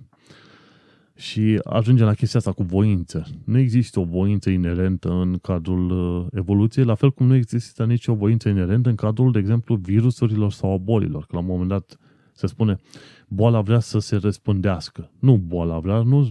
Și 1.21 1.59
ajungem 1.63 2.05
la 2.05 2.13
chestia 2.13 2.39
asta 2.39 2.51
cu 2.51 2.63
voință. 2.63 3.27
Nu 3.45 3.57
există 3.57 3.99
o 3.99 4.03
voință 4.03 4.49
inerentă 4.49 5.11
în 5.11 5.37
cadrul 5.37 5.91
uh, 5.91 6.27
evoluției, 6.31 6.85
la 6.85 6.95
fel 6.95 7.11
cum 7.11 7.27
nu 7.27 7.35
există 7.35 7.85
nici 7.85 8.07
o 8.07 8.13
voință 8.13 8.49
inerentă 8.49 8.89
în 8.89 8.95
cadrul, 8.95 9.31
de 9.31 9.39
exemplu, 9.39 9.75
virusurilor 9.75 10.51
sau 10.51 10.73
a 10.73 10.77
bolilor. 10.77 11.25
Că 11.25 11.35
la 11.35 11.39
un 11.39 11.45
moment 11.45 11.69
dat 11.69 11.97
se 12.33 12.47
spune, 12.47 12.79
boala 13.27 13.61
vrea 13.61 13.79
să 13.79 13.99
se 13.99 14.15
răspândească. 14.15 15.11
Nu 15.19 15.37
boala 15.37 15.79
vrea, 15.79 16.01
nu 16.01 16.29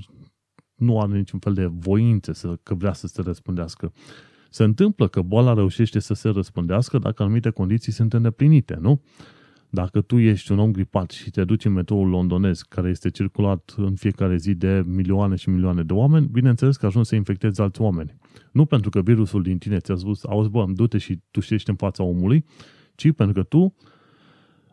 nu 0.75 1.01
are 1.01 1.17
niciun 1.17 1.39
fel 1.39 1.55
de 1.55 1.67
voință 1.67 2.33
să, 2.33 2.59
că 2.63 2.75
vrea 2.75 2.93
să 2.93 3.07
se 3.07 3.23
răspândească. 3.23 3.93
Se 4.51 4.65
întâmplă 4.65 5.09
că 5.09 5.23
boala 5.23 5.55
reușește 5.55 5.99
să 5.99 6.15
se 6.15 6.29
răspândească 6.29 6.99
dacă 6.99 7.23
anumite 7.23 7.51
condiții 7.51 7.93
sunt 7.93 8.13
îndeplinite, 8.13 8.79
nu? 8.81 9.03
Dacă 9.71 10.01
tu 10.01 10.19
ești 10.19 10.53
un 10.53 10.59
om 10.59 10.73
gripat 10.73 11.11
și 11.11 11.31
te 11.31 11.45
duci 11.45 11.65
în 11.65 11.73
metroul 11.73 12.09
londonez, 12.09 12.63
care 12.63 12.89
este 12.89 13.11
circulat 13.11 13.75
în 13.77 13.95
fiecare 13.95 14.37
zi 14.37 14.55
de 14.55 14.83
milioane 14.87 15.37
și 15.37 15.49
milioane 15.49 15.83
de 15.83 15.93
oameni, 15.93 16.27
bineînțeles 16.27 16.77
că 16.77 16.87
ajungi 16.87 17.09
să 17.09 17.15
infectezi 17.15 17.61
alți 17.61 17.81
oameni. 17.81 18.17
Nu 18.53 18.65
pentru 18.65 18.91
că 18.91 19.03
virusul 19.03 19.43
din 19.43 19.59
tine 19.59 19.79
ți-a 19.79 19.97
spus, 19.97 20.25
auzi 20.25 20.51
bă, 20.51 20.65
du-te 20.75 20.99
și 20.99 21.21
tușești 21.31 21.71
în 21.71 21.77
fața 21.77 22.03
omului, 22.03 22.45
ci 22.95 23.13
pentru 23.13 23.35
că 23.35 23.43
tu 23.43 23.75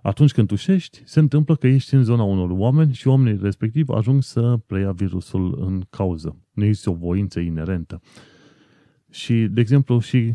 atunci 0.02 0.32
când 0.32 0.48
tușești, 0.48 1.02
se 1.06 1.20
întâmplă 1.20 1.56
că 1.56 1.68
ești 1.68 1.93
în 1.93 2.04
zona 2.04 2.24
unor 2.24 2.50
oameni 2.50 2.93
și 2.93 3.08
oamenii 3.08 3.39
respectiv 3.41 3.89
ajung 3.89 4.24
să 4.24 4.58
preia 4.66 4.91
virusul 4.91 5.58
în 5.66 5.82
cauză. 5.89 6.38
Nu 6.54 6.66
există 6.66 6.89
o 6.89 6.93
voință 6.93 7.39
inerentă. 7.39 8.02
Și, 9.10 9.34
de 9.34 9.62
exemplu, 9.62 10.00
și 10.00 10.34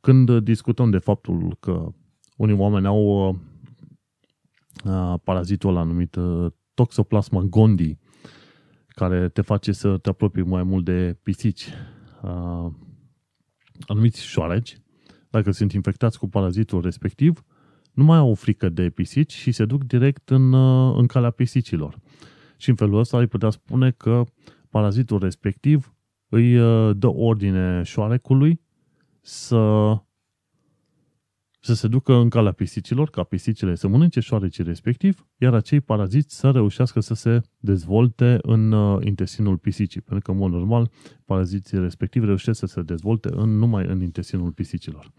când 0.00 0.38
discutăm 0.38 0.90
de 0.90 0.98
faptul 0.98 1.56
că 1.60 1.88
unii 2.36 2.54
oameni 2.54 2.86
au 2.86 3.28
uh, 3.28 3.34
parazitul 5.24 5.70
ăla 5.70 5.82
numit 5.82 6.14
uh, 6.14 6.52
Toxoplasma 6.74 7.40
gondii, 7.40 7.98
care 8.86 9.28
te 9.28 9.42
face 9.42 9.72
să 9.72 9.96
te 9.96 10.08
apropii 10.08 10.42
mai 10.42 10.62
mult 10.62 10.84
de 10.84 11.18
pisici, 11.22 11.66
uh, 12.22 12.72
anumiți 13.86 14.24
șoareci, 14.24 14.78
dacă 15.30 15.50
sunt 15.50 15.72
infectați 15.72 16.18
cu 16.18 16.28
parazitul 16.28 16.80
respectiv, 16.80 17.44
nu 17.92 18.04
mai 18.04 18.18
au 18.18 18.34
frică 18.34 18.68
de 18.68 18.90
pisici 18.90 19.32
și 19.32 19.52
se 19.52 19.64
duc 19.64 19.84
direct 19.84 20.30
în, 20.30 20.52
uh, 20.52 20.94
în 20.98 21.06
calea 21.06 21.30
pisicilor. 21.30 21.98
Și 22.56 22.68
în 22.68 22.74
felul 22.74 22.98
ăsta 22.98 23.16
ai 23.16 23.26
putea 23.26 23.50
spune 23.50 23.90
că 23.90 24.24
parazitul 24.68 25.18
respectiv 25.18 25.94
îi 26.28 26.58
uh, 26.58 26.96
dă 26.96 27.06
ordine 27.06 27.82
șoarecului 27.82 28.60
să, 29.20 29.92
să 31.60 31.74
se 31.74 31.88
ducă 31.88 32.14
în 32.14 32.28
calea 32.28 32.52
pisicilor, 32.52 33.10
ca 33.10 33.22
pisicile 33.22 33.74
să 33.74 33.88
mănânce 33.88 34.20
șoarecii 34.20 34.64
respectiv, 34.64 35.26
iar 35.36 35.54
acei 35.54 35.80
paraziți 35.80 36.36
să 36.36 36.50
reușească 36.50 37.00
să 37.00 37.14
se 37.14 37.40
dezvolte 37.58 38.38
în 38.42 38.72
uh, 38.72 39.04
intestinul 39.04 39.56
pisicii. 39.56 40.00
Pentru 40.00 40.24
că, 40.24 40.30
în 40.30 40.36
mod 40.36 40.52
normal, 40.52 40.90
paraziții 41.24 41.78
respectivi 41.78 42.26
reușesc 42.26 42.58
să 42.58 42.66
se 42.66 42.82
dezvolte 42.82 43.28
în, 43.32 43.58
numai 43.58 43.86
în 43.86 44.02
intestinul 44.02 44.50
pisicilor. 44.50 45.12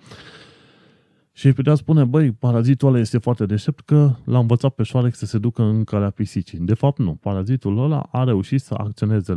Și 1.34 1.46
îi 1.46 1.54
putea 1.54 1.76
spune, 1.76 2.04
băi, 2.04 2.32
parazitul 2.32 2.88
ăla 2.88 3.00
este 3.00 3.18
foarte 3.18 3.46
deștept 3.46 3.80
că 3.80 4.16
l-a 4.26 4.40
învățat 4.40 4.74
pe 4.74 4.84
șoarec 4.84 5.16
să 5.16 5.26
se 5.26 5.38
ducă 5.38 5.64
în 5.64 5.84
calea 5.84 6.10
pisicii. 6.10 6.60
De 6.60 6.74
fapt, 6.74 6.98
nu. 6.98 7.16
Parazitul 7.16 7.84
ăla 7.84 8.00
a 8.00 8.24
reușit 8.24 8.62
să 8.62 8.74
acționeze 8.74 9.34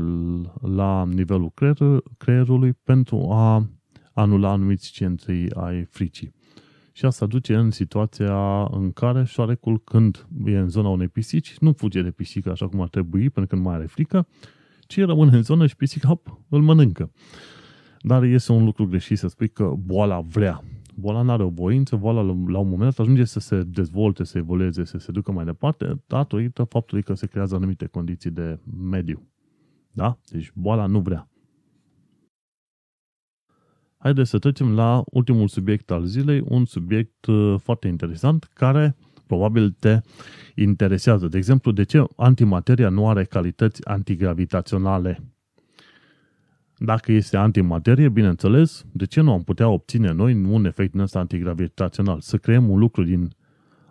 la 0.61 1.05
nivelul 1.05 1.50
creier, 1.55 1.76
creierului 2.18 2.72
pentru 2.72 3.28
a 3.30 3.68
anula 4.12 4.50
anumiți 4.50 4.90
centri 4.90 5.50
ai 5.55 5.84
fricii. 5.84 6.34
Și 6.97 7.05
asta 7.05 7.26
duce 7.26 7.55
în 7.55 7.70
situația 7.70 8.62
în 8.62 8.92
care 8.92 9.24
șoarecul, 9.24 9.80
când 9.80 10.26
e 10.45 10.59
în 10.59 10.68
zona 10.68 10.88
unei 10.88 11.09
pisici, 11.09 11.59
nu 11.59 11.72
fuge 11.72 12.03
de 12.03 12.11
pisică 12.11 12.51
așa 12.51 12.68
cum 12.68 12.80
ar 12.80 12.88
trebui, 12.88 13.30
pentru 13.30 13.47
că 13.47 13.55
nu 13.55 13.68
mai 13.68 13.74
are 13.74 13.86
frică, 13.86 14.26
ci 14.80 14.99
rămâne 14.99 15.36
în 15.36 15.42
zonă 15.42 15.66
și 15.66 15.76
pisica, 15.76 16.09
hop, 16.09 16.40
îl 16.49 16.62
mănâncă. 16.62 17.12
Dar 18.01 18.22
este 18.22 18.53
un 18.53 18.64
lucru 18.64 18.86
greșit 18.86 19.18
să 19.18 19.28
spui 19.28 19.49
că 19.49 19.72
boala 19.78 20.20
vrea 20.20 20.62
boala 20.95 21.22
nu 21.22 21.30
are 21.30 21.42
o 21.42 21.49
voință, 21.49 21.97
boala 21.97 22.20
la 22.22 22.59
un 22.59 22.68
moment 22.68 22.80
dat 22.80 22.99
ajunge 22.99 23.24
să 23.24 23.40
se 23.40 23.62
dezvolte, 23.62 24.24
să 24.24 24.38
evolueze, 24.38 24.84
să 24.84 24.99
se 24.99 25.12
ducă 25.12 25.32
mai 25.32 25.45
departe, 25.45 26.03
datorită 26.07 26.64
faptului 26.64 27.03
că 27.03 27.14
se 27.14 27.26
creează 27.26 27.55
anumite 27.55 27.86
condiții 27.86 28.30
de 28.30 28.59
mediu. 28.80 29.28
Da? 29.90 30.18
Deci 30.30 30.53
boala 30.55 30.86
nu 30.86 31.01
vrea. 31.01 31.28
Haideți 34.05 34.30
să 34.30 34.38
trecem 34.38 34.74
la 34.74 35.02
ultimul 35.07 35.48
subiect 35.48 35.90
al 35.90 36.05
zilei, 36.05 36.42
un 36.48 36.64
subiect 36.64 37.26
uh, 37.26 37.55
foarte 37.62 37.88
interesant 37.88 38.44
care 38.55 38.96
probabil 39.26 39.70
te 39.70 40.00
interesează. 40.55 41.28
De 41.28 41.36
exemplu, 41.36 41.72
de 41.72 41.82
ce 41.82 42.05
antimateria 42.16 42.88
nu 42.88 43.09
are 43.09 43.24
calități 43.24 43.86
antigravitaționale? 43.86 45.20
Dacă 46.76 47.12
este 47.12 47.36
antimaterie, 47.36 48.09
bineînțeles, 48.09 48.84
de 48.92 49.05
ce 49.05 49.20
nu 49.20 49.32
am 49.32 49.42
putea 49.42 49.68
obține 49.68 50.12
noi 50.12 50.34
un 50.34 50.64
efect 50.64 50.92
din 50.92 51.00
ăsta 51.00 51.18
antigravitațional? 51.18 52.20
Să 52.20 52.36
creăm 52.36 52.68
un 52.70 52.78
lucru 52.78 53.05
din 53.05 53.30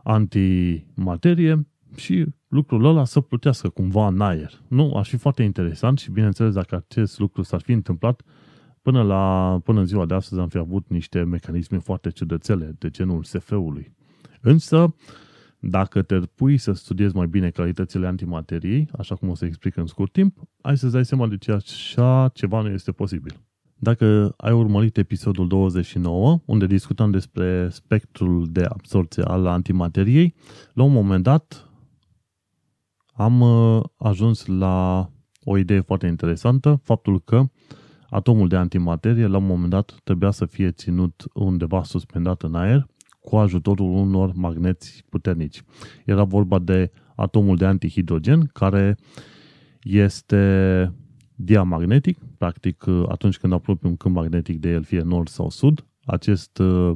antimaterie 0.04 1.68
și 1.96 2.26
lucrul 2.48 2.86
ăla 2.86 3.06
să 3.06 3.22
plutească 3.22 3.70
cumva 3.70 4.08
în 4.08 4.22
aer. 4.22 4.62
Nu? 4.68 4.94
Ar 4.96 5.06
fi 5.06 5.18
foarte 5.18 5.44
interesant 5.44 6.00
și 6.00 6.12
bineînțeles 6.12 6.54
dacă 6.54 6.76
acest 6.76 7.20
lucru 7.20 7.42
s-ar 7.42 7.62
fi 7.62 7.72
întâmplat 7.72 8.22
până, 8.84 9.02
la, 9.02 9.60
până 9.64 9.80
în 9.80 9.86
ziua 9.86 10.06
de 10.06 10.14
astăzi 10.14 10.42
am 10.42 10.48
fi 10.48 10.58
avut 10.58 10.90
niște 10.90 11.24
mecanisme 11.24 11.78
foarte 11.78 12.10
ciudățele 12.10 12.76
de 12.78 12.90
genul 12.90 13.24
SF-ului. 13.24 13.96
Însă, 14.42 14.96
dacă 15.60 16.02
te 16.02 16.20
pui 16.20 16.58
să 16.58 16.72
studiezi 16.72 17.16
mai 17.16 17.28
bine 17.28 17.50
calitățile 17.50 18.08
antimateriei, 18.08 18.90
așa 18.98 19.16
cum 19.16 19.30
o 19.30 19.36
să 19.36 19.46
explic 19.46 19.76
în 19.76 19.86
scurt 19.86 20.12
timp, 20.12 20.38
ai 20.62 20.78
să-ți 20.78 20.94
dai 20.94 21.06
seama 21.06 21.28
de 21.28 21.38
ce 21.38 21.52
așa 21.52 22.32
ceva 22.34 22.62
nu 22.62 22.70
este 22.70 22.92
posibil. 22.92 23.34
Dacă 23.76 24.34
ai 24.38 24.54
urmărit 24.54 24.98
episodul 24.98 25.48
29, 25.48 26.40
unde 26.46 26.66
discutam 26.66 27.12
despre 27.12 27.70
spectrul 27.70 28.48
de 28.52 28.64
absorție 28.64 29.24
al 29.24 29.46
antimateriei, 29.46 30.36
la 30.74 30.84
un 30.84 30.92
moment 30.92 31.24
dat 31.24 31.70
am 33.14 33.42
uh, 33.42 33.84
ajuns 33.98 34.46
la 34.46 35.10
o 35.44 35.58
idee 35.58 35.80
foarte 35.80 36.08
interesantă, 36.08 36.80
faptul 36.84 37.22
că 37.22 37.44
atomul 38.14 38.48
de 38.48 38.56
antimaterie 38.56 39.28
la 39.28 39.38
un 39.38 39.46
moment 39.46 39.70
dat 39.70 39.96
trebuia 40.04 40.32
să 40.32 40.46
fie 40.46 40.72
ținut 40.72 41.24
undeva 41.34 41.84
suspendat 41.84 42.42
în 42.42 42.56
aer 42.56 42.88
cu 43.20 43.36
ajutorul 43.36 43.96
unor 43.96 44.32
magneți 44.36 45.04
puternici. 45.10 45.64
Era 46.06 46.24
vorba 46.24 46.60
de 46.60 46.92
atomul 47.16 47.58
de 47.58 47.66
antihidrogen, 47.66 48.50
care 48.54 48.98
este 49.82 50.94
diamagnetic, 51.36 52.18
practic 52.38 52.86
atunci 53.08 53.38
când 53.38 53.54
apropii 53.54 53.90
un 53.90 53.98
câmp 53.98 54.16
magnetic 54.16 54.60
de 54.60 54.70
el, 54.70 54.84
fie 54.84 55.02
nord 55.02 55.28
sau 55.28 55.50
sud, 55.50 55.86
acest 56.06 56.58
uh, 56.58 56.92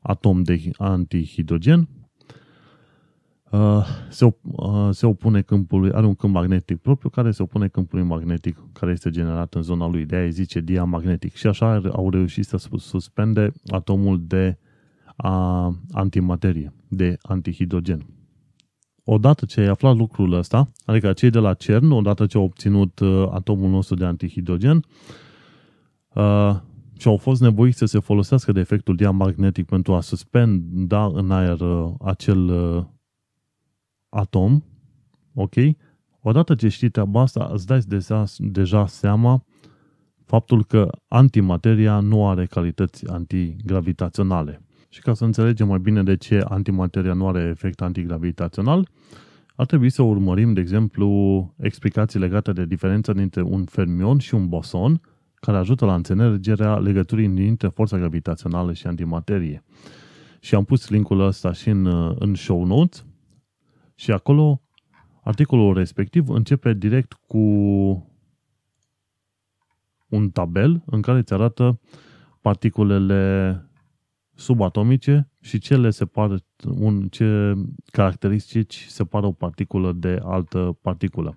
atom 0.00 0.42
de 0.42 0.70
antihidrogen 0.76 1.78
uh, 1.80 1.97
se, 4.10 4.24
uh, 4.42 4.88
se 4.90 5.06
opune 5.06 5.40
câmpului, 5.40 5.92
are 5.92 6.06
un 6.06 6.14
câmp 6.14 6.34
magnetic 6.34 6.78
propriu 6.78 7.08
care 7.08 7.30
se 7.30 7.42
opune 7.42 7.68
câmpului 7.68 8.04
magnetic 8.04 8.62
care 8.72 8.92
este 8.92 9.10
generat 9.10 9.54
în 9.54 9.62
zona 9.62 9.86
lui, 9.86 10.04
de 10.04 10.16
aia 10.16 10.28
zice 10.28 10.60
diamagnetic. 10.60 11.34
Și 11.34 11.46
așa 11.46 11.80
au 11.92 12.10
reușit 12.10 12.44
să 12.44 12.68
suspende 12.76 13.52
atomul 13.66 14.20
de 14.26 14.58
a 15.16 15.74
antimaterie, 15.92 16.72
de 16.88 17.16
antihidrogen. 17.22 18.06
odată 19.04 19.44
ce 19.44 19.60
ai 19.60 19.66
aflat 19.66 19.96
lucrul 19.96 20.32
ăsta, 20.32 20.72
adică 20.84 21.12
cei 21.12 21.30
de 21.30 21.38
la 21.38 21.54
CERN, 21.54 21.90
odată 21.90 22.26
ce 22.26 22.36
au 22.36 22.44
obținut 22.44 22.98
uh, 22.98 23.28
atomul 23.30 23.70
nostru 23.70 23.94
de 23.94 24.04
antihidrogen, 24.04 24.84
uh, 26.14 26.56
și 26.98 27.08
au 27.08 27.16
fost 27.16 27.40
nevoiți 27.40 27.78
să 27.78 27.84
se 27.84 27.98
folosească 27.98 28.52
de 28.52 28.60
efectul 28.60 28.96
diamagnetic 28.96 29.66
pentru 29.66 29.94
a 29.94 30.00
suspenda 30.00 31.10
în 31.14 31.30
aer 31.30 31.60
uh, 31.60 31.92
acel 32.00 32.48
uh, 32.48 32.84
atom, 34.08 34.62
ok? 35.34 35.54
Odată 36.20 36.54
ce 36.54 36.68
știi 36.68 36.88
treaba 36.88 37.20
asta, 37.20 37.50
îți 37.52 37.66
dai 37.66 37.78
deja, 37.86 38.24
deja 38.38 38.86
seama 38.86 39.44
faptul 40.24 40.64
că 40.64 40.88
antimateria 41.08 42.00
nu 42.00 42.28
are 42.28 42.46
calități 42.46 43.06
antigravitaționale. 43.06 44.62
Și 44.88 45.00
ca 45.00 45.14
să 45.14 45.24
înțelegem 45.24 45.66
mai 45.66 45.78
bine 45.78 46.02
de 46.02 46.16
ce 46.16 46.44
antimateria 46.48 47.12
nu 47.12 47.28
are 47.28 47.40
efect 47.40 47.80
antigravitațional, 47.80 48.88
ar 49.56 49.66
trebui 49.66 49.90
să 49.90 50.02
urmărim, 50.02 50.52
de 50.52 50.60
exemplu, 50.60 51.08
explicații 51.58 52.18
legate 52.18 52.52
de 52.52 52.64
diferența 52.64 53.12
dintre 53.12 53.42
un 53.42 53.64
fermion 53.64 54.18
și 54.18 54.34
un 54.34 54.48
boson, 54.48 55.00
care 55.34 55.56
ajută 55.56 55.84
la 55.84 55.94
înțelegerea 55.94 56.78
legăturii 56.78 57.28
dintre 57.28 57.68
forța 57.68 57.96
gravitațională 57.96 58.72
și 58.72 58.86
antimaterie. 58.86 59.64
Și 60.40 60.54
am 60.54 60.64
pus 60.64 60.88
linkul 60.88 61.20
ăsta 61.20 61.52
și 61.52 61.68
în, 61.68 61.86
în 62.18 62.34
show 62.34 62.64
notes 62.64 63.04
și 63.98 64.12
acolo 64.12 64.62
articolul 65.22 65.74
respectiv 65.74 66.28
începe 66.28 66.72
direct 66.72 67.12
cu 67.26 67.38
un 70.08 70.30
tabel 70.30 70.82
în 70.86 71.00
care 71.00 71.18
îți 71.18 71.32
arată 71.32 71.80
particulele 72.40 73.62
subatomice 74.34 75.30
și 75.40 75.58
ce 75.58 75.76
le 75.76 75.90
separă, 75.90 76.36
un, 76.78 77.08
ce 77.08 77.54
caracteristici 77.90 78.86
separă 78.88 79.26
o 79.26 79.32
particulă 79.32 79.92
de 79.92 80.20
altă 80.22 80.78
particulă. 80.82 81.34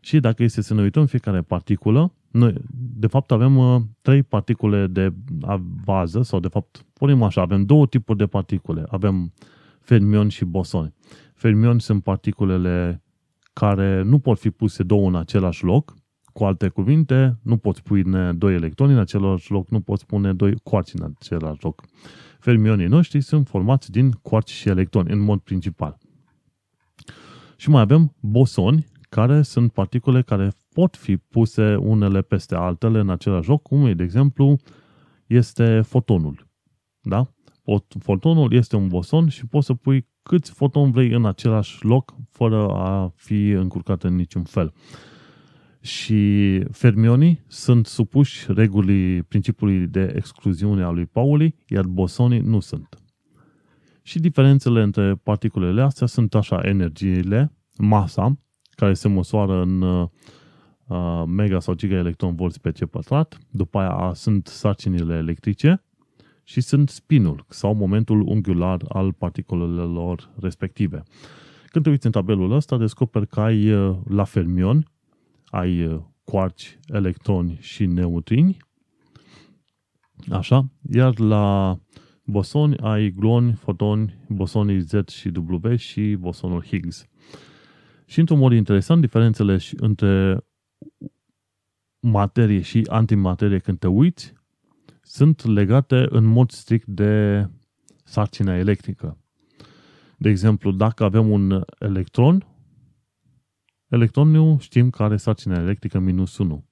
Și 0.00 0.20
dacă 0.20 0.42
este 0.42 0.60
să 0.60 0.74
ne 0.74 0.82
uităm 0.82 1.06
fiecare 1.06 1.42
particulă, 1.42 2.14
noi, 2.30 2.54
de 2.72 3.06
fapt, 3.06 3.30
avem 3.30 3.56
uh, 3.56 3.82
trei 4.00 4.22
particule 4.22 4.86
de 4.86 5.12
bază, 5.84 6.22
sau 6.22 6.40
de 6.40 6.48
fapt, 6.48 6.86
punem 6.92 7.22
așa, 7.22 7.40
avem 7.40 7.64
două 7.64 7.86
tipuri 7.86 8.18
de 8.18 8.26
particule. 8.26 8.84
Avem 8.88 9.32
fermioni 9.80 10.30
și 10.30 10.44
bosoni. 10.44 10.94
Fermioni 11.40 11.80
sunt 11.80 12.02
particulele 12.02 13.02
care 13.52 14.02
nu 14.02 14.18
pot 14.18 14.38
fi 14.38 14.50
puse 14.50 14.82
două 14.82 15.08
în 15.08 15.14
același 15.14 15.64
loc, 15.64 15.94
cu 16.32 16.44
alte 16.44 16.68
cuvinte, 16.68 17.38
nu 17.42 17.56
poți 17.56 17.82
pune 17.82 18.32
doi 18.32 18.54
electroni 18.54 18.92
în 18.92 18.98
același 18.98 19.50
loc, 19.50 19.70
nu 19.70 19.80
poți 19.80 20.06
pune 20.06 20.32
doi 20.32 20.54
quarci 20.62 20.92
în 20.92 21.14
același 21.14 21.64
loc. 21.64 21.84
Fermionii 22.38 22.86
noștri 22.86 23.20
sunt 23.20 23.48
formați 23.48 23.90
din 23.90 24.10
quarci 24.10 24.50
și 24.50 24.68
electroni, 24.68 25.12
în 25.12 25.18
mod 25.18 25.40
principal. 25.40 25.98
Și 27.56 27.70
mai 27.70 27.80
avem 27.80 28.14
bosoni, 28.20 28.86
care 29.08 29.42
sunt 29.42 29.72
particule 29.72 30.22
care 30.22 30.52
pot 30.72 30.96
fi 30.96 31.16
puse 31.16 31.74
unele 31.76 32.22
peste 32.22 32.54
altele 32.54 32.98
în 32.98 33.10
același 33.10 33.48
loc, 33.48 33.62
cum 33.62 33.86
e, 33.86 33.94
de 33.94 34.02
exemplu, 34.02 34.56
este 35.26 35.80
fotonul. 35.80 36.48
Da? 37.00 37.32
Fotonul 37.98 38.52
este 38.52 38.76
un 38.76 38.88
boson 38.88 39.28
și 39.28 39.46
poți 39.46 39.66
să 39.66 39.74
pui 39.74 40.08
câți 40.30 40.52
fotoni 40.52 40.92
vrei 40.92 41.10
în 41.10 41.26
același 41.26 41.84
loc, 41.84 42.14
fără 42.30 42.68
a 42.68 43.12
fi 43.14 43.48
încurcat 43.48 44.02
în 44.02 44.14
niciun 44.14 44.42
fel. 44.42 44.72
Și 45.80 46.62
fermionii 46.70 47.44
sunt 47.46 47.86
supuși 47.86 48.52
regulii 48.52 49.22
principiului 49.22 49.86
de 49.86 50.12
excluziune 50.16 50.82
a 50.82 50.90
lui 50.90 51.06
Pauli, 51.06 51.54
iar 51.68 51.84
bosonii 51.84 52.40
nu 52.40 52.60
sunt. 52.60 53.02
Și 54.02 54.18
diferențele 54.18 54.82
între 54.82 55.14
particulele 55.14 55.82
astea 55.82 56.06
sunt 56.06 56.34
așa, 56.34 56.60
energiile, 56.62 57.52
masa, 57.78 58.38
care 58.70 58.94
se 58.94 59.08
măsoară 59.08 59.62
în 59.62 59.82
uh, 59.82 60.08
mega 61.26 61.60
sau 61.60 61.74
giga 61.74 61.96
electron 61.96 62.34
volți 62.34 62.60
pe 62.60 62.72
ce 62.72 62.86
pătrat, 62.86 63.38
după 63.50 63.78
aia 63.78 64.12
sunt 64.14 64.46
sarcinile 64.46 65.16
electrice 65.16 65.84
și 66.50 66.60
sunt 66.60 66.88
spinul 66.88 67.44
sau 67.48 67.74
momentul 67.74 68.20
unghiular 68.20 68.80
al 68.88 69.12
particulelor 69.12 70.30
respective. 70.40 71.02
Când 71.66 71.84
te 71.84 71.90
uiți 71.90 72.06
în 72.06 72.12
tabelul 72.12 72.52
ăsta, 72.52 72.76
descoperi 72.76 73.26
că 73.26 73.40
ai 73.40 73.72
uh, 73.72 73.96
la 74.08 74.24
fermion, 74.24 74.90
ai 75.44 75.84
uh, 75.84 76.00
quarci, 76.24 76.78
electroni 76.86 77.58
și 77.60 77.86
neutrini, 77.86 78.56
așa, 80.30 80.68
iar 80.90 81.18
la 81.18 81.78
bosoni 82.24 82.76
ai 82.76 83.10
gluoni, 83.10 83.52
fotoni, 83.52 84.14
bosonii 84.28 84.80
Z 84.80 85.08
și 85.08 85.32
W 85.48 85.76
și 85.76 86.16
bosonul 86.18 86.64
Higgs. 86.64 87.06
Și 88.06 88.18
într-un 88.18 88.38
mod 88.38 88.52
interesant, 88.52 89.00
diferențele 89.00 89.58
între 89.76 90.44
materie 92.00 92.60
și 92.60 92.86
antimaterie 92.88 93.58
când 93.58 93.78
te 93.78 93.86
uiți 93.86 94.38
sunt 95.10 95.44
legate 95.44 96.06
în 96.08 96.24
mod 96.24 96.50
strict 96.50 96.86
de 96.86 97.46
sarcina 98.04 98.56
electrică. 98.56 99.18
De 100.18 100.28
exemplu, 100.28 100.70
dacă 100.70 101.04
avem 101.04 101.30
un 101.30 101.64
electron, 101.78 102.46
electronul 103.88 104.58
știm 104.58 104.90
că 104.90 105.02
are 105.02 105.16
sarcina 105.16 105.58
electrică 105.58 105.98
minus 105.98 106.38
1. 106.38 106.64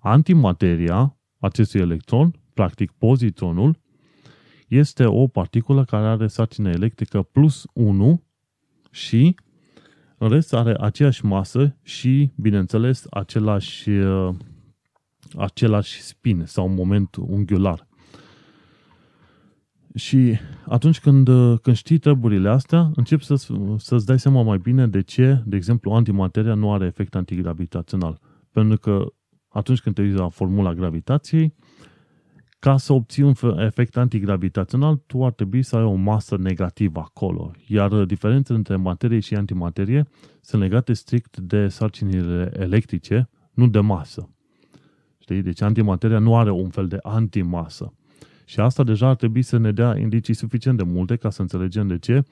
Antimateria 0.00 1.16
acestui 1.38 1.80
electron, 1.80 2.34
practic 2.54 2.90
pozitronul, 2.90 3.80
este 4.68 5.04
o 5.04 5.26
particulă 5.26 5.84
care 5.84 6.06
are 6.06 6.26
sarcină 6.26 6.70
electrică 6.70 7.22
plus 7.22 7.64
1 7.72 8.22
și 8.90 9.34
în 10.18 10.28
rest 10.28 10.54
are 10.54 10.76
aceeași 10.80 11.24
masă 11.24 11.76
și, 11.82 12.30
bineînțeles, 12.36 13.06
același, 13.10 13.90
uh, 13.90 14.34
același 15.38 16.00
spin 16.00 16.42
sau 16.46 16.68
moment 16.68 17.16
unghiular. 17.16 17.86
Și 19.94 20.38
atunci 20.66 21.00
când, 21.00 21.28
uh, 21.28 21.58
când 21.62 21.76
știi 21.76 21.98
treburile 21.98 22.48
astea, 22.48 22.90
începi 22.94 23.24
să, 23.24 23.48
să-ți 23.76 24.06
dai 24.06 24.18
seama 24.18 24.42
mai 24.42 24.58
bine 24.58 24.86
de 24.86 25.00
ce, 25.02 25.42
de 25.46 25.56
exemplu, 25.56 25.92
antimateria 25.92 26.54
nu 26.54 26.72
are 26.72 26.86
efect 26.86 27.14
antigravitațional. 27.14 28.20
Pentru 28.52 28.78
că 28.78 29.06
atunci 29.48 29.80
când 29.80 29.94
te 29.94 30.02
uiți 30.02 30.16
la 30.16 30.28
formula 30.28 30.74
gravitației, 30.74 31.54
ca 32.58 32.76
să 32.76 32.92
obții 32.92 33.22
un 33.22 33.34
efect 33.58 33.96
antigravitațional, 33.96 34.96
tu 34.96 35.24
ar 35.24 35.32
trebui 35.32 35.62
să 35.62 35.76
ai 35.76 35.82
o 35.82 35.94
masă 35.94 36.36
negativă 36.36 37.00
acolo. 37.00 37.50
Iar 37.66 38.04
diferențele 38.04 38.58
între 38.58 38.76
materie 38.76 39.20
și 39.20 39.34
antimaterie 39.34 40.08
sunt 40.40 40.62
legate 40.62 40.92
strict 40.92 41.36
de 41.38 41.68
sarcinile 41.68 42.52
electrice, 42.56 43.28
nu 43.52 43.68
de 43.68 43.80
masă. 43.80 44.30
Știi? 45.22 45.42
Deci 45.42 45.60
antimateria 45.60 46.18
nu 46.18 46.36
are 46.36 46.50
un 46.50 46.68
fel 46.68 46.88
de 46.88 46.98
antimasă. 47.02 47.94
Și 48.44 48.60
asta 48.60 48.82
deja 48.82 49.08
ar 49.08 49.16
trebui 49.16 49.42
să 49.42 49.56
ne 49.56 49.72
dea 49.72 49.98
indicii 49.98 50.34
suficient 50.34 50.76
de 50.76 50.82
multe 50.82 51.16
ca 51.16 51.30
să 51.30 51.40
înțelegem 51.40 51.86
de 51.86 51.98
ce, 51.98 52.24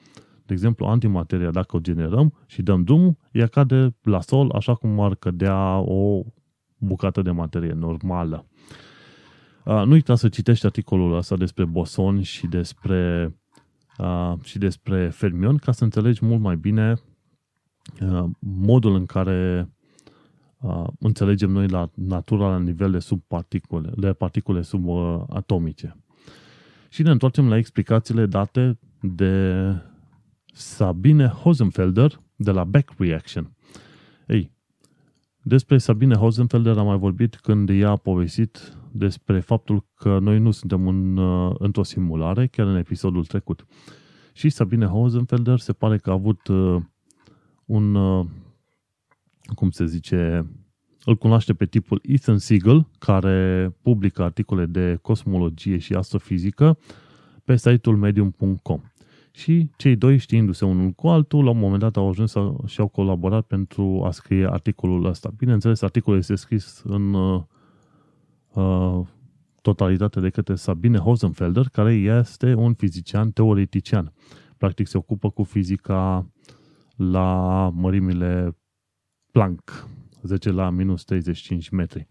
de 0.45 0.53
exemplu, 0.53 0.85
antimateria, 0.85 1.51
dacă 1.51 1.75
o 1.75 1.79
generăm 1.79 2.33
și 2.45 2.61
dăm 2.61 2.83
drumul, 2.83 3.17
ea 3.31 3.47
cade 3.47 3.95
la 4.01 4.21
sol 4.21 4.51
așa 4.51 4.75
cum 4.75 4.99
ar 4.99 5.15
cădea 5.15 5.77
o 5.77 6.21
bucată 6.77 7.21
de 7.21 7.31
materie 7.31 7.73
normală. 7.73 8.45
Uh, 9.65 9.83
nu 9.85 9.91
uita 9.91 10.15
să 10.15 10.29
citești 10.29 10.65
articolul 10.65 11.15
ăsta 11.15 11.35
despre 11.35 11.65
boson 11.65 12.21
și 12.21 12.47
despre, 12.47 13.33
uh, 13.97 14.33
și 14.43 14.57
despre 14.57 15.09
fermion 15.09 15.57
ca 15.57 15.71
să 15.71 15.83
înțelegi 15.83 16.25
mult 16.25 16.41
mai 16.41 16.55
bine 16.55 16.93
uh, 18.01 18.23
modul 18.39 18.95
în 18.95 19.05
care 19.05 19.69
uh, 20.61 20.87
înțelegem 20.99 21.51
noi 21.51 21.67
la 21.67 21.89
natura 21.93 22.49
la 22.49 22.59
nivel 22.59 22.91
de 22.91 22.99
subparticule, 22.99 23.91
de 23.95 24.13
particule 24.13 24.61
subatomice. 24.61 25.97
Și 26.89 27.01
ne 27.01 27.11
întoarcem 27.11 27.49
la 27.49 27.57
explicațiile 27.57 28.25
date 28.25 28.79
de 29.01 29.75
Sabine 30.53 31.27
Hosenfelder 31.27 32.21
de 32.35 32.51
la 32.51 32.63
Beck 32.63 32.93
Reaction. 32.97 33.51
Ei, 34.27 34.51
despre 35.43 35.77
Sabine 35.77 36.15
Hosenfelder 36.15 36.77
am 36.77 36.85
mai 36.85 36.97
vorbit 36.97 37.35
când 37.35 37.69
ea 37.69 37.89
a 37.89 37.95
povestit 37.95 38.77
despre 38.91 39.39
faptul 39.39 39.85
că 39.95 40.19
noi 40.19 40.39
nu 40.39 40.51
suntem 40.51 40.87
în, 40.87 41.17
uh, 41.17 41.55
într-o 41.57 41.83
simulare, 41.83 42.47
chiar 42.47 42.67
în 42.67 42.75
episodul 42.75 43.25
trecut. 43.25 43.65
Și 44.33 44.49
Sabine 44.49 44.85
Hosenfelder 44.85 45.59
se 45.59 45.73
pare 45.73 45.97
că 45.97 46.09
a 46.09 46.13
avut 46.13 46.47
uh, 46.47 46.81
un, 47.65 47.95
uh, 47.95 48.25
cum 49.53 49.69
se 49.69 49.85
zice, 49.85 50.45
îl 51.05 51.15
cunoaște 51.15 51.53
pe 51.53 51.65
tipul 51.65 52.01
Ethan 52.03 52.37
Siegel, 52.37 52.87
care 52.99 53.69
publică 53.81 54.23
articole 54.23 54.65
de 54.65 54.99
cosmologie 55.01 55.77
și 55.77 55.93
astrofizică 55.93 56.77
pe 57.43 57.55
site-ul 57.55 57.97
medium.com. 57.97 58.81
Și 59.31 59.69
cei 59.77 59.95
doi, 59.95 60.17
știindu-se 60.17 60.65
unul 60.65 60.91
cu 60.91 61.07
altul, 61.07 61.43
la 61.43 61.49
un 61.49 61.59
moment 61.59 61.79
dat 61.81 61.97
au 61.97 62.09
ajuns 62.09 62.33
și 62.65 62.79
au 62.79 62.87
colaborat 62.87 63.45
pentru 63.45 64.01
a 64.05 64.11
scrie 64.11 64.47
articolul 64.49 65.05
ăsta. 65.05 65.31
Bineînțeles, 65.37 65.81
articolul 65.81 66.19
este 66.19 66.35
scris 66.35 66.81
în 66.83 67.13
uh, 67.13 67.41
uh, 68.53 68.99
totalitate 69.61 70.19
de 70.19 70.29
către 70.29 70.55
Sabine 70.55 70.97
Hosenfelder, 70.97 71.65
care 71.71 71.93
este 71.93 72.53
un 72.53 72.73
fizician 72.73 73.31
teoretician. 73.31 74.13
Practic 74.57 74.87
se 74.87 74.97
ocupă 74.97 75.29
cu 75.29 75.43
fizica 75.43 76.27
la 76.95 77.69
mărimile 77.73 78.57
Planck, 79.31 79.87
10 80.21 80.51
la 80.51 80.69
minus 80.69 81.03
35 81.03 81.69
metri. 81.69 82.07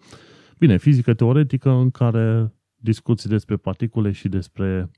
Bine, 0.59 0.77
fizică 0.77 1.15
teoretică 1.15 1.71
în 1.71 1.91
care 1.91 2.53
discuții 2.77 3.29
despre 3.29 3.57
particule 3.57 4.11
și 4.13 4.29
despre 4.29 4.91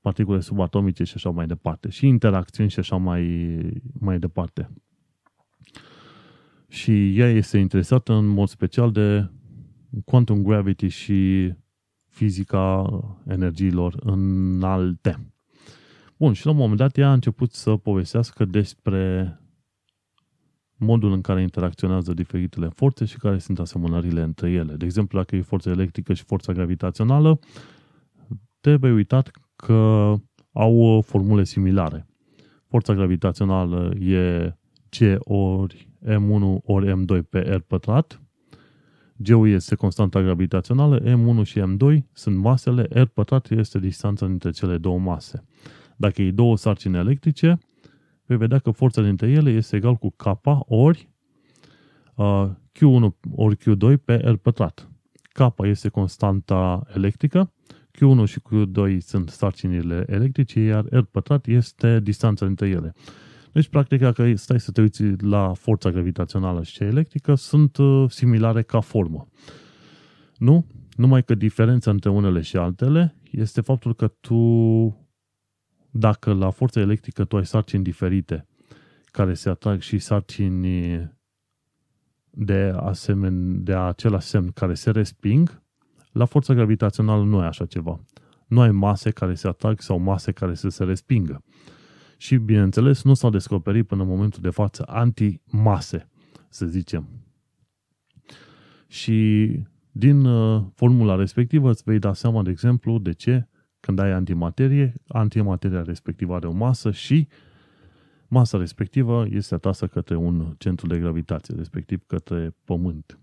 particule 0.00 0.40
subatomice 0.40 1.04
și 1.04 1.12
așa 1.16 1.30
mai 1.30 1.46
departe. 1.46 1.88
Și 1.88 2.06
interacțiuni 2.06 2.70
și 2.70 2.78
așa 2.78 2.96
mai, 2.96 3.82
mai 4.00 4.18
departe. 4.18 4.70
Și 6.68 7.18
ea 7.18 7.30
este 7.30 7.58
interesată 7.58 8.12
în 8.12 8.26
mod 8.26 8.48
special 8.48 8.92
de 8.92 9.30
quantum 10.04 10.42
gravity 10.42 10.88
și 10.88 11.52
fizica 12.08 12.86
energiilor 13.28 13.94
înalte. 14.00 15.32
Bun, 16.16 16.32
și 16.32 16.44
la 16.44 16.50
un 16.52 16.56
moment 16.56 16.78
dat 16.78 16.96
ea 16.96 17.08
a 17.08 17.12
început 17.12 17.52
să 17.52 17.76
povestească 17.76 18.44
despre 18.44 19.38
modul 20.84 21.12
în 21.12 21.20
care 21.20 21.42
interacționează 21.42 22.14
diferitele 22.14 22.68
forțe 22.68 23.04
și 23.04 23.18
care 23.18 23.38
sunt 23.38 23.58
asemănările 23.58 24.22
între 24.22 24.50
ele. 24.50 24.74
De 24.74 24.84
exemplu, 24.84 25.18
dacă 25.18 25.36
e 25.36 25.42
forța 25.42 25.70
electrică 25.70 26.12
și 26.12 26.24
forța 26.24 26.52
gravitațională, 26.52 27.38
trebuie 28.60 28.92
uitat 28.92 29.30
că 29.56 30.12
au 30.52 31.00
formule 31.06 31.44
similare. 31.44 32.06
Forța 32.68 32.94
gravitațională 32.94 33.94
e 33.98 34.54
C 34.88 34.96
ori 35.18 35.88
M1 36.04 36.62
ori 36.62 36.92
M2 36.92 37.28
pe 37.30 37.38
R 37.38 37.60
pătrat, 37.60 38.22
G 39.16 39.28
este 39.44 39.74
constanta 39.74 40.22
gravitațională, 40.22 41.00
M1 41.00 41.42
și 41.42 41.60
M2 41.60 41.98
sunt 42.12 42.36
masele, 42.36 42.82
R 42.82 43.02
pătrat 43.02 43.50
este 43.50 43.78
distanța 43.78 44.26
dintre 44.26 44.50
cele 44.50 44.78
două 44.78 44.98
mase. 44.98 45.44
Dacă 45.96 46.22
e 46.22 46.30
două 46.30 46.56
sarcini 46.56 46.96
electrice, 46.96 47.58
vei 48.26 48.36
vedea 48.36 48.58
că 48.58 48.70
forța 48.70 49.02
dintre 49.02 49.30
ele 49.30 49.50
este 49.50 49.76
egal 49.76 49.94
cu 49.94 50.10
K 50.10 50.24
ori 50.66 51.08
uh, 52.14 52.50
Q1 52.72 53.30
ori 53.34 53.56
Q2 53.56 54.04
pe 54.04 54.14
R 54.14 54.34
pătrat. 54.34 54.88
K 55.22 55.54
este 55.56 55.88
constanta 55.88 56.86
electrică, 56.94 57.52
Q1 57.90 58.24
și 58.24 58.40
Q2 58.40 58.98
sunt 58.98 59.28
sarcinile 59.28 60.04
electrice, 60.08 60.60
iar 60.60 60.84
R 60.84 61.00
pătrat 61.00 61.46
este 61.46 62.00
distanța 62.00 62.46
dintre 62.46 62.68
ele. 62.68 62.94
Deci, 63.52 63.68
practic, 63.68 64.00
dacă 64.00 64.34
stai 64.34 64.60
să 64.60 64.70
te 64.70 64.80
uiți 64.80 65.02
la 65.22 65.52
forța 65.52 65.90
gravitațională 65.90 66.62
și 66.62 66.72
cea 66.72 66.84
electrică, 66.84 67.34
sunt 67.34 67.76
uh, 67.76 68.10
similare 68.10 68.62
ca 68.62 68.80
formă. 68.80 69.28
Nu? 70.36 70.66
Numai 70.96 71.24
că 71.24 71.34
diferența 71.34 71.90
între 71.90 72.10
unele 72.10 72.40
și 72.40 72.56
altele 72.56 73.16
este 73.30 73.60
faptul 73.60 73.94
că 73.94 74.06
tu 74.20 74.36
dacă 75.96 76.32
la 76.32 76.50
forța 76.50 76.80
electrică 76.80 77.24
tu 77.24 77.36
ai 77.36 77.46
sarcini 77.46 77.82
diferite 77.82 78.46
care 79.04 79.34
se 79.34 79.48
atrag 79.48 79.80
și 79.80 79.98
sarcini 79.98 81.10
de, 82.30 82.72
asemen, 82.76 83.64
de 83.64 83.74
același 83.74 84.26
semn 84.26 84.50
care 84.50 84.74
se 84.74 84.90
resping, 84.90 85.62
la 86.12 86.24
forța 86.24 86.54
gravitațională 86.54 87.24
nu 87.24 87.38
ai 87.38 87.46
așa 87.46 87.66
ceva. 87.66 88.00
Nu 88.46 88.60
ai 88.60 88.70
mase 88.70 89.10
care 89.10 89.34
se 89.34 89.48
atrag 89.48 89.80
sau 89.80 89.98
mase 89.98 90.32
care 90.32 90.54
să 90.54 90.68
se 90.68 90.84
respingă. 90.84 91.44
Și, 92.16 92.36
bineînțeles, 92.36 93.02
nu 93.02 93.14
s-au 93.14 93.30
descoperit 93.30 93.86
până 93.86 94.02
în 94.02 94.08
momentul 94.08 94.42
de 94.42 94.50
față 94.50 94.84
antimase, 94.86 96.08
să 96.48 96.66
zicem. 96.66 97.08
Și 98.86 99.48
din 99.92 100.24
uh, 100.24 100.64
formula 100.74 101.14
respectivă 101.14 101.70
îți 101.70 101.82
vei 101.84 101.98
da 101.98 102.12
seama, 102.12 102.42
de 102.42 102.50
exemplu, 102.50 102.98
de 102.98 103.12
ce 103.12 103.48
când 103.84 103.98
ai 103.98 104.10
antimaterie, 104.10 104.92
antimateria 105.08 105.82
respectivă 105.82 106.34
are 106.34 106.46
o 106.46 106.52
masă 106.52 106.90
și 106.90 107.28
masa 108.28 108.58
respectivă 108.58 109.26
este 109.30 109.54
atrasă 109.54 109.86
către 109.86 110.16
un 110.16 110.54
centru 110.58 110.86
de 110.86 110.98
gravitație, 110.98 111.54
respectiv 111.56 112.02
către 112.06 112.54
Pământ. 112.64 113.18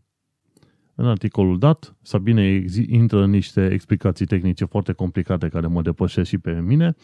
În 0.96 1.06
articolul 1.06 1.60
dat, 1.60 1.96
Sabine 2.02 2.66
intră 2.88 3.24
în 3.24 3.30
niște 3.30 3.70
explicații 3.72 4.26
tehnice 4.26 4.66
foarte 4.66 4.92
complicate 4.92 5.48
care 5.48 5.68
mă 5.68 5.82
depășesc 5.82 6.30
și 6.30 6.38
pe 6.38 6.52
mine, 6.52 6.96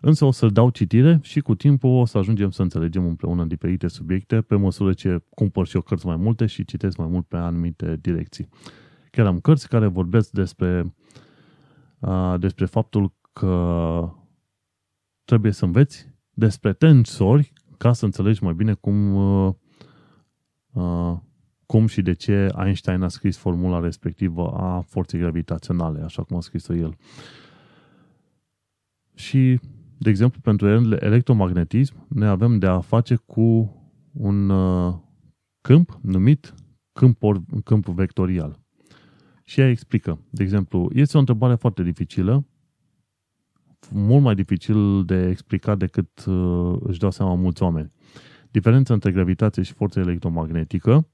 însă 0.00 0.24
o 0.24 0.30
să 0.30 0.46
dau 0.46 0.70
citire 0.70 1.18
și 1.22 1.40
cu 1.40 1.54
timpul 1.54 1.90
o 1.90 2.04
să 2.04 2.18
ajungem 2.18 2.50
să 2.50 2.62
înțelegem 2.62 3.06
împreună 3.06 3.44
diferite 3.44 3.88
subiecte 3.88 4.40
pe 4.40 4.54
măsură 4.54 4.92
ce 4.92 5.22
cumpăr 5.28 5.66
și 5.66 5.76
eu 5.76 5.82
cărți 5.82 6.06
mai 6.06 6.16
multe 6.16 6.46
și 6.46 6.64
citesc 6.64 6.96
mai 6.96 7.08
mult 7.10 7.26
pe 7.26 7.36
anumite 7.36 7.98
direcții. 8.00 8.48
Chiar 9.10 9.26
am 9.26 9.40
cărți 9.40 9.68
care 9.68 9.86
vorbesc 9.86 10.30
despre 10.30 10.94
despre 12.38 12.66
faptul 12.66 13.12
că 13.32 14.10
trebuie 15.24 15.52
să 15.52 15.64
înveți 15.64 16.14
despre 16.30 16.72
tensori 16.72 17.52
ca 17.78 17.92
să 17.92 18.04
înțelegi 18.04 18.42
mai 18.42 18.54
bine 18.54 18.74
cum, 18.74 19.16
cum 21.66 21.86
și 21.86 22.02
de 22.02 22.12
ce 22.12 22.48
Einstein 22.64 23.02
a 23.02 23.08
scris 23.08 23.36
formula 23.36 23.80
respectivă 23.80 24.50
a 24.50 24.80
forței 24.80 25.20
gravitaționale, 25.20 26.02
așa 26.02 26.22
cum 26.22 26.36
a 26.36 26.40
scris-o 26.40 26.74
el. 26.74 26.96
Și, 29.14 29.60
de 29.98 30.10
exemplu, 30.10 30.40
pentru 30.40 30.68
electromagnetism, 30.94 32.06
ne 32.08 32.26
avem 32.26 32.58
de 32.58 32.66
a 32.66 32.80
face 32.80 33.14
cu 33.14 33.74
un 34.12 34.52
câmp 35.60 35.98
numit 36.02 36.54
câmp, 36.92 37.22
or, 37.22 37.42
câmp 37.64 37.86
vectorial. 37.86 38.60
Și 39.48 39.60
ea 39.60 39.68
explică. 39.68 40.20
De 40.30 40.42
exemplu, 40.42 40.90
este 40.94 41.16
o 41.16 41.20
întrebare 41.20 41.54
foarte 41.54 41.82
dificilă, 41.82 42.46
mult 43.90 44.22
mai 44.22 44.34
dificil 44.34 45.04
de 45.04 45.28
explicat 45.28 45.78
decât 45.78 46.24
uh, 46.24 46.76
își 46.80 46.98
dau 46.98 47.10
seama 47.10 47.34
mulți 47.34 47.62
oameni. 47.62 47.92
Diferența 48.50 48.94
între 48.94 49.12
gravitație 49.12 49.62
și 49.62 49.72
forță 49.72 50.00
electromagnetică 50.00 51.08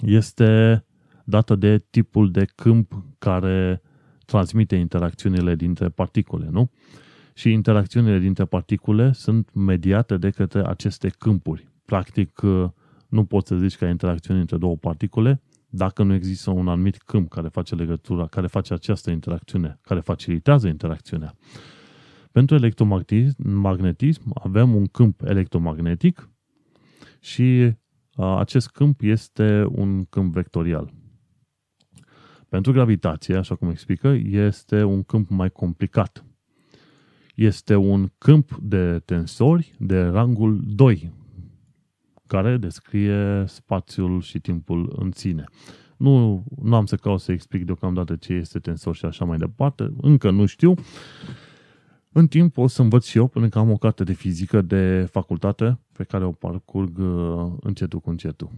este 0.00 0.84
dată 1.24 1.54
de 1.54 1.78
tipul 1.90 2.30
de 2.30 2.44
câmp 2.54 3.04
care 3.18 3.82
transmite 4.26 4.76
interacțiunile 4.76 5.54
dintre 5.54 5.88
particule, 5.88 6.48
nu? 6.50 6.70
Și 7.34 7.52
interacțiunile 7.52 8.18
dintre 8.18 8.44
particule 8.44 9.12
sunt 9.12 9.54
mediate 9.54 10.16
de 10.16 10.30
către 10.30 10.66
aceste 10.66 11.08
câmpuri. 11.08 11.68
Practic, 11.84 12.42
uh, 12.42 12.68
nu 13.08 13.24
poți 13.24 13.48
să 13.48 13.56
zici 13.56 13.76
că 13.76 13.84
ai 13.84 13.90
interacțiuni 13.90 14.40
între 14.40 14.56
două 14.56 14.76
particule 14.76 15.42
dacă 15.70 16.02
nu 16.02 16.14
există 16.14 16.50
un 16.50 16.68
anumit 16.68 16.96
câmp 16.96 17.28
care 17.28 17.48
face 17.48 17.74
legătura, 17.74 18.26
care 18.26 18.46
face 18.46 18.72
această 18.72 19.10
interacțiune, 19.10 19.78
care 19.82 20.00
facilitează 20.00 20.68
interacțiunea. 20.68 21.34
Pentru 22.32 22.54
electromagnetism 22.54 24.30
avem 24.34 24.74
un 24.74 24.86
câmp 24.86 25.22
electromagnetic 25.22 26.30
și 27.20 27.72
acest 28.16 28.68
câmp 28.68 29.00
este 29.02 29.64
un 29.68 30.04
câmp 30.04 30.32
vectorial. 30.32 30.92
Pentru 32.48 32.72
gravitație, 32.72 33.36
așa 33.36 33.54
cum 33.54 33.70
explică, 33.70 34.08
este 34.22 34.82
un 34.82 35.02
câmp 35.02 35.28
mai 35.28 35.50
complicat. 35.50 36.24
Este 37.34 37.74
un 37.74 38.10
câmp 38.18 38.56
de 38.62 38.98
tensori 39.04 39.74
de 39.78 40.02
rangul 40.02 40.60
2, 40.64 41.12
care 42.30 42.56
descrie 42.56 43.44
spațiul 43.46 44.20
și 44.20 44.38
timpul 44.38 44.92
în 44.98 45.10
sine. 45.14 45.44
Nu, 45.96 46.44
nu 46.62 46.74
am 46.74 46.86
să 46.86 46.96
caut 46.96 47.20
să 47.20 47.32
explic 47.32 47.64
deocamdată 47.64 48.16
ce 48.16 48.32
este 48.32 48.58
tensor 48.58 48.94
și 48.94 49.04
așa 49.04 49.24
mai 49.24 49.38
departe, 49.38 49.92
încă 50.00 50.30
nu 50.30 50.46
știu. 50.46 50.74
În 52.12 52.26
timp 52.26 52.58
o 52.58 52.66
să 52.66 52.82
învăț 52.82 53.06
și 53.06 53.16
eu, 53.18 53.26
pentru 53.26 53.50
că 53.50 53.58
am 53.58 53.70
o 53.70 53.76
carte 53.76 54.04
de 54.04 54.12
fizică 54.12 54.60
de 54.60 55.08
facultate 55.10 55.78
pe 55.92 56.04
care 56.04 56.24
o 56.24 56.32
parcurg 56.32 56.98
uh, 56.98 57.52
încetul 57.60 58.00
cu 58.00 58.10
încetul. 58.10 58.50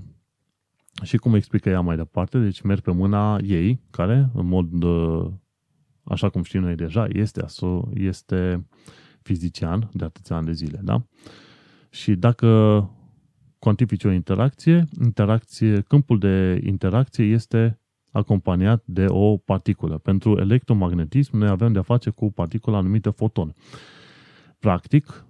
Și 1.02 1.16
cum 1.16 1.34
explică 1.34 1.68
ea 1.68 1.80
mai 1.80 1.96
departe, 1.96 2.38
deci 2.38 2.60
merg 2.60 2.80
pe 2.80 2.92
mâna 2.92 3.38
ei, 3.42 3.80
care, 3.90 4.30
în 4.34 4.46
mod, 4.46 4.82
uh, 4.82 5.30
așa 6.04 6.28
cum 6.28 6.42
știm 6.42 6.60
noi 6.60 6.74
deja, 6.74 7.06
este, 7.12 7.44
este 7.94 8.66
fizician 9.22 9.88
de 9.92 10.04
atâția 10.04 10.36
ani 10.36 10.46
de 10.46 10.52
zile, 10.52 10.80
da? 10.82 11.02
Și 11.90 12.14
dacă 12.14 12.46
cuantifici 13.62 14.04
o 14.04 14.10
interacție, 14.10 14.84
interacție, 15.04 15.80
câmpul 15.80 16.18
de 16.18 16.60
interacție 16.64 17.24
este 17.24 17.80
acompaniat 18.10 18.82
de 18.86 19.04
o 19.08 19.36
particulă. 19.36 19.98
Pentru 19.98 20.38
electromagnetism 20.38 21.36
noi 21.36 21.48
avem 21.48 21.72
de-a 21.72 21.82
face 21.82 22.10
cu 22.10 22.32
particula 22.32 22.80
numită 22.80 23.10
foton. 23.10 23.54
Practic, 24.58 25.26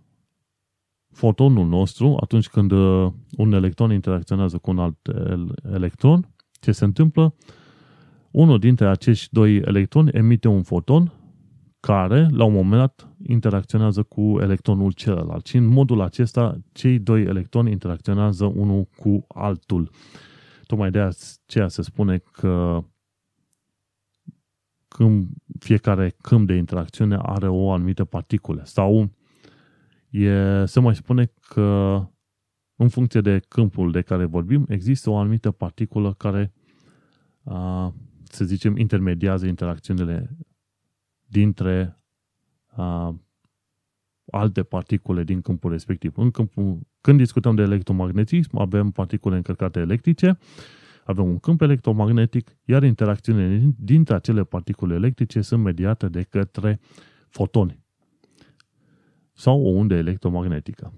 fotonul 1.11 1.67
nostru, 1.67 2.17
atunci 2.21 2.49
când 2.49 2.71
uh, 2.71 3.13
un 3.37 3.53
electron 3.53 3.93
interacționează 3.93 4.59
cu 4.59 4.71
un 4.71 4.79
alt 4.79 4.99
electron, 5.73 6.29
ce 6.61 6.73
se 6.73 6.85
întâmplă? 6.85 7.35
Unul 8.31 8.59
dintre 8.59 8.87
acești 8.87 9.29
doi 9.33 9.57
electroni 9.57 10.11
emite 10.13 10.49
un 10.49 10.63
foton 10.63 11.13
care, 11.81 12.29
la 12.31 12.45
un 12.45 12.53
moment 12.53 12.81
dat, 12.81 13.12
interacționează 13.27 14.03
cu 14.03 14.39
electronul 14.41 14.93
celălalt. 14.93 15.47
Și 15.47 15.57
în 15.57 15.67
modul 15.67 16.01
acesta, 16.01 16.59
cei 16.73 16.99
doi 16.99 17.23
electroni 17.23 17.71
interacționează 17.71 18.45
unul 18.45 18.85
cu 18.97 19.25
altul. 19.29 19.91
Tocmai 20.67 20.91
de 20.91 20.99
aceea 20.99 21.69
se 21.69 21.83
spune 21.83 22.19
că 22.19 22.85
când 24.89 25.29
fiecare 25.59 26.15
câmp 26.21 26.47
de 26.47 26.55
interacțiune 26.55 27.19
are 27.23 27.49
o 27.49 27.73
anumită 27.73 28.05
particulă. 28.05 28.63
Sau 28.65 29.11
e, 30.11 30.65
se 30.65 30.81
mai 30.81 30.95
spune 30.95 31.33
că 31.49 32.01
în 32.77 32.89
funcție 32.89 33.21
de 33.21 33.39
câmpul 33.49 33.91
de 33.91 34.03
care 34.03 34.25
vorbim, 34.25 34.65
există 34.69 35.11
o 35.11 35.17
anumită 35.17 35.51
particulă 35.51 36.13
care, 36.13 36.53
să 38.23 38.45
zicem, 38.45 38.77
intermediază 38.77 39.47
interacțiunile 39.47 40.37
dintre 41.27 42.02
alte 44.31 44.63
particule 44.63 45.25
din 45.25 45.41
câmpul 45.41 45.71
respectiv. 45.71 46.13
În 46.17 46.31
câmpul, 46.31 46.79
când 47.01 47.19
discutăm 47.19 47.55
de 47.55 47.63
electromagnetism, 47.63 48.59
avem 48.59 48.91
particule 48.91 49.37
încărcate 49.37 49.81
electrice, 49.81 50.39
avem 51.05 51.25
un 51.25 51.39
câmp 51.39 51.61
electromagnetic, 51.61 52.57
iar 52.65 52.83
interacțiunile 52.83 53.75
dintre 53.79 54.15
acele 54.15 54.45
particule 54.45 54.95
electrice 54.95 55.41
sunt 55.41 55.63
mediate 55.63 56.09
de 56.09 56.23
către 56.23 56.81
fotoni 57.29 57.81
sau 59.33 59.65
o 59.65 59.69
undă 59.69 59.95
electromagnetică. 59.95 60.93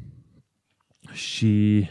Și 1.13 1.87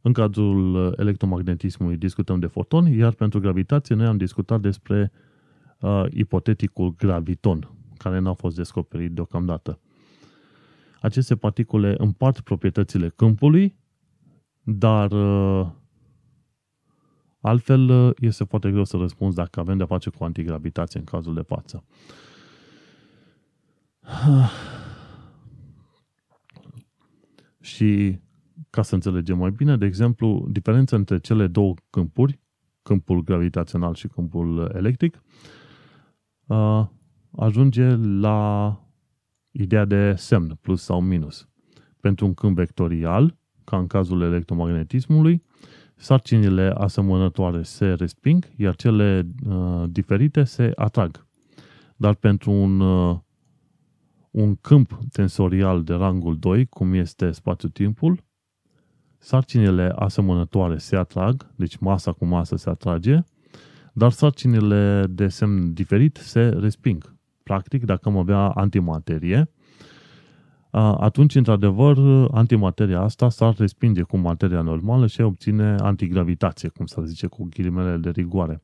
în 0.00 0.12
cadrul 0.12 0.94
electromagnetismului 0.98 1.96
discutăm 1.96 2.38
de 2.38 2.46
fotoni, 2.46 2.96
iar 2.96 3.12
pentru 3.12 3.40
gravitație 3.40 3.94
noi 3.94 4.06
am 4.06 4.16
discutat 4.16 4.60
despre 4.60 5.12
uh, 5.80 6.04
ipoteticul 6.10 6.94
graviton, 6.96 7.70
care 7.98 8.18
n-a 8.18 8.32
fost 8.32 8.56
descoperit 8.56 9.12
deocamdată. 9.12 9.80
Aceste 11.00 11.36
particule 11.36 11.94
împart 11.98 12.40
proprietățile 12.40 13.08
câmpului, 13.08 13.76
dar 14.62 15.12
uh, 15.12 15.66
altfel 17.40 17.88
uh, 17.88 18.14
este 18.18 18.44
foarte 18.44 18.70
greu 18.70 18.84
să 18.84 18.96
răspunzi 18.96 19.36
dacă 19.36 19.60
avem 19.60 19.76
de-a 19.76 19.86
face 19.86 20.10
cu 20.10 20.24
antigravitație 20.24 21.00
în 21.00 21.06
cazul 21.06 21.34
de 21.34 21.42
față. 21.42 21.84
Și 27.60 28.18
ca 28.70 28.82
să 28.82 28.94
înțelegem 28.94 29.38
mai 29.38 29.50
bine, 29.50 29.76
de 29.76 29.86
exemplu, 29.86 30.46
diferența 30.50 30.96
între 30.96 31.18
cele 31.18 31.46
două 31.46 31.74
câmpuri, 31.90 32.40
câmpul 32.82 33.22
gravitațional 33.22 33.94
și 33.94 34.08
câmpul 34.08 34.70
electric, 34.74 35.22
uh, 36.46 36.86
ajunge 37.36 37.96
la 37.96 38.78
ideea 39.50 39.84
de 39.84 40.14
semn, 40.16 40.58
plus 40.60 40.82
sau 40.82 41.00
minus. 41.00 41.48
Pentru 42.00 42.26
un 42.26 42.34
câmp 42.34 42.56
vectorial, 42.56 43.36
ca 43.64 43.76
în 43.78 43.86
cazul 43.86 44.22
electromagnetismului, 44.22 45.42
sarcinile 45.96 46.72
asemănătoare 46.76 47.62
se 47.62 47.92
resping, 47.92 48.48
iar 48.56 48.76
cele 48.76 49.26
uh, 49.48 49.84
diferite 49.86 50.44
se 50.44 50.72
atrag. 50.74 51.26
Dar 51.96 52.14
pentru 52.14 52.50
un, 52.50 52.80
uh, 52.80 53.18
un 54.30 54.56
câmp 54.56 54.98
tensorial 55.12 55.82
de 55.82 55.94
rangul 55.94 56.38
2, 56.38 56.66
cum 56.66 56.92
este 56.92 57.30
spațiu-timpul, 57.30 58.24
sarcinile 59.18 59.92
asemănătoare 59.96 60.78
se 60.78 60.96
atrag, 60.96 61.46
deci 61.56 61.76
masa 61.76 62.12
cu 62.12 62.24
masă 62.24 62.56
se 62.56 62.70
atrage, 62.70 63.18
dar 63.92 64.10
sarcinile 64.10 65.06
de 65.08 65.28
semn 65.28 65.72
diferit 65.72 66.16
se 66.16 66.48
resping 66.48 67.13
practic, 67.44 67.84
dacă 67.84 68.08
am 68.08 68.16
avea 68.16 68.48
antimaterie, 68.48 69.50
atunci, 70.96 71.34
într-adevăr, 71.34 71.98
antimateria 72.30 73.00
asta 73.00 73.28
s-ar 73.28 73.54
respinge 73.58 74.02
cu 74.02 74.16
materia 74.16 74.60
normală 74.60 75.06
și 75.06 75.20
obține 75.20 75.76
antigravitație, 75.80 76.68
cum 76.68 76.86
s-ar 76.86 77.04
zice, 77.04 77.26
cu 77.26 77.46
ghilimele 77.50 77.96
de 77.96 78.10
rigoare. 78.10 78.62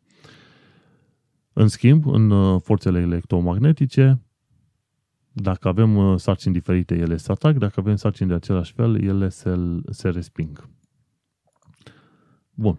În 1.53 1.69
schimb, 1.69 2.07
în 2.07 2.31
uh, 2.31 2.61
forțele 2.63 3.01
electromagnetice, 3.01 4.23
dacă 5.33 5.69
avem 5.69 5.97
uh, 5.97 6.19
sarcini 6.19 6.55
diferite, 6.55 6.95
ele 6.95 7.17
se 7.17 7.33
atrag, 7.33 7.59
dacă 7.59 7.81
avem 7.81 7.97
sarcini 7.97 8.29
de 8.29 8.35
același 8.35 8.73
fel, 8.73 9.03
ele 9.03 9.29
se, 9.29 9.57
se 9.91 10.09
resping. 10.09 10.69
Bun. 12.55 12.79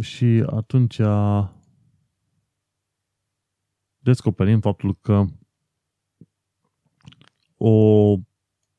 Și 0.00 0.44
atunci 0.46 1.00
descoperim 4.06 4.60
faptul 4.60 4.98
că 5.00 5.24
o, 7.56 8.16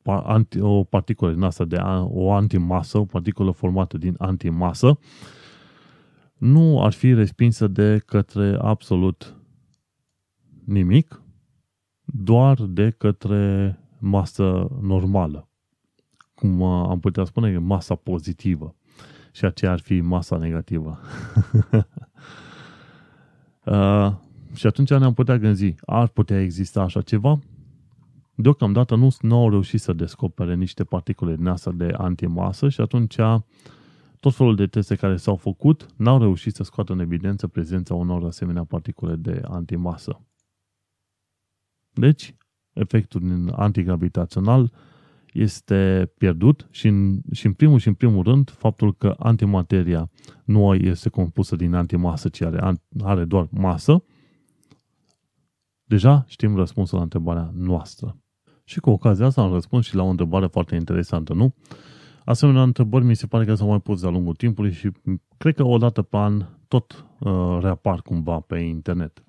anti, 0.04 0.60
o 0.60 0.84
particulă 0.84 1.34
din 1.34 1.42
asta, 1.42 1.66
de 1.66 1.76
o 2.04 2.32
antimasă, 2.32 2.98
o 2.98 3.06
particulă 3.06 3.52
formată 3.52 3.98
din 3.98 4.16
antimasă, 4.18 5.00
nu 6.38 6.84
ar 6.84 6.94
fi 6.94 7.14
respinsă 7.14 7.68
de 7.68 8.02
către 8.06 8.58
absolut 8.62 9.36
nimic, 10.66 11.22
doar 12.04 12.62
de 12.62 12.90
către 12.90 13.80
masă 14.00 14.68
normală. 14.82 15.50
Cum 16.34 16.64
am 16.64 17.00
putea 17.00 17.24
spune, 17.24 17.58
masa 17.58 17.96
pozitivă. 17.96 18.76
Și 19.32 19.46
aceea 19.46 19.72
ar 19.72 19.80
fi 19.80 20.02
masa 20.02 20.38
negativă. 20.38 21.00
uh, 23.66 24.26
și 24.58 24.68
atunci 24.68 24.90
ne-am 24.90 25.14
putea 25.14 25.38
gândi, 25.38 25.76
ar 25.86 26.08
putea 26.08 26.42
exista 26.42 26.82
așa 26.82 27.02
ceva? 27.02 27.40
Deocamdată 28.36 28.96
nu, 28.96 29.08
nu 29.22 29.36
au 29.36 29.50
reușit 29.50 29.82
să 29.82 29.94
descopere 29.94 30.56
niște 30.56 30.84
particule 30.84 31.36
din 31.36 31.48
asta 31.48 31.72
de 31.72 31.94
antimasă 31.98 32.70
și 32.70 32.82
atunci 32.82 33.16
tot 34.20 34.36
felul 34.36 34.56
de 34.56 34.68
teste 34.68 34.96
care 34.96 35.18
s-au 35.18 35.36
făcut 35.36 35.88
n-au 35.96 36.20
reușit 36.20 36.56
să 36.56 36.64
scoată 36.64 36.94
în 36.94 37.00
evidență 37.00 37.48
prezența 37.48 37.94
unor 37.94 38.24
asemenea 38.24 38.64
particule 38.64 39.16
de 39.16 39.42
antimasă. 39.44 40.22
Deci, 41.94 42.36
efectul 42.74 43.52
antigravitațional 43.56 44.72
este 45.34 46.12
pierdut 46.18 46.68
și 46.72 46.88
în, 46.88 47.22
și 47.32 47.46
în 47.46 47.54
primul 47.54 47.80
și 47.80 47.88
în 47.88 47.94
primul 47.94 48.24
rând 48.24 48.50
faptul 48.50 48.96
că 48.96 49.16
antimateria 49.20 50.10
nu 50.44 50.76
este 50.76 51.10
compusă 51.10 51.56
din 51.56 51.74
antimasă, 51.74 52.30
ci 52.30 52.42
are, 52.42 52.80
are 53.04 53.26
doar 53.26 53.48
masă, 53.52 54.04
Deja 55.88 56.26
știm 56.28 56.56
răspunsul 56.56 56.98
la 56.98 57.04
întrebarea 57.04 57.52
noastră. 57.54 58.18
Și 58.64 58.80
cu 58.80 58.90
ocazia 58.90 59.26
asta 59.26 59.42
am 59.42 59.52
răspuns 59.54 59.86
și 59.86 59.96
la 59.96 60.04
o 60.04 60.08
întrebare 60.08 60.48
foarte 60.48 60.76
interesantă, 60.76 61.34
nu? 61.34 61.54
Asemenea 62.26 62.62
întrebări 62.62 63.06
mi 63.06 63.16
se 63.16 63.28
pare 63.28 63.46
că 63.46 63.56
s-au 63.56 63.68
mai 63.68 63.80
pus 63.80 64.02
de-a 64.02 64.10
lungul 64.10 64.36
timpului 64.36 64.72
și 64.72 64.92
cred 65.38 65.56
că 65.56 65.64
o 65.64 65.78
dată 65.78 66.02
pe 66.02 66.18
an 66.18 66.46
tot 66.68 67.06
uh, 67.20 67.58
reapar 67.62 68.02
cumva 68.02 68.40
pe 68.40 68.58
internet. 68.58 69.24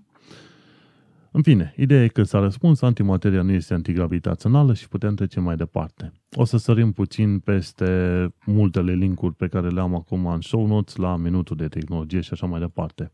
În 1.30 1.42
fine, 1.42 1.74
ideea 1.76 2.02
e 2.02 2.08
că 2.08 2.22
s-a 2.22 2.38
răspuns, 2.38 2.82
antimateria 2.82 3.42
nu 3.42 3.52
este 3.52 3.74
antigravitațională 3.74 4.74
și 4.74 4.88
putem 4.88 5.14
trece 5.14 5.40
mai 5.40 5.56
departe. 5.56 6.12
O 6.32 6.44
să 6.44 6.56
sărim 6.56 6.92
puțin 6.92 7.38
peste 7.38 8.28
multele 8.44 8.92
linkuri 8.92 9.34
pe 9.34 9.48
care 9.48 9.68
le 9.68 9.80
am 9.80 9.94
acum 9.94 10.26
în 10.26 10.40
show 10.40 10.66
notes 10.66 10.96
la 10.96 11.16
minutul 11.16 11.56
de 11.56 11.68
tehnologie 11.68 12.20
și 12.20 12.32
așa 12.32 12.46
mai 12.46 12.60
departe. 12.60 13.10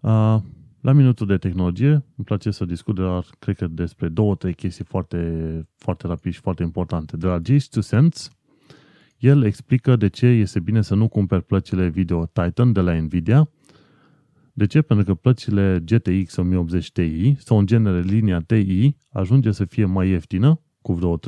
Uh, 0.00 0.36
la 0.84 0.92
minutul 0.92 1.26
de 1.26 1.36
tehnologie, 1.36 1.90
îmi 1.90 2.24
place 2.24 2.50
să 2.50 2.64
discut, 2.64 2.94
dar 2.94 3.24
cred 3.38 3.56
că 3.56 3.66
despre 3.66 4.08
două, 4.08 4.34
trei 4.34 4.54
chestii 4.54 4.84
foarte, 4.84 5.68
foarte 5.76 6.06
rapid 6.06 6.32
și 6.32 6.40
foarte 6.40 6.62
importante. 6.62 7.16
De 7.16 7.26
la 7.26 7.40
Jace 7.44 7.66
to 7.70 7.80
Sense, 7.80 8.30
el 9.18 9.42
explică 9.42 9.96
de 9.96 10.08
ce 10.08 10.26
este 10.26 10.60
bine 10.60 10.82
să 10.82 10.94
nu 10.94 11.08
cumperi 11.08 11.42
plăcile 11.42 11.88
video 11.88 12.26
Titan 12.26 12.72
de 12.72 12.80
la 12.80 12.94
Nvidia. 12.94 13.50
De 14.52 14.66
ce? 14.66 14.82
Pentru 14.82 15.04
că 15.04 15.14
plăcile 15.14 15.82
GTX 15.84 16.36
1080 16.36 16.92
Ti 16.92 17.34
sau 17.38 17.58
în 17.58 17.66
genere 17.66 18.00
linia 18.00 18.40
Ti 18.40 18.96
ajunge 19.10 19.50
să 19.50 19.64
fie 19.64 19.84
mai 19.84 20.08
ieftină, 20.08 20.60
cu 20.82 20.92
vreo 20.92 21.18
30-40% 21.18 21.22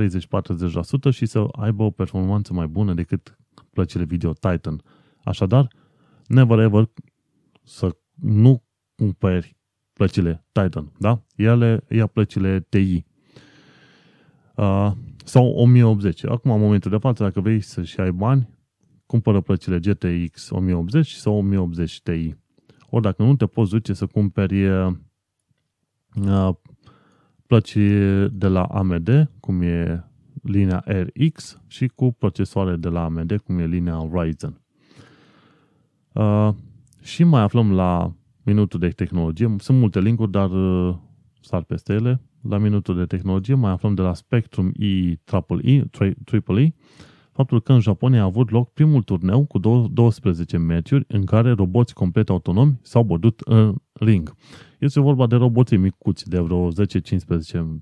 și 1.11 1.27
să 1.27 1.47
aibă 1.53 1.83
o 1.83 1.91
performanță 1.91 2.53
mai 2.53 2.67
bună 2.67 2.95
decât 2.95 3.37
plăcile 3.73 4.05
video 4.05 4.33
Titan. 4.33 4.83
Așadar, 5.25 5.69
never 6.27 6.59
ever 6.59 6.91
să 7.63 7.97
nu 8.15 8.65
cumperi 8.97 9.57
plăcile 9.92 10.44
Titan, 10.53 10.92
da? 10.99 11.22
Ele 11.36 11.84
ia 11.88 12.07
plăcile 12.07 12.66
TI. 12.68 13.05
Uh, 14.57 14.92
sau 15.24 15.47
1080. 15.47 16.24
Acum, 16.24 16.51
în 16.51 16.61
momentul 16.61 16.90
de 16.90 16.97
față, 16.97 17.22
dacă 17.22 17.40
vrei 17.40 17.61
să-și 17.61 18.01
ai 18.01 18.12
bani, 18.12 18.49
cumpără 19.07 19.40
plăcile 19.40 19.78
GTX 19.78 20.51
1080 20.51 21.11
sau 21.11 21.36
1080 21.36 22.01
Ti. 22.01 22.34
Ori 22.90 23.03
dacă 23.03 23.22
nu 23.22 23.36
te 23.36 23.47
poți 23.47 23.70
duce 23.70 23.92
să 23.92 24.07
cumperi 24.07 24.66
uh, 24.66 24.94
plăci 27.47 27.76
de 28.30 28.47
la 28.47 28.62
AMD, 28.62 29.30
cum 29.40 29.62
e 29.62 30.05
linia 30.42 30.84
RX, 30.86 31.61
și 31.66 31.86
cu 31.86 32.12
procesoare 32.12 32.76
de 32.76 32.88
la 32.88 33.05
AMD, 33.05 33.40
cum 33.40 33.59
e 33.59 33.66
linia 33.66 34.09
Ryzen. 34.12 34.61
Uh, 36.12 36.49
și 37.03 37.24
mai 37.24 37.42
aflăm 37.42 37.72
la 37.72 38.14
minutul 38.47 38.80
de 38.80 38.88
tehnologie. 38.88 39.55
Sunt 39.59 39.78
multe 39.78 40.01
linkuri, 40.01 40.30
dar 40.30 40.51
uh, 40.51 40.94
sar 41.40 41.62
peste 41.62 41.92
ele. 41.92 42.20
La 42.49 42.59
minutul 42.59 42.97
de 42.97 43.05
tehnologie 43.05 43.55
mai 43.55 43.70
aflăm 43.70 43.94
de 43.94 44.03
la 44.03 44.14
Spectrum 44.14 44.72
E 44.74 45.18
Triple 46.24 46.62
E, 46.62 46.74
faptul 47.32 47.61
că 47.61 47.72
în 47.72 47.80
Japonia 47.80 48.20
a 48.20 48.24
avut 48.24 48.51
loc 48.51 48.72
primul 48.72 49.03
turneu 49.03 49.44
cu 49.44 49.59
12 49.59 50.57
meciuri 50.57 51.05
în 51.09 51.24
care 51.24 51.51
roboți 51.51 51.94
complet 51.94 52.28
autonomi 52.28 52.78
s-au 52.82 53.03
bătut 53.03 53.40
în 53.40 53.74
ring. 53.92 54.34
Este 54.78 55.01
vorba 55.01 55.26
de 55.26 55.36
roboții 55.36 55.76
micuți 55.76 56.28
de 56.28 56.38
vreo 56.38 56.68
10-15 56.68 56.72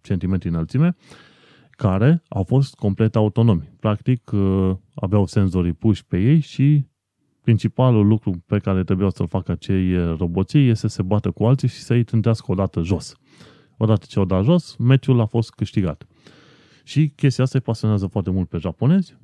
cm 0.02 0.38
înălțime, 0.40 0.96
care 1.70 2.22
au 2.28 2.42
fost 2.42 2.74
complet 2.74 3.16
autonomi. 3.16 3.72
Practic, 3.80 4.30
aveau 4.94 5.26
senzorii 5.26 5.72
puși 5.72 6.06
pe 6.06 6.18
ei 6.18 6.40
și 6.40 6.86
principalul 7.45 8.07
lucru 8.07 8.42
pe 8.47 8.59
care 8.59 8.84
trebuiau 8.84 9.11
să-l 9.11 9.28
facă 9.28 9.53
acei 9.53 10.16
roboții 10.16 10.68
este 10.68 10.88
să 10.88 10.95
se 10.95 11.03
bată 11.03 11.30
cu 11.30 11.45
alții 11.45 11.68
și 11.68 11.78
să-i 11.78 12.05
trântească 12.05 12.53
o 12.53 12.55
dată 12.55 12.80
jos. 12.80 13.16
Odată 13.76 14.07
ce 14.09 14.20
o 14.20 14.24
dat 14.24 14.45
jos, 14.45 14.76
meciul 14.76 15.20
a 15.20 15.26
fost 15.26 15.51
câștigat. 15.51 16.07
Și 16.84 17.09
chestia 17.09 17.45
asta 17.45 17.59
îi 17.59 17.64
pasionează 17.64 18.07
foarte 18.07 18.30
mult 18.30 18.49
pe 18.49 18.59
japonezi. 18.59 19.16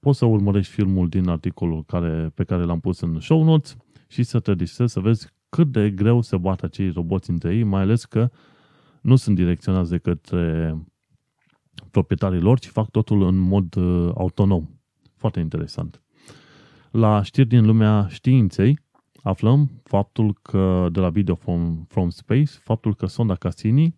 Poți 0.00 0.18
să 0.18 0.24
urmărești 0.24 0.72
filmul 0.72 1.08
din 1.08 1.28
articolul 1.28 1.84
care, 1.84 2.30
pe 2.34 2.44
care 2.44 2.62
l-am 2.62 2.80
pus 2.80 3.00
în 3.00 3.20
show 3.20 3.44
notes 3.44 3.76
și 4.08 4.22
să 4.22 4.40
te 4.40 4.54
distrezi 4.54 4.92
să 4.92 5.00
vezi 5.00 5.28
cât 5.48 5.72
de 5.72 5.90
greu 5.90 6.20
se 6.20 6.36
bat 6.36 6.62
acei 6.62 6.90
roboți 6.90 7.30
între 7.30 7.54
ei, 7.54 7.62
mai 7.62 7.80
ales 7.80 8.04
că 8.04 8.30
nu 9.02 9.16
sunt 9.16 9.36
direcționați 9.36 9.90
de 9.90 9.98
către 9.98 10.76
proprietarii 11.90 12.40
lor, 12.40 12.58
ci 12.58 12.66
fac 12.66 12.90
totul 12.90 13.22
în 13.22 13.36
mod 13.36 13.74
uh, 13.74 14.10
autonom. 14.14 14.68
Foarte 15.16 15.40
interesant. 15.40 16.03
La 16.96 17.22
știri 17.22 17.48
din 17.48 17.66
lumea 17.66 18.06
științei, 18.08 18.78
aflăm 19.22 19.80
faptul 19.84 20.38
că, 20.42 20.88
de 20.92 21.00
la 21.00 21.08
Video 21.08 21.34
from, 21.34 21.84
from 21.88 22.08
Space, 22.08 22.50
faptul 22.62 22.94
că 22.94 23.06
sonda 23.06 23.34
Cassini, 23.34 23.96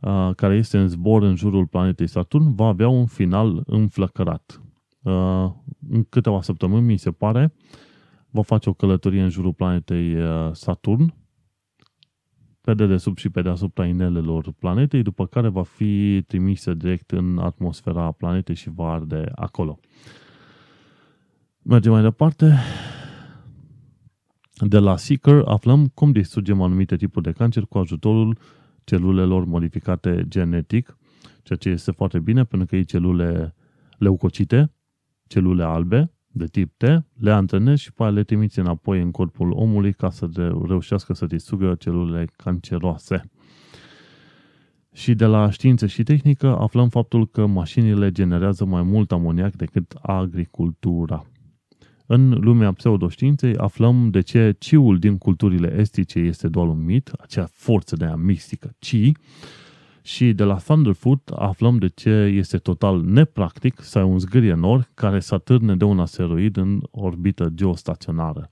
uh, 0.00 0.30
care 0.36 0.56
este 0.56 0.78
în 0.78 0.88
zbor 0.88 1.22
în 1.22 1.34
jurul 1.34 1.66
planetei 1.66 2.06
Saturn, 2.06 2.54
va 2.54 2.66
avea 2.66 2.88
un 2.88 3.06
final 3.06 3.62
înflăcărat. 3.66 4.62
Uh, 5.02 5.50
în 5.88 6.04
câteva 6.08 6.42
săptămâni, 6.42 6.84
mi 6.84 6.96
se 6.96 7.10
pare, 7.10 7.54
va 8.30 8.42
face 8.42 8.68
o 8.68 8.72
călătorie 8.72 9.22
în 9.22 9.30
jurul 9.30 9.52
planetei 9.52 10.14
uh, 10.14 10.50
Saturn, 10.52 11.14
pe 12.60 12.74
dedesubt 12.74 13.18
și 13.18 13.30
pe 13.30 13.42
deasupra 13.42 13.86
inelelor 13.86 14.52
planetei, 14.58 15.02
după 15.02 15.26
care 15.26 15.48
va 15.48 15.62
fi 15.62 16.22
trimisă 16.26 16.74
direct 16.74 17.10
în 17.10 17.38
atmosfera 17.38 18.12
planetei 18.12 18.54
și 18.54 18.70
va 18.70 18.92
arde 18.92 19.30
acolo. 19.34 19.78
Mergem 21.70 21.92
mai 21.92 22.02
departe. 22.02 22.58
De 24.60 24.78
la 24.78 24.96
Seeker 24.96 25.42
aflăm 25.44 25.86
cum 25.94 26.12
distrugem 26.12 26.60
anumite 26.62 26.96
tipuri 26.96 27.24
de 27.24 27.32
cancer 27.32 27.62
cu 27.62 27.78
ajutorul 27.78 28.38
celulelor 28.84 29.44
modificate 29.44 30.24
genetic, 30.28 30.96
ceea 31.42 31.58
ce 31.58 31.68
este 31.68 31.90
foarte 31.90 32.18
bine 32.18 32.44
pentru 32.44 32.66
că 32.68 32.76
e 32.76 32.82
celule 32.82 33.54
leucocite, 33.98 34.72
celule 35.26 35.64
albe, 35.64 36.12
de 36.26 36.46
tip 36.46 36.72
T, 36.76 36.82
le 37.14 37.30
antrenezi 37.30 37.82
și 37.82 37.92
pe 37.92 38.02
aia 38.02 38.12
le 38.12 38.22
trimiți 38.22 38.58
înapoi 38.58 39.00
în 39.00 39.10
corpul 39.10 39.50
omului 39.50 39.92
ca 39.92 40.10
să 40.10 40.28
reușească 40.66 41.12
să 41.14 41.26
distrugă 41.26 41.74
celulele 41.74 42.28
canceroase. 42.36 43.30
Și 44.92 45.14
de 45.14 45.24
la 45.24 45.50
știință 45.50 45.86
și 45.86 46.02
tehnică 46.02 46.56
aflăm 46.58 46.88
faptul 46.88 47.26
că 47.26 47.46
mașinile 47.46 48.10
generează 48.10 48.64
mai 48.64 48.82
mult 48.82 49.12
amoniac 49.12 49.54
decât 49.54 49.92
agricultura. 50.02 51.26
În 52.10 52.30
lumea 52.30 52.72
pseudoștiinței 52.72 53.56
aflăm 53.56 54.10
de 54.10 54.20
ce 54.20 54.54
ciul 54.58 54.98
din 54.98 55.18
culturile 55.18 55.74
estice 55.78 56.18
este 56.18 56.48
doar 56.48 56.68
un 56.68 56.84
mit, 56.84 57.10
acea 57.20 57.48
forță 57.52 57.96
de 57.96 58.04
a 58.04 58.14
mistică 58.14 58.74
ci, 58.78 59.12
și 60.02 60.32
de 60.32 60.44
la 60.44 60.54
Thunderfoot 60.54 61.28
aflăm 61.28 61.78
de 61.78 61.88
ce 61.88 62.10
este 62.10 62.58
total 62.58 63.00
nepractic 63.00 63.80
să 63.80 63.98
ai 63.98 64.04
un 64.04 64.18
zgârie 64.18 64.54
nor 64.54 64.90
care 64.94 65.20
să 65.20 65.34
atârne 65.34 65.76
de 65.76 65.84
un 65.84 65.98
asteroid 65.98 66.56
în 66.56 66.80
orbită 66.90 67.50
geostaționară. 67.54 68.50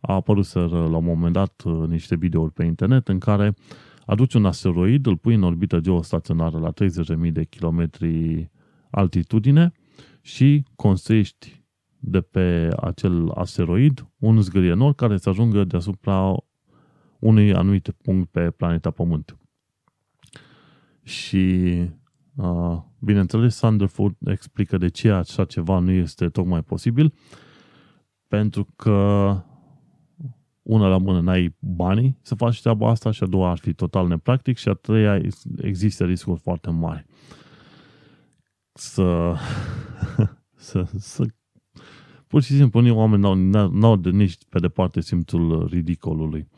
A 0.00 0.14
apărut 0.14 0.52
la 0.52 0.96
un 0.96 1.04
moment 1.04 1.32
dat 1.32 1.62
uh, 1.64 1.88
niște 1.88 2.16
videouri 2.16 2.52
pe 2.52 2.64
internet 2.64 3.08
în 3.08 3.18
care 3.18 3.54
aduci 4.06 4.34
un 4.34 4.44
asteroid, 4.44 5.06
îl 5.06 5.16
pui 5.16 5.34
în 5.34 5.42
orbită 5.42 5.80
geostaționară 5.80 6.58
la 6.58 6.72
30.000 7.26 7.32
de 7.32 7.44
kilometri 7.44 8.50
altitudine 8.90 9.72
și 10.20 10.64
construiești 10.76 11.57
de 11.98 12.20
pe 12.20 12.68
acel 12.80 13.30
asteroid 13.30 14.08
un 14.18 14.40
zgârie 14.40 14.72
nor 14.72 14.94
care 14.94 15.16
să 15.16 15.28
ajungă 15.28 15.64
deasupra 15.64 16.36
unui 17.18 17.54
anumit 17.54 17.90
punct 17.90 18.30
pe 18.30 18.50
planeta 18.50 18.90
Pământ. 18.90 19.36
Și, 21.02 21.74
uh, 22.36 22.78
bineînțeles, 22.98 23.56
Thunderfoot 23.56 24.14
explică 24.24 24.78
de 24.78 24.88
ce 24.88 25.10
așa 25.10 25.44
ceva 25.44 25.78
nu 25.78 25.90
este 25.90 26.28
tocmai 26.28 26.62
posibil, 26.62 27.14
pentru 28.28 28.66
că 28.76 29.36
una 30.62 30.88
la 30.88 30.98
mână 30.98 31.20
n-ai 31.20 31.56
banii 31.58 32.18
să 32.22 32.34
faci 32.34 32.60
treaba 32.60 32.88
asta 32.90 33.10
și 33.10 33.22
a 33.22 33.26
doua 33.26 33.50
ar 33.50 33.58
fi 33.58 33.72
total 33.72 34.06
nepractic 34.06 34.56
și 34.56 34.68
a 34.68 34.72
treia 34.72 35.20
există 35.56 36.04
riscuri 36.04 36.40
foarte 36.40 36.70
mari. 36.70 37.06
Să, 38.72 39.34
să, 40.54 40.90
să 40.98 41.26
pur 42.28 42.42
și 42.42 42.56
simplu 42.56 42.78
unii 42.78 42.90
oameni 42.90 43.22
n-au, 43.22 43.68
n-au 43.68 43.96
de 43.96 44.10
nici 44.10 44.36
pe 44.48 44.58
departe 44.58 45.00
simțul 45.00 45.68
ridicolului 45.70 46.48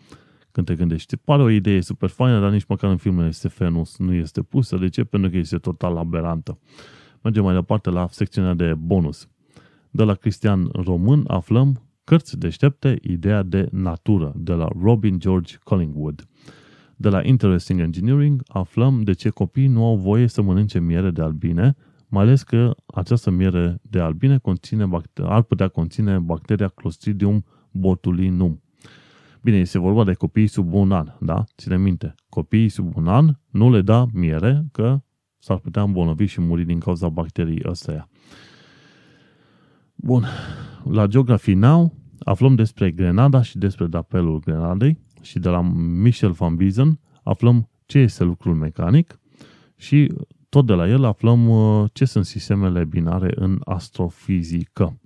când 0.52 0.66
te 0.66 0.74
gândești. 0.74 1.16
Pare 1.16 1.42
o 1.42 1.50
idee 1.50 1.80
super 1.80 2.08
faină, 2.08 2.40
dar 2.40 2.50
nici 2.50 2.66
măcar 2.66 2.90
în 2.90 2.96
filmele 2.96 3.30
SF 3.30 3.60
nu, 3.60 3.82
nu 3.98 4.12
este 4.12 4.42
pusă. 4.42 4.76
De 4.76 4.88
ce? 4.88 5.04
Pentru 5.04 5.30
că 5.30 5.36
este 5.36 5.58
total 5.58 5.96
aberantă. 5.96 6.58
Mergem 7.22 7.42
mai 7.42 7.54
departe 7.54 7.90
la 7.90 8.08
secțiunea 8.10 8.54
de 8.54 8.74
bonus. 8.74 9.28
De 9.90 10.02
la 10.02 10.14
Cristian 10.14 10.68
Român 10.72 11.24
aflăm 11.26 11.82
Cărți 12.04 12.38
deștepte, 12.38 12.98
ideea 13.02 13.42
de 13.42 13.68
natură, 13.72 14.32
de 14.36 14.52
la 14.52 14.68
Robin 14.82 15.18
George 15.18 15.56
Collingwood. 15.62 16.28
De 16.96 17.08
la 17.08 17.20
Interesting 17.24 17.80
Engineering 17.80 18.42
aflăm 18.46 19.02
de 19.02 19.12
ce 19.12 19.28
copiii 19.28 19.66
nu 19.66 19.84
au 19.84 19.96
voie 19.96 20.26
să 20.26 20.42
mănânce 20.42 20.80
miere 20.80 21.10
de 21.10 21.22
albine, 21.22 21.76
mai 22.10 22.22
ales 22.22 22.42
că 22.42 22.74
această 22.86 23.30
miere 23.30 23.78
de 23.82 24.00
albine 24.00 24.38
conține 24.38 24.88
ar 25.14 25.42
putea 25.42 25.68
conține 25.68 26.18
bacteria 26.18 26.68
Clostridium 26.68 27.44
botulinum. 27.70 28.62
Bine, 29.42 29.56
este 29.56 29.78
vorba 29.78 30.04
de 30.04 30.14
copii 30.14 30.46
sub 30.46 30.72
un 30.72 30.92
an, 30.92 31.12
da? 31.20 31.44
Ține 31.56 31.78
minte, 31.78 32.14
copiii 32.28 32.68
sub 32.68 32.96
un 32.96 33.08
an 33.08 33.38
nu 33.50 33.70
le 33.70 33.82
da 33.82 34.06
miere, 34.12 34.64
că 34.72 35.00
s-ar 35.38 35.58
putea 35.58 35.82
îmbolnăvi 35.82 36.24
și 36.24 36.40
muri 36.40 36.64
din 36.64 36.78
cauza 36.78 37.08
bacteriei 37.08 37.62
ăsteia. 37.66 38.08
Bun, 39.94 40.24
la 40.84 41.06
Geography 41.06 41.54
Now 41.54 41.94
aflăm 42.18 42.54
despre 42.54 42.90
Grenada 42.90 43.42
și 43.42 43.58
despre 43.58 43.86
dapelul 43.86 44.38
Grenadei 44.38 44.98
și 45.22 45.38
de 45.38 45.48
la 45.48 45.60
Michel 46.02 46.30
van 46.30 46.56
Biesen 46.56 47.00
aflăm 47.22 47.68
ce 47.86 47.98
este 47.98 48.24
lucrul 48.24 48.54
mecanic 48.54 49.20
și 49.76 50.12
tot 50.50 50.66
de 50.66 50.72
la 50.72 50.88
el 50.88 51.04
aflăm 51.04 51.48
uh, 51.48 51.90
ce 51.92 52.04
sunt 52.04 52.24
sistemele 52.24 52.84
binare 52.84 53.32
în 53.34 53.60
astrofizică. 53.64 54.98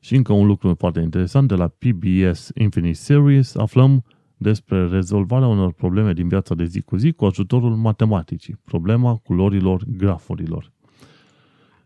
Și 0.00 0.14
încă 0.14 0.32
un 0.32 0.46
lucru 0.46 0.74
foarte 0.78 1.00
interesant, 1.00 1.48
de 1.48 1.54
la 1.54 1.68
PBS 1.68 2.50
Infinite 2.54 2.92
Series 2.92 3.56
aflăm 3.56 4.04
despre 4.36 4.86
rezolvarea 4.86 5.48
unor 5.48 5.72
probleme 5.72 6.12
din 6.12 6.28
viața 6.28 6.54
de 6.54 6.64
zi 6.64 6.80
cu 6.80 6.96
zi 6.96 7.12
cu 7.12 7.24
ajutorul 7.24 7.76
matematicii, 7.76 8.60
problema 8.64 9.16
culorilor 9.16 9.84
grafurilor. 9.86 10.72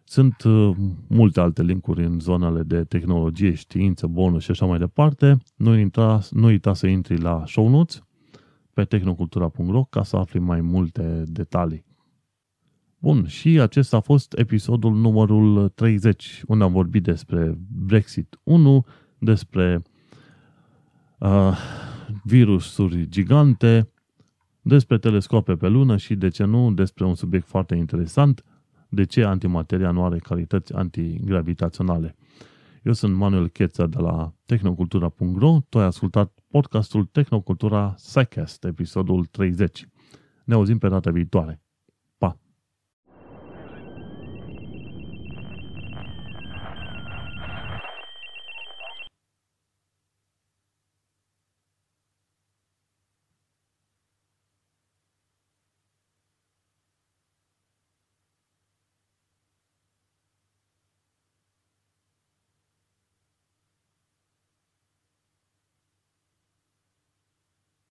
Sunt 0.04 0.42
uh, 0.42 0.76
multe 1.06 1.40
alte 1.40 1.62
linkuri 1.62 2.04
în 2.04 2.20
zonele 2.20 2.62
de 2.62 2.84
tehnologie, 2.84 3.54
știință, 3.54 4.06
bonus 4.06 4.42
și 4.42 4.50
așa 4.50 4.66
mai 4.66 4.78
departe. 4.78 5.36
Nu, 5.56 5.76
intra, 5.76 6.20
nu 6.30 6.46
uita 6.46 6.74
să 6.74 6.86
intri 6.86 7.20
la 7.20 7.42
show 7.46 7.68
notes 7.68 8.05
pe 8.76 8.84
tehnocultura.ro 8.84 9.84
ca 9.84 10.02
să 10.02 10.16
afli 10.16 10.38
mai 10.38 10.60
multe 10.60 11.22
detalii. 11.26 11.84
Bun, 12.98 13.26
și 13.26 13.60
acesta 13.60 13.96
a 13.96 14.00
fost 14.00 14.32
episodul 14.38 14.94
numărul 14.94 15.68
30, 15.68 16.42
unde 16.46 16.64
am 16.64 16.72
vorbit 16.72 17.02
despre 17.02 17.58
Brexit 17.68 18.38
1, 18.42 18.86
despre 19.18 19.82
uh, 21.18 21.58
virusuri 22.24 23.08
gigante, 23.08 23.90
despre 24.62 24.98
telescope 24.98 25.54
pe 25.54 25.68
lună 25.68 25.96
și, 25.96 26.14
de 26.14 26.28
ce 26.28 26.44
nu, 26.44 26.72
despre 26.72 27.04
un 27.04 27.14
subiect 27.14 27.46
foarte 27.46 27.74
interesant, 27.74 28.44
de 28.88 29.04
ce 29.04 29.24
antimateria 29.24 29.90
nu 29.90 30.04
are 30.04 30.18
calități 30.18 30.74
antigravitaționale. 30.74 32.16
Eu 32.82 32.92
sunt 32.92 33.14
Manuel 33.14 33.48
Cheța 33.48 33.86
de 33.86 33.98
la 33.98 34.34
tehnocultura.ro, 34.46 35.58
tu 35.68 35.78
ai 35.78 35.84
ascultat 35.84 36.35
podcastul 36.56 37.04
Tehnocultura 37.04 37.94
Psycast, 37.96 38.64
episodul 38.64 39.24
30. 39.24 39.88
Ne 40.44 40.54
auzim 40.54 40.78
pe 40.78 40.88
data 40.88 41.10
viitoare. 41.10 41.65